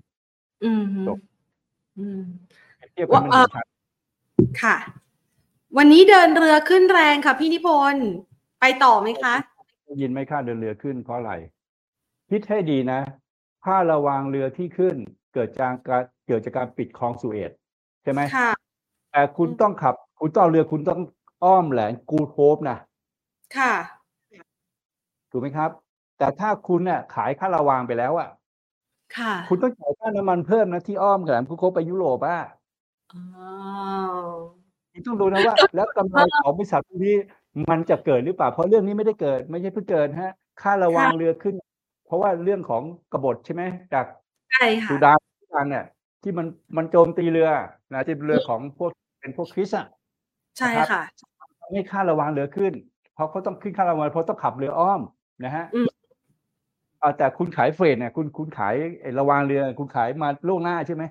[0.65, 1.19] อือฮึจบ
[1.99, 2.21] อืม
[2.93, 3.65] เทียบกันมันว่าเห็นชัด
[4.63, 4.75] ค่ะ
[5.77, 8.05] วันนี้เดินเรือขึ้นแรงค่ะ พี่นิพนธ์
[8.59, 9.35] ไปต่อไหมคะ
[9.85, 11.33] ได้ยินไหมค่าเดินเรือขึ้นเพราะอะไร
[12.29, 12.99] คิดให้ดีนะ
[13.65, 14.95] ค่าระวางเรือที่ขึ้น
[15.33, 17.51] เกิดจากการเกิดจากการปิดคลองสุเอต
[18.03, 18.51] ใช่ไหมค่ะ
[19.11, 21.01] แต่คุณอืมต้องขับ คุณต้องเอาเรือคุณต้อง
[21.43, 22.77] อ้อมแหลมกูโฮปนะ
[23.57, 23.73] ค่ะ
[25.31, 25.69] ถูกไหมครับ
[26.17, 28.29] แต่ถ้าคุณเนี่ยขายค่าระวางไปแล้วอะ
[29.17, 32.39] ค่ะ คุณต้องจ่ายค่าน้ำมันเพิ่มนะที่อ้อมแหลมกูโฮปไปยุโรปอะ
[33.13, 33.21] อ๋อ
[34.91, 37.15] คุณต้องดูนะว่า แล้วกำไรของบริษัทพวกนี้
[37.69, 41.55] มันจะเกิดหรือเปล่า เพราะเรื่องนี้ไม่ได้เกิด ไม่ใช่เพิ่งเกิดฮะ ค่าระวางเรือขึ้น
[42.05, 42.83] เพราะว่าเรื่องของ
[43.13, 44.05] กบฏใช่ไหมจาก
[44.51, 45.85] ใช่ค่ะสุดานสุดานเนี่ย
[46.23, 46.47] ที่มัน
[46.77, 47.49] มันโจมตีเรือ
[47.93, 49.87] นะที่เรือของพวกเป็นพวกคริสต์อะ
[50.57, 51.01] ใช่ค่ะ
[51.59, 52.73] ทำให้ค่าระวางเรือขึ้น
[53.13, 55.01] เพราะเขาต้องขึ้นค่าระวางเพราะต้องขับเรืออ้อม
[55.45, 55.65] นะฮะ
[57.01, 61.03] อืมอ่าแต่คุณขายเฟรดเนี่ยคุณคุณขายไอ้ระวางเรือ คุณขายมาล่วงหน้าใช่ไหม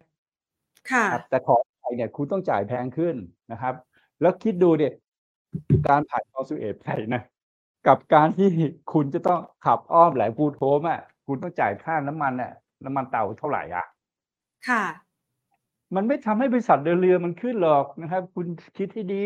[0.91, 3.15] ค่ะครับแต่ของไทยเนี่ยคุณต้องจ่ายแพงขึ้น
[3.53, 3.75] นะครับ
[4.21, 4.89] แล้วคิดดูดิ
[5.89, 7.23] การผ่านคลองสุเอตไปนะ
[7.87, 8.49] กับการที่
[8.93, 12.53] คุณจะต้องขับอ้อมแหลมพูโทมอะคุณต้องจ่ายค่าน้ำมันน่ะ
[12.85, 13.87] น้ำมันเต่าเท่าไหร่อะ
[14.69, 14.85] ค่ะ
[15.95, 19.25] มันไม่ทำให้บริษัทเดินเรือมันขึ้นหรอกนะครับ คุณคิดให้ดี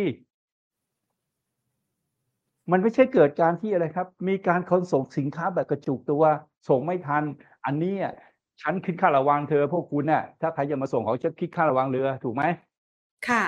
[2.71, 6.25] มันไม่ใช่เกิดการที่อะไรครับ มีการขนส่งสินค้าแบบกระจุกตัว
[6.69, 7.23] ส่งไม่ทัน
[7.65, 8.15] อันนี้อะ
[8.63, 12.45] ฉันคิดค่าระวางเธอ พวกคุณน่ะ ถ้าใครจะมาส่งเขาจะคิดค่าระวางเรือถูกไหม
[13.29, 13.45] ค่ะ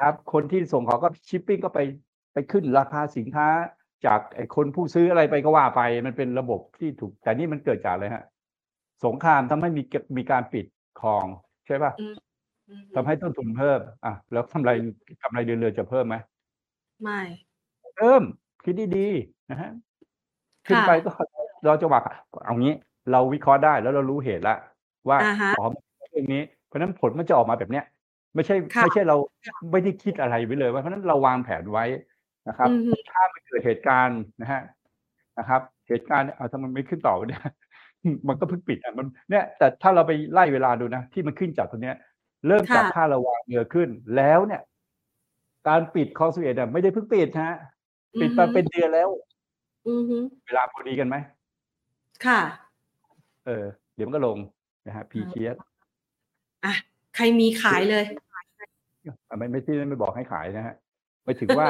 [0.00, 1.80] ครับ คนที่ส่งเขาก็ชิปปิ้งก็ไป
[2.32, 3.48] ไปขึ้นราคาสินค้า
[4.06, 8.24] จากไอ้คนผู้ซื้ออะไรไปก็ว่าไป มันเป็นระบบที่ถูก แต่นี่มันเกิดจากอะไรฮะ
[9.04, 10.66] สงครามทำให้มีเก็บมีการปิด
[11.00, 11.26] คลอง
[11.66, 12.16] ใช่ป่ะอืม
[12.68, 14.70] อืมทำให้ต้นทุนเพิ่ม อะ แล้วกำไร
[15.22, 16.16] กำไรเดือนเรือจะเพิ่มไหม
[17.02, 17.20] ไม่
[17.96, 18.22] เพิ่ม
[18.64, 19.70] คิดดีๆนะฮะ
[20.66, 21.10] ขึ้นค่ะไปก็
[21.64, 22.00] เราจะว่า
[22.44, 22.72] เอางี้
[23.10, 24.58] เราวิเคราะห์ได้แล้วเรารู้เหตุแล้ว
[25.08, 25.62] ว่าอ่าฮะอ๋อ
[26.10, 26.42] เรื่องนี้
[26.74, 27.84] ราะฉะนั้นผลมันจะออกมาแบบเนี้ย
[28.34, 29.16] ไม่ใช่ค่ะไม่ใช่เรา
[29.72, 31.84] ไม่ได้คิดอะไรไว้เลยว่าเพราะฉะนั้นเราวางแผนไว้
[32.48, 34.60] นะครับอือฮึถ้ามันเกิดเหตุการณ์นะฮะ
[35.38, 37.42] นะครับ เหตุการณ์เอาทำไมไม่ขึ้นต่อวะเนี่ย
[38.28, 41.96] มันก็เพิ่งปิดอะมันเนี่ยแต่ถ้าเราไปไล่เวลาดูนะ ที่มันขึ้นจากตรงเนี้ย
[42.48, 44.62] เริ่มจากค่ะค่าระวางเรือขึ้นแล้วเนี่ย
[45.68, 47.52] การปิดคอสเอตอะไม่ได้เพิ่งปิดฮะ
[48.20, 49.08] ปิดมาเป็นเดือนแล้ว
[49.86, 51.16] อือฮึเวลาพอดีกันไหม
[52.26, 52.40] ค่ะ
[53.46, 53.64] เออ
[53.94, 54.38] เดี๋ยวมันก็ลง
[54.86, 55.50] นะฮะพีเชีย
[56.64, 56.74] อะ
[57.14, 58.04] ใครมีขายเลย
[59.38, 60.74] ไม่ไม่ที่ไม่บอกให้ขายนะฮะ
[61.24, 61.66] ไปถึงว่า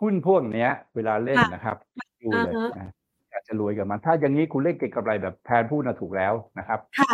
[0.00, 1.76] หุ้นพวกเนี้ย เวลาเล่นค่ะนะครับ
[2.22, 2.92] ดูอ่าเลยฮะนะ
[3.30, 7.10] อยากจะรวยกับมัน ถ้าอย่างนี้คุณเล่นเก็งกำไรแบบแทนพูดนะถูกแล้วนะครับค่ะ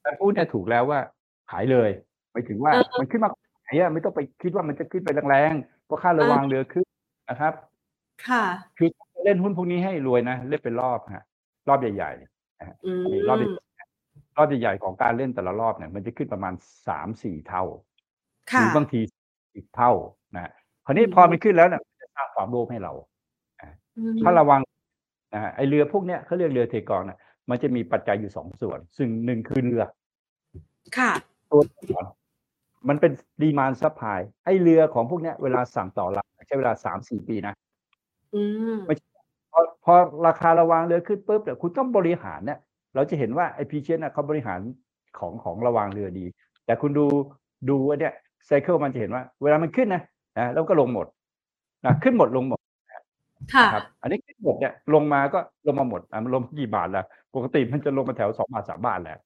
[0.00, 1.00] แทนพูดเนี่ยถูกแล้วว่า
[1.50, 1.90] ขายเลย
[2.32, 3.30] ไปถึงว่าเออมันขึ้นมา
[3.62, 6.86] ไหนอะไม่ต้องไปคิดว่ามันจะขึ้นไปแรงๆเพราะค่าระวางเรือขึ้น
[7.30, 7.54] นะครับ
[8.28, 8.44] ค่ะ
[8.78, 8.88] คือ
[9.24, 11.24] เล่นหุ้นพวกนี้ให้รวยนะเล่นเป็นรอบฮะ
[11.68, 16.54] รอบใหญ่ๆอืมนี่รอบใหญ่ๆรอบใหญ่ๆของการเล่นแต่ละรอบเนี่ยมันจะขึ้นประมาณ
[16.88, 19.00] สามสี่เท่าค่ะหรือบางที
[19.54, 19.92] สิบเท่า
[20.34, 20.52] นะ
[20.86, 22.92] คราวนี้อืมพอมันขึ้นแล้วเนี่ยมันจะสร้างความโลภให้เรา
[23.98, 24.60] อืมถ้าระวัง
[25.34, 27.18] นะฮะไอเรือพวกเนี้ยเขาเรียกเรือเทกองนะ
[27.50, 29.84] มันจะมีปัจจัยอยู่สองส่วน ซึ่งหนึ่งคือเรือ
[30.98, 31.10] ค่ะ
[31.50, 31.62] ตัว
[31.92, 32.06] ก่อน
[32.88, 33.12] มันเป็น
[33.42, 37.54] demand supply ไอเรือของพวกเนี้ยเวลาสั่งต่อเรือใช้เวลาสามสี่ปีนะ
[38.34, 38.42] อื
[38.74, 38.94] มไม่
[39.52, 39.94] พอพอ
[40.26, 42.58] ราคาระวางเรือขึ้นปุ๊บเนี่ยคุณต้องบริหารเนี่ย
[42.94, 44.60] เราจะเห็นว่าไอพีเชนนะเขาบริหาร
[45.18, 46.26] ของของระวางเรือดี
[46.64, 47.06] แต่คุณดู
[47.68, 48.12] ดูว่าเนี่ย
[48.46, 50.02] ไซเคิลมันจะเห็นว่า เวลามันขึ้นนะ
[50.38, 51.06] นะแล้วก็ลงหมด
[51.84, 52.60] นะขึ้นหมดลงหมด
[53.54, 59.18] ค่ะนะครับอันนี้ขึ้นหมดเนี่ยลงมาก็ลงมาหมดอะมันลงกี่บาทแล้วปกติมันจะลงมาแถวสองบาทสามบาทแหละ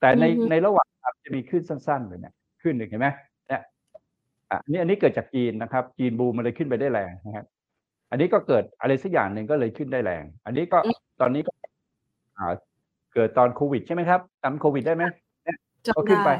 [0.00, 3.08] แต่ในอือฮึในระหว่างทางจะมีขึ้นสั้นๆเลยเนี่ยขึ้นหนึ่งเห็นไหม
[3.48, 3.62] เนี่ย
[4.50, 7.46] อะอันนี้อันนี้เกิดจากจีนนะครับ จีนบูมมันเลยขึ้นไปได้แรงนะครับ
[8.10, 11.52] อันนี้ก็เกิดอะไรสักอย่างหนึ่งก็เลยขึ้นได้แรง อันนี้ก็อืมตอนนี้ก็
[12.38, 12.46] อ่า
[13.14, 15.04] เกิดตอนโควิดใช่ไหมครับจำโควิดได้ไหม
[15.86, 16.36] จำก็ขึ้นไปได้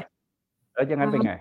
[0.73, 1.33] แล้วอย่างนั้นอ่าเป็นไง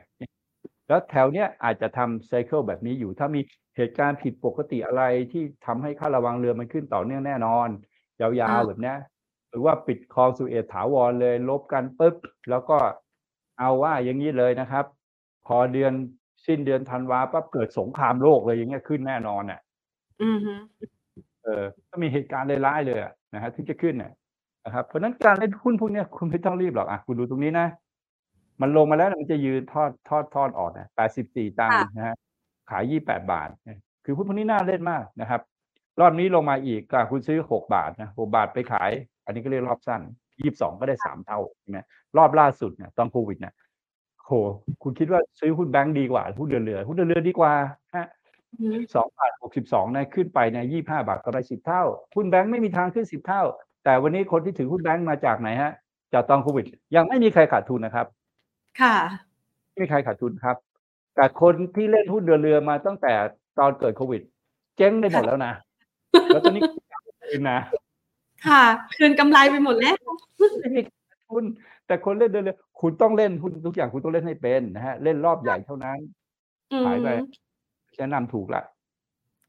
[0.88, 3.40] แล้วแถวเนี้ยอาจจะทำไซเคิลแบบนี้อยู่ ถ้ามี
[3.76, 5.02] เหตุการณ์ผิดปกติอะไร
[5.32, 7.68] ที่ทำให้ค่าระวังเรือมันขึ้นต่อเนื่องแน่นอน
[8.20, 8.96] ยาวๆแบบเนี้ย
[9.50, 12.16] หรือว่าปิดคลองสุเอตถาวรเลย ลบกันปุ๊บ
[12.50, 12.78] แล้วก็
[13.58, 14.84] เอาว่าอย่างนี้เลยนะครับ
[15.46, 15.92] พอเดือน
[16.46, 19.60] สิ้นเดือนธันวาปั๊บเกิดสงครามโลกเลยอย่างเงี้ยขึ้นแน่นอนอะ
[20.22, 20.54] อือฮึ
[21.44, 24.12] เออถ้ามีเหตุการณ์ร้าย ๆ เลยอะนะฮะที่จะขึ้นเนี่ย
[24.64, 27.68] นะครับ เพราะฉะนั้นการเล่นหุ้นพวกเนี้ย คุณไม่ต้องรีบหรอกอะคุณดูตรงนี้นะ
[28.62, 32.16] มันลงมาแล้วเนี่ยมันจะยืนทอด ทอด ทอดออกนะแปดสิบสี่ตังค์นะฮะ
[32.70, 35.40] ขายยี่แปดบาท เนี่ย คือหุ้นพวกนี้น่าเล่นมากนะครับ
[36.00, 38.90] รอบนี้ลงมาอีกก็คุณซื้อหกบาทนะหกบาทไปขาย
[39.24, 40.00] อันนี้ก็เรียกรอบสั้น
[40.40, 41.78] ยี่สิบสองก็ได้สามเท่า ใช่ไหม
[42.16, 43.54] รอบล่าสุดเนี่ย ตอนโควิดเนี่ย
[44.26, 44.32] โห
[44.82, 47.52] คุณคิดว่าซื้อหุ้นแบงก์ดีกว่า หุ้นเดือเรือหุ้นเดือเรือดีกว่า
[47.94, 48.06] ฮะ
[48.94, 51.82] สองบาทหกสิบสองนะขึ้นไปเนี่ยยี่ห้าบาทกำไรสิบเท่า
[52.16, 53.42] หุ้นแบงค์ไม่มีทางขึ้นสิบเท่า
[53.84, 55.72] แต่วันนี้คนที่ถือหุ้นแบงค์มาจากไหนฮะ
[56.12, 56.64] จากตอนโควิด
[56.96, 58.06] ยังไม่มีใครขาดทุนนะครับ
[58.80, 58.96] ค่ะ
[59.70, 60.56] ไม่มีใครขาดทุนครับ
[61.16, 63.12] แต่คนที่เล่นหุ้นเรือเรือมาตั้งแต่
[63.58, 64.22] ตอนเกิดโควิด
[64.76, 65.52] เจ๊งไปหมดแล้วนะ
[66.26, 66.62] แล้วตอนนี้
[67.30, 67.58] คืนนะ
[68.46, 68.62] ค่ะ
[68.96, 69.96] คืนกำไรไปหมดแล้ว
[70.60, 70.80] ไม่มี
[71.10, 71.44] ขาดทุน
[71.86, 75.98] แต่คนเล่นเรือเรือคุณต้องเล่นหุ้นทุกอย่างคุณต้องเล่นให้เป็นนะฮะ เล่นรอบใหญ่เท่านั้น
[76.72, 77.08] อืมขายไป
[77.98, 78.62] แนะนำถูกละ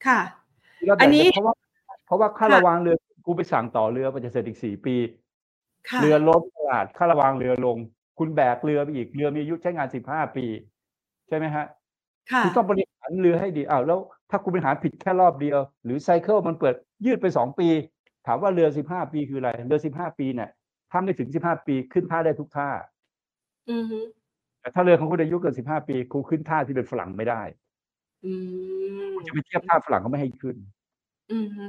[0.06, 0.20] ค่ะ
[0.88, 1.56] รบใหญ่อันนี้เพราะว่า
[2.06, 2.96] เพราะว่าค่าค่ะระวางเรือ
[3.26, 4.96] กูไปสั่งต่อเรือมันจะเสร็จอีกสี่ปี
[5.90, 7.78] ค่ะเรือล้มตลาดค่าระวางเรือลง
[8.20, 10.46] คุณแบกเรือไปอีกเรือมีอายุใช้งานสิบห้าปี
[11.28, 11.66] ใช่ไหมฮะ
[12.32, 16.76] ค่ะคุณต้องบริหารเรือให้ดีอ้าวแล้วถ้าคุณบริหารผิดแค่รอบเดียว หรือไซเคิลมันเปิด
[17.06, 17.68] ยืดไปสองปี
[18.28, 20.50] ถามว่าเรือสิบห้าปีคืออะไร เรือสิบห้าปีเนี่ย
[20.92, 22.70] ถ้าไม่ถึงสิบห้าปีขึ้นท่าได้ทุกท่า
[23.72, 24.00] อือฮึ
[24.62, 27.42] แต่ถ้าเรือของคุณอายุเกินสิบห้าปีคุณขึ้นท่าที่เป็นฝรั่งไม่ได้
[28.26, 28.32] อื
[29.12, 30.56] ม คุณจะไปเทียบท่าฝรั่งก็ไม่ให้ขึ้น
[31.34, 31.66] อือฮึ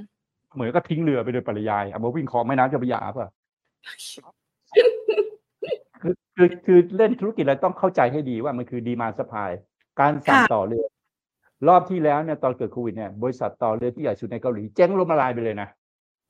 [0.55, 3.29] เหมือนก็ทิ้งเรือไปโดยปริยาย เอามาวิ่งคลองแม่น้ำเจ้าพระยาป่ะ
[6.03, 9.51] คือ คือ คือเล่นธุรกิจอะไรต้องเข้าใจให้ดีว่ามันคือดีมาสปาย
[10.01, 10.85] การสั่งค่ะ ต่อเรือ
[11.69, 15.69] รอบที่แล้วเนี่ยตอนเกิดโควิดเนี่ยบริษัทต่อเรือที่ใหญ่สุดในเกาหลีเจ๊งล้มละลายไปเลยนะ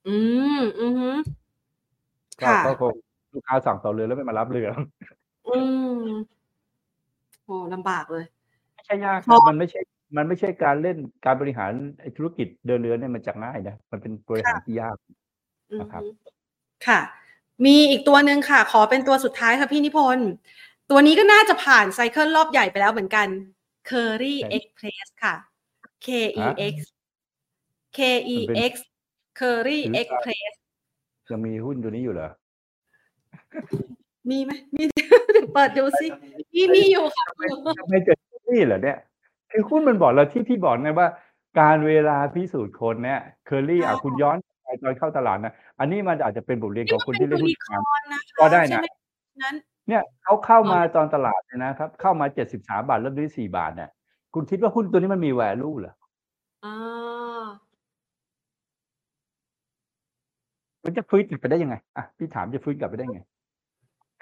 [0.09, 0.17] อื
[0.59, 1.11] ม อือฮึ
[2.41, 2.95] ก็ค่ะ ก็คง
[3.35, 4.69] ลูกค้าสั่งต่อเรือแล้วไม่มารับเรือ
[5.49, 5.59] อื
[6.03, 6.07] ม
[7.45, 8.25] โอ้ลำบากเลย
[8.75, 9.81] ไม่ใช่ยากเพราะมันไม่ใช่
[10.17, 14.97] มันไม่ใช่การเล่นการบริหารไอ้ธุรกิจเดินเรือเนี่ยมันจะง่ายนะมันเป็นบริหารที่ยาก
[15.71, 16.11] อือนะครับฮึ
[16.87, 17.01] ค่ะ
[17.65, 20.29] มีอีกตัวหนึ่งค่ะ ขอเป็นตัวสุดท้ายค่ะพี่นิพนธ์
[20.91, 23.29] ตัวนี้ก็น่าจะผ่านไซเคิลรอบใหญ่ไปแล้วเหมือนกัน
[23.91, 25.35] Curry ใช่ Express ค่ะ
[26.07, 26.75] K E ฮะ X
[27.97, 27.99] K
[28.35, 28.75] E มันเป็น X
[29.39, 30.53] Curry ถือ Express
[31.31, 32.29] ยังมีหุ้นตัวนี้อยู่เหรอ
[34.31, 36.07] มีไหมมีเดี๋ยวเปิดดูสิ
[36.55, 37.25] มีมีอยู่ค่ะ
[37.79, 38.17] ทำไมเกิด
[38.55, 38.99] นี่เหรอเนี่ย
[39.51, 41.09] คือหุ้นมันบอกเราที่พี่บอกไงว่า
[41.61, 48.87] การเวลาพิสูจน์คนเนี่ยเคอรี่อะอ๋อคุณย้อนไปตอนเข้าตลาดนะ อันนี้มันอาจจะเป็นบทเรียนของคนที่เล่นหุ้นคอนนะคะก็ได้นะใช่หม
[49.43, 49.55] นั้น
[49.89, 53.91] เนี่ยเขาเข้ามาตอนตลาดเนี่ยนะครับ เข้ามาเจ็ดสิบสามบาทแล้วด้วยสี่บาทเนี่ย
[54.35, 55.95] คุณคิดว่าหุ้นตัวนี้มันมีแวลูเหรอ
[56.65, 57.47] อ่า
[60.85, 63.21] มันจะฟื้นกลับไปได้ยังไงอะพี่ถามจะฟื้นกลับไปได้ไง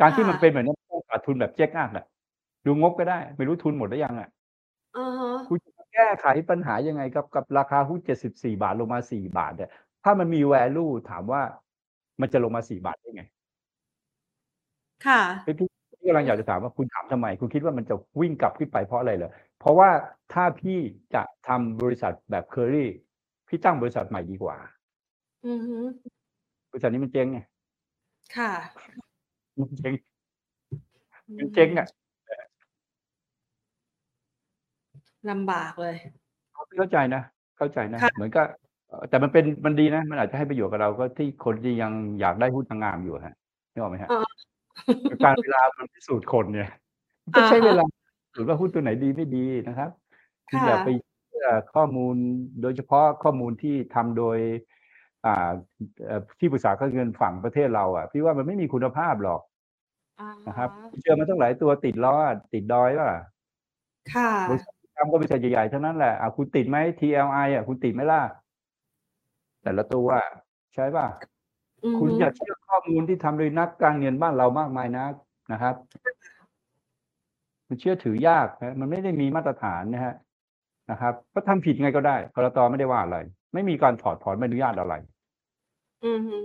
[0.01, 2.07] การที่มันเป็นแบบนี้ต้องขาดทุนแบบเจ๊กอักแหละ
[2.66, 4.29] ดูงบก็ได้ ไม่รู้ทุนหมดหรือยังอะ
[4.97, 9.70] อ่าฮะ คุณจะแก้ไขปัญหายังไงกับ กับราคาหุ้นเจ็ดสิบสี่บาทลงมาสี่บาทเนี่ย
[10.05, 11.42] ถ้ามันมีแวลูถามว่า
[12.20, 13.24] มันจะลงมาสี่บาทได้ไง
[15.07, 15.68] ค่ะ พี่พี่
[16.01, 19.88] พี่กำลังอยากจะถามว่าคุณถามทำไม คุณคิดว่ามันจะวิ่งกลับขึ้นไปเพราะอะไรเหรอเพราะว่า
[20.32, 20.78] ถ้าพี่
[21.14, 22.90] จะทำบริษัทแบบเคอรี่
[23.49, 24.57] พี่ตั้งบริษัทใหม่ดีกว่า
[25.47, 25.76] อือฮึ
[26.70, 27.38] บริษัทนี้มันเจ๊งไง
[28.36, 28.53] ค่ะ
[29.59, 29.92] มันเจ๊ง
[31.38, 31.86] มันเจ๊งอะ
[35.31, 35.97] ลำบากเลย
[36.79, 37.22] เข้าใจนะ
[37.59, 38.43] เข้าใจนะ ค่ะ เหมือนก็
[38.89, 43.35] เอ่อแต่มันเป็นมันดีนะ มันอาจจะให้ประโยชน์กับเราก็ที่คนที่ยังอยากได้หุ้นทางงามอยู่ฮะ
[43.72, 44.20] นึกออกไหมฮะอ๋อ
[45.24, 46.70] การเวลามันพิสูจน์คนเนี่ย
[47.24, 47.85] มันก็ใช้เวลา
[48.35, 49.91] หรือว่าหุ้นตัวไหนดีไม่ดีนะครับ
[50.49, 50.89] คุณอย่าค่ะไป
[51.29, 52.16] เชื่อข้อมูล
[52.62, 54.39] โดยเฉพาะข้อมูลที่ทำโดย
[55.27, 55.51] อ่า
[56.07, 59.41] เอ่อที่ปรึกษาการเงินฝั่งประเทศเราอะพี่ว่ามันไม่มีคุณภาพหรอก
[60.20, 60.70] อ่านะครับ
[61.01, 62.14] เชื่อมาตั้งหลายตัวติดล้อ
[62.53, 63.11] ติดดอยว่า
[64.14, 68.22] ค่ะ บริษัท ทำก็บริษัทใหญ่ๆเท่านั้นแหละอะคุณติดไหม TLI อะคุณติดไหมล่ะ
[69.62, 70.28] แต่ละตัวอะ
[70.74, 71.07] ใช่ป่ะ
[71.84, 75.12] อือฮึคุณอย่าเชื่อข้อมูลที่ทำโดยนักการเงินบ้านเรามากมายนัก
[75.53, 75.74] นะครับ
[77.68, 80.14] มันเชื่อถือยากนะมันไม่ได้มีมาตรฐานนะฮะ
[80.90, 83.18] นะครับ ก็ทำผิดไงก็ได้กรตไม่ได้ว่าอะไร
[83.55, 84.94] ไม่มีการถอดถอนใบอนุญาตอะไร
[86.05, 86.36] อือฮึ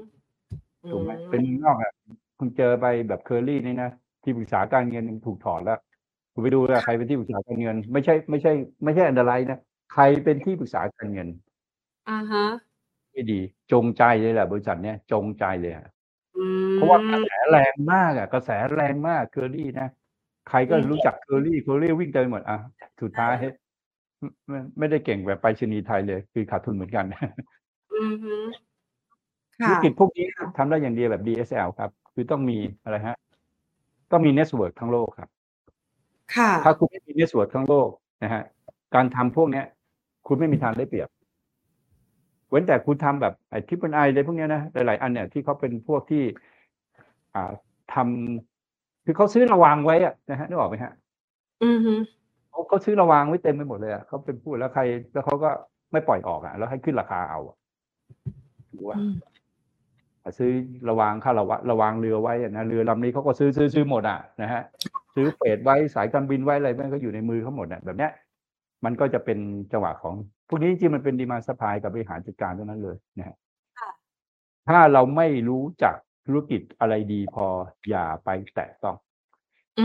[0.91, 1.91] ถูกไหมเป็นเมืองนอกอะ
[2.39, 3.91] คุณเจอไปแบบเคอรี่นี่นะ
[4.23, 5.79] ที่ปรึกษาการเงินยังถูกถอนแล้ว
[6.33, 8.51] คุณไปดูว่าใครเป็นที่ปรึกษาการเงิน ไม่ใช่ไม่ใช่
[8.83, 9.57] ไม่ใช่อันตรายนะ
[9.93, 11.27] ใครเป็นที่ปรึกษาการเงิน
[12.07, 12.43] อ่าฮะ
[13.11, 13.39] ไม่ดี
[13.71, 15.85] จงใจเลยแหละบริษัทเนี้ยจงใจเลยอะ
[16.35, 19.87] อืมเพราะว่ากระแสแรงมากอะ กระแสแรงมากเคอรี่นะ
[20.49, 22.57] ใครก็อืมรู้จัก Kerry Kerry วิ่งเต็มหมดอะ
[23.01, 23.33] สุดท้าย
[24.49, 27.05] ไม่ไม่ได้เก่งแบบไปรษณีย์ไทยเลย คือขาดทุนเหมือนกัน
[27.93, 28.35] อือฮึ
[29.63, 30.25] ธุค่ะรกิจพวกนี้
[30.57, 33.15] ทำได้อย่างเดียวแบบ DHL ครับ คือต้องมีอะไรฮะ
[34.11, 35.40] ต้องมี network ทั้งโลกครับค่ะ
[36.65, 37.89] ถ้าคุณไม่มี network ทั้งโลก
[38.23, 38.43] นะฮะ
[38.95, 39.65] การทำพวกเนี้ย
[40.27, 41.09] คุณไม่มีทางได้เปรียบ
[42.49, 46.23] เว้นแต่คุณทำแบบไอ้ Triple i อะไรพวกเนี้ยนะหลายๆอันเนี่ยที่เขาเป็นพวกที่
[47.35, 47.51] อ่า
[47.93, 50.93] ทำคือเขาซื้อระวางไว้อะนะฮะนึกออกไหมฮะ
[51.63, 51.93] อือฮึ
[52.49, 54.81] เขาเขาซื้อระวางไว้เต็มไปหมดเลยอะเขาเป็นผู้แล้วใคร
[55.13, 55.49] แล้วเขาก็
[55.91, 57.55] ไม่ปล่อยออกอะแล้วให้ขึ้นราคาเอาอะ
[58.69, 59.13] ถูกป่ะอืม
[60.37, 60.51] ซื้อ
[60.89, 64.61] ระวางค่าระวะระวางเรือไว้อะนะเรือลำนี้เขาก็ซื้อซื้อซื้อหมดอะนะฮะ
[65.15, 68.11] ซื้อเฟดไว้สายการบินไว้อะไรมันก็อยู่ในมือเขาหมดอะแบบเนี้ย
[68.85, 69.39] มันก็จะเป็น
[69.71, 70.15] จังหวะของ
[70.47, 73.37] พวกนี้จริงๆมันเป็นดีมาสปายกับบริหารจัดการเท่านั้นเลยนะฮะ
[73.79, 73.91] ค่ะ
[74.69, 75.95] ถ้าเราไม่รู้จัก
[76.25, 77.45] ธุรกิจอะไรดีพอ
[77.89, 78.95] อย่าไปแตะต้อง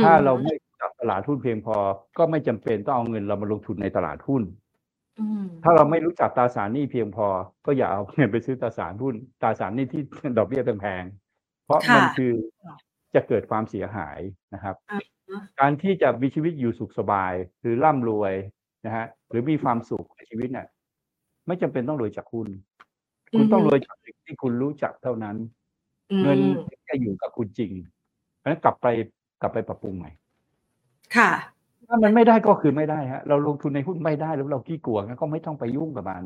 [0.05, 1.77] ถ้าเราไม่รู้จักตลาดหุ้นเพียงพอ
[2.19, 4.43] ก็ไม่จำเป็นต้องเอาเงินเรามาลงทุนในตลาดหุ้น
[5.21, 7.27] อืมถ้าเราไม่รู้จักตราสารหนี้เพียงพอ
[7.67, 10.03] ก็อย่าเอาเงินไปซื้อตราสารหุ้นตราสารหนี้ที่
[10.39, 12.33] ดอกเบี้ยแพงๆเพราะค่ะมันคือ
[13.15, 14.19] จะเกิดความเสียหาย
[14.55, 15.16] นะครับอ่าฮะ
[15.61, 18.35] การที่จะมีชีวิตอยู่สุขสบาย หรือร่ำรวย
[18.87, 20.67] นะฮะหรือมีความสุขในชีวิตเนี่ย
[21.47, 22.49] ไม่จำเป็นต้องรวยจากหุ้น
[23.37, 25.37] คุณต้องรวยจากสิ่งที่คุณรู้จักเท่านั้น
[26.11, 26.39] อืมเงิน
[26.89, 27.73] จะอยู่กับคุณจริง
[28.39, 28.87] เพราะฉะนั้นกลับไป
[29.41, 30.11] กลับไปปรับปรุงใหม่
[31.17, 31.31] ค่ะ
[31.89, 36.25] ถ้ามันไม่ได้ก็คือไม่ได้ฮะ เราลงทุนในหุ้นไม่ได้แล้วเราขี้กลัวงั้นก็ไม่ต้องไปยุ่งกับมัน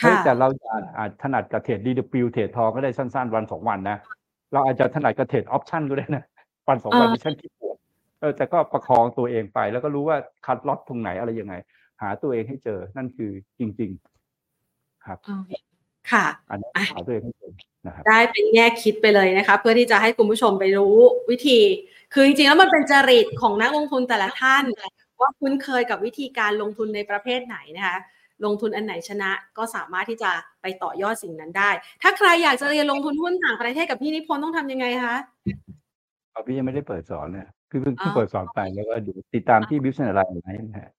[0.00, 3.98] เฮ้ยค่ะแต่เราอาจอาจถนัดกับเทรดดีดปิวเทรดทองก็ได้สั้น ๆ วันสองวันนะ
[4.52, 6.24] เราอาจจะถนัดกับเทรดออปชั่นก็ได้นะ
[6.68, 7.61] วันสองวันเออดิฉันคิดปวด
[8.22, 10.16] เออแต่ก็ประคองตัวเองไป แล้วก็รู้ว่า
[10.46, 11.54] คัดล็อตตรงไหนอะไรยังไง
[12.02, 13.90] หาตัวเองให้เจอนั่นคือจริง
[14.48, 15.42] ๆ ครับอืม
[16.12, 17.52] ค่ะอันนี้อะหาตัวเองให้เจอ
[17.86, 20.96] นะครับได้เป็นแง่คิดไปเลยนะคะเพื่อที่จะให้คุณผู้ชมไปรู้
[21.30, 21.60] วิธี
[22.12, 24.64] คือจริงๆแล้วมันเป็นจริตของนักลงทุนแต่ละท่าน
[25.20, 27.98] ว่าคุ้นเคยกับวิธีการลงทุนในประเภทไหนนะคะ
[28.44, 30.30] ลงทุนอันไหนชนะก็สามารถที่จะ
[30.62, 31.70] ไปต่อยอดสิ่งนั้นได้
[32.02, 35.16] ถ้าใครอยากจะเรียนลงทุนหุ้นต่างประเทศกับพี่นิพนธ์ต้องทำยังไงคะ
[36.32, 40.90] เอาพี่ยังไม่ได้เปิดสอนเนี่ย คือเพิ่งเพิ่งอ๋อเปิดสอนไปแล้วก็เดูติดตามที่บิวเซนอะไรไหนนะฮะ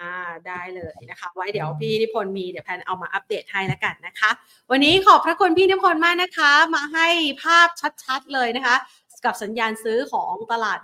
[0.00, 0.14] อ่า
[0.46, 4.30] ได้เลยนะคะ ไว้เดี๋ยวพี่นิพนธ์มีเดี๋ยวแพนเอามาอัปเดตให้แล้วกันนะคะ
[4.70, 7.08] วันนี้ขอบพระคุณพี่นิพนธ์มากนะคะ มาให้
[7.42, 7.68] ภาพ
[8.04, 8.76] ชัดๆเลยนะคะ
[9.24, 10.80] กับสัญญาณซื้อของตลาด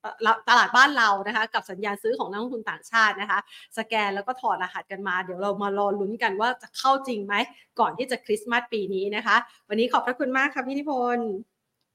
[0.00, 3.38] เอ่อตลาดบ้านเรานะคะ กับสัญญาณซื้อของนักลงทุนต่างชาตินะคะ
[3.78, 7.34] สแกนแล้วก็ถอดรหัสกันมา เดี๋ยวเรามารอลุ้นกันว่าจะเข้าจริงไหม
[7.80, 9.36] ก่อนที่จะคริสต์มาสปีนี้นะคะ
[9.68, 11.28] วันนี้ขอบพระคุณมากค่ะพี่นิพนธ์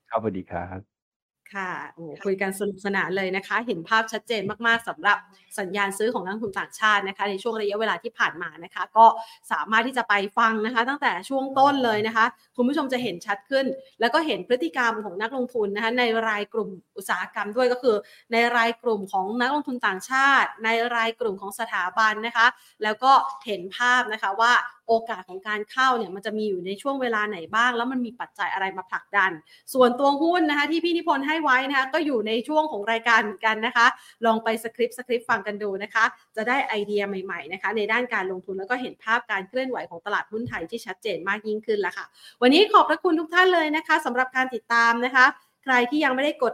[0.09, 0.90] ครับสวัสดีครับ
[1.53, 5.17] ค่ะโอ้คุยกันสนุกสนานเลยนะคะ เห็นภาพชัดเจนมากๆสำหรับ
[5.59, 9.05] สัญญาณซื้อของนักทุนต่างชาตินะคะ ในช่วงระยะเวลาที่ผ่านมานะคะ ก็
[9.51, 12.25] สามารถที่จะไปฟังนะคะ ตั้งแต่ช่วงต้นเลยนะคะ
[12.57, 13.65] คุณผู้ชมจะเห็นชัดขึ้น
[13.99, 17.95] แล้วก็เห็นพฤติกรรมของนักลงทุนนะคะ ในรายกลุ่มอุตสาหกรรมด้วยก็คือ
[18.33, 22.47] ในรายกลุ่มของนักลงทุนต่างชาติ ในรายกลุ่มของสถาบันนะคะ
[22.83, 23.11] แล้วก็
[23.45, 24.53] เห็นภาพนะคะว่า
[24.87, 29.31] โอกาสของการเข้าเนี่ยมันจะมีอยู่ในช่วงเวลาไหนบ้าง แล้วมันมีปัจจัยอะไรมาผลักดัน
[29.73, 33.87] ส่วนตัวหุ้นนะคะที่พี่นิพนธ์ให้ไว้นะคะก็อยู่ในช่วงของรายการเหมือนกันนะคะ
[34.25, 36.05] ลองไปสคริปต์สคริปต์ฟังกันดูนะคะ
[36.35, 42.05] จะได้ไอเดียใหม่ๆนะคะในด้านการลงทุนแล้วก็เห็นภาพการเคลื่อนไหวของตลาดหุ้นไทยที่ชัดเจนมากยิ่งขึ้นแล้วค่ะ
[42.41, 45.25] วันนี้ขอบพระคุณทุกท่านเลยนะคะสำหรับการติดตามนะคะ
[45.63, 46.53] ใครที่ยังไม่ได้กด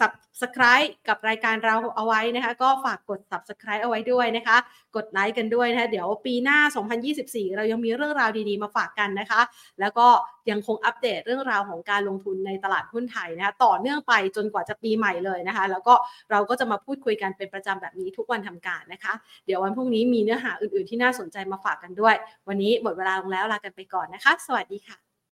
[0.00, 4.56] subscribe กับรายการเราเอาไว้นะคะ ก็ฝากกด subscribe เอาไว้ด้วยนะคะ
[4.96, 6.58] กดไลค์กันด้วยนะคะเดี๋ยวปีหน้า
[7.06, 9.40] 2024 เรายังมีเรื่องราวดีๆมาฝากกันนะคะ
[9.80, 10.06] แล้วก็
[10.50, 15.94] ยังคงอัปเดตเรื่องราวของการลงทุนในตลาดหุ้นไทยนะคะต่อเนื่องไปจนกว่าจะปีใหม่เลยนะคะ แล้วก็
[16.30, 19.12] เราก็จะมาพูดคุยกันเป็นประจำแบบนี้ทุกวันทำการนะคะ
[19.46, 22.14] เดี๋ยววันพรุ่งนี้มีเนื้อหาอื่นๆที่น่าสนใจมาฝากกันด้วย
[22.48, 25.07] วันนี้หมดเวลาลงแล้วลากันไปก่อนนะคะ สวัสดีค่ะ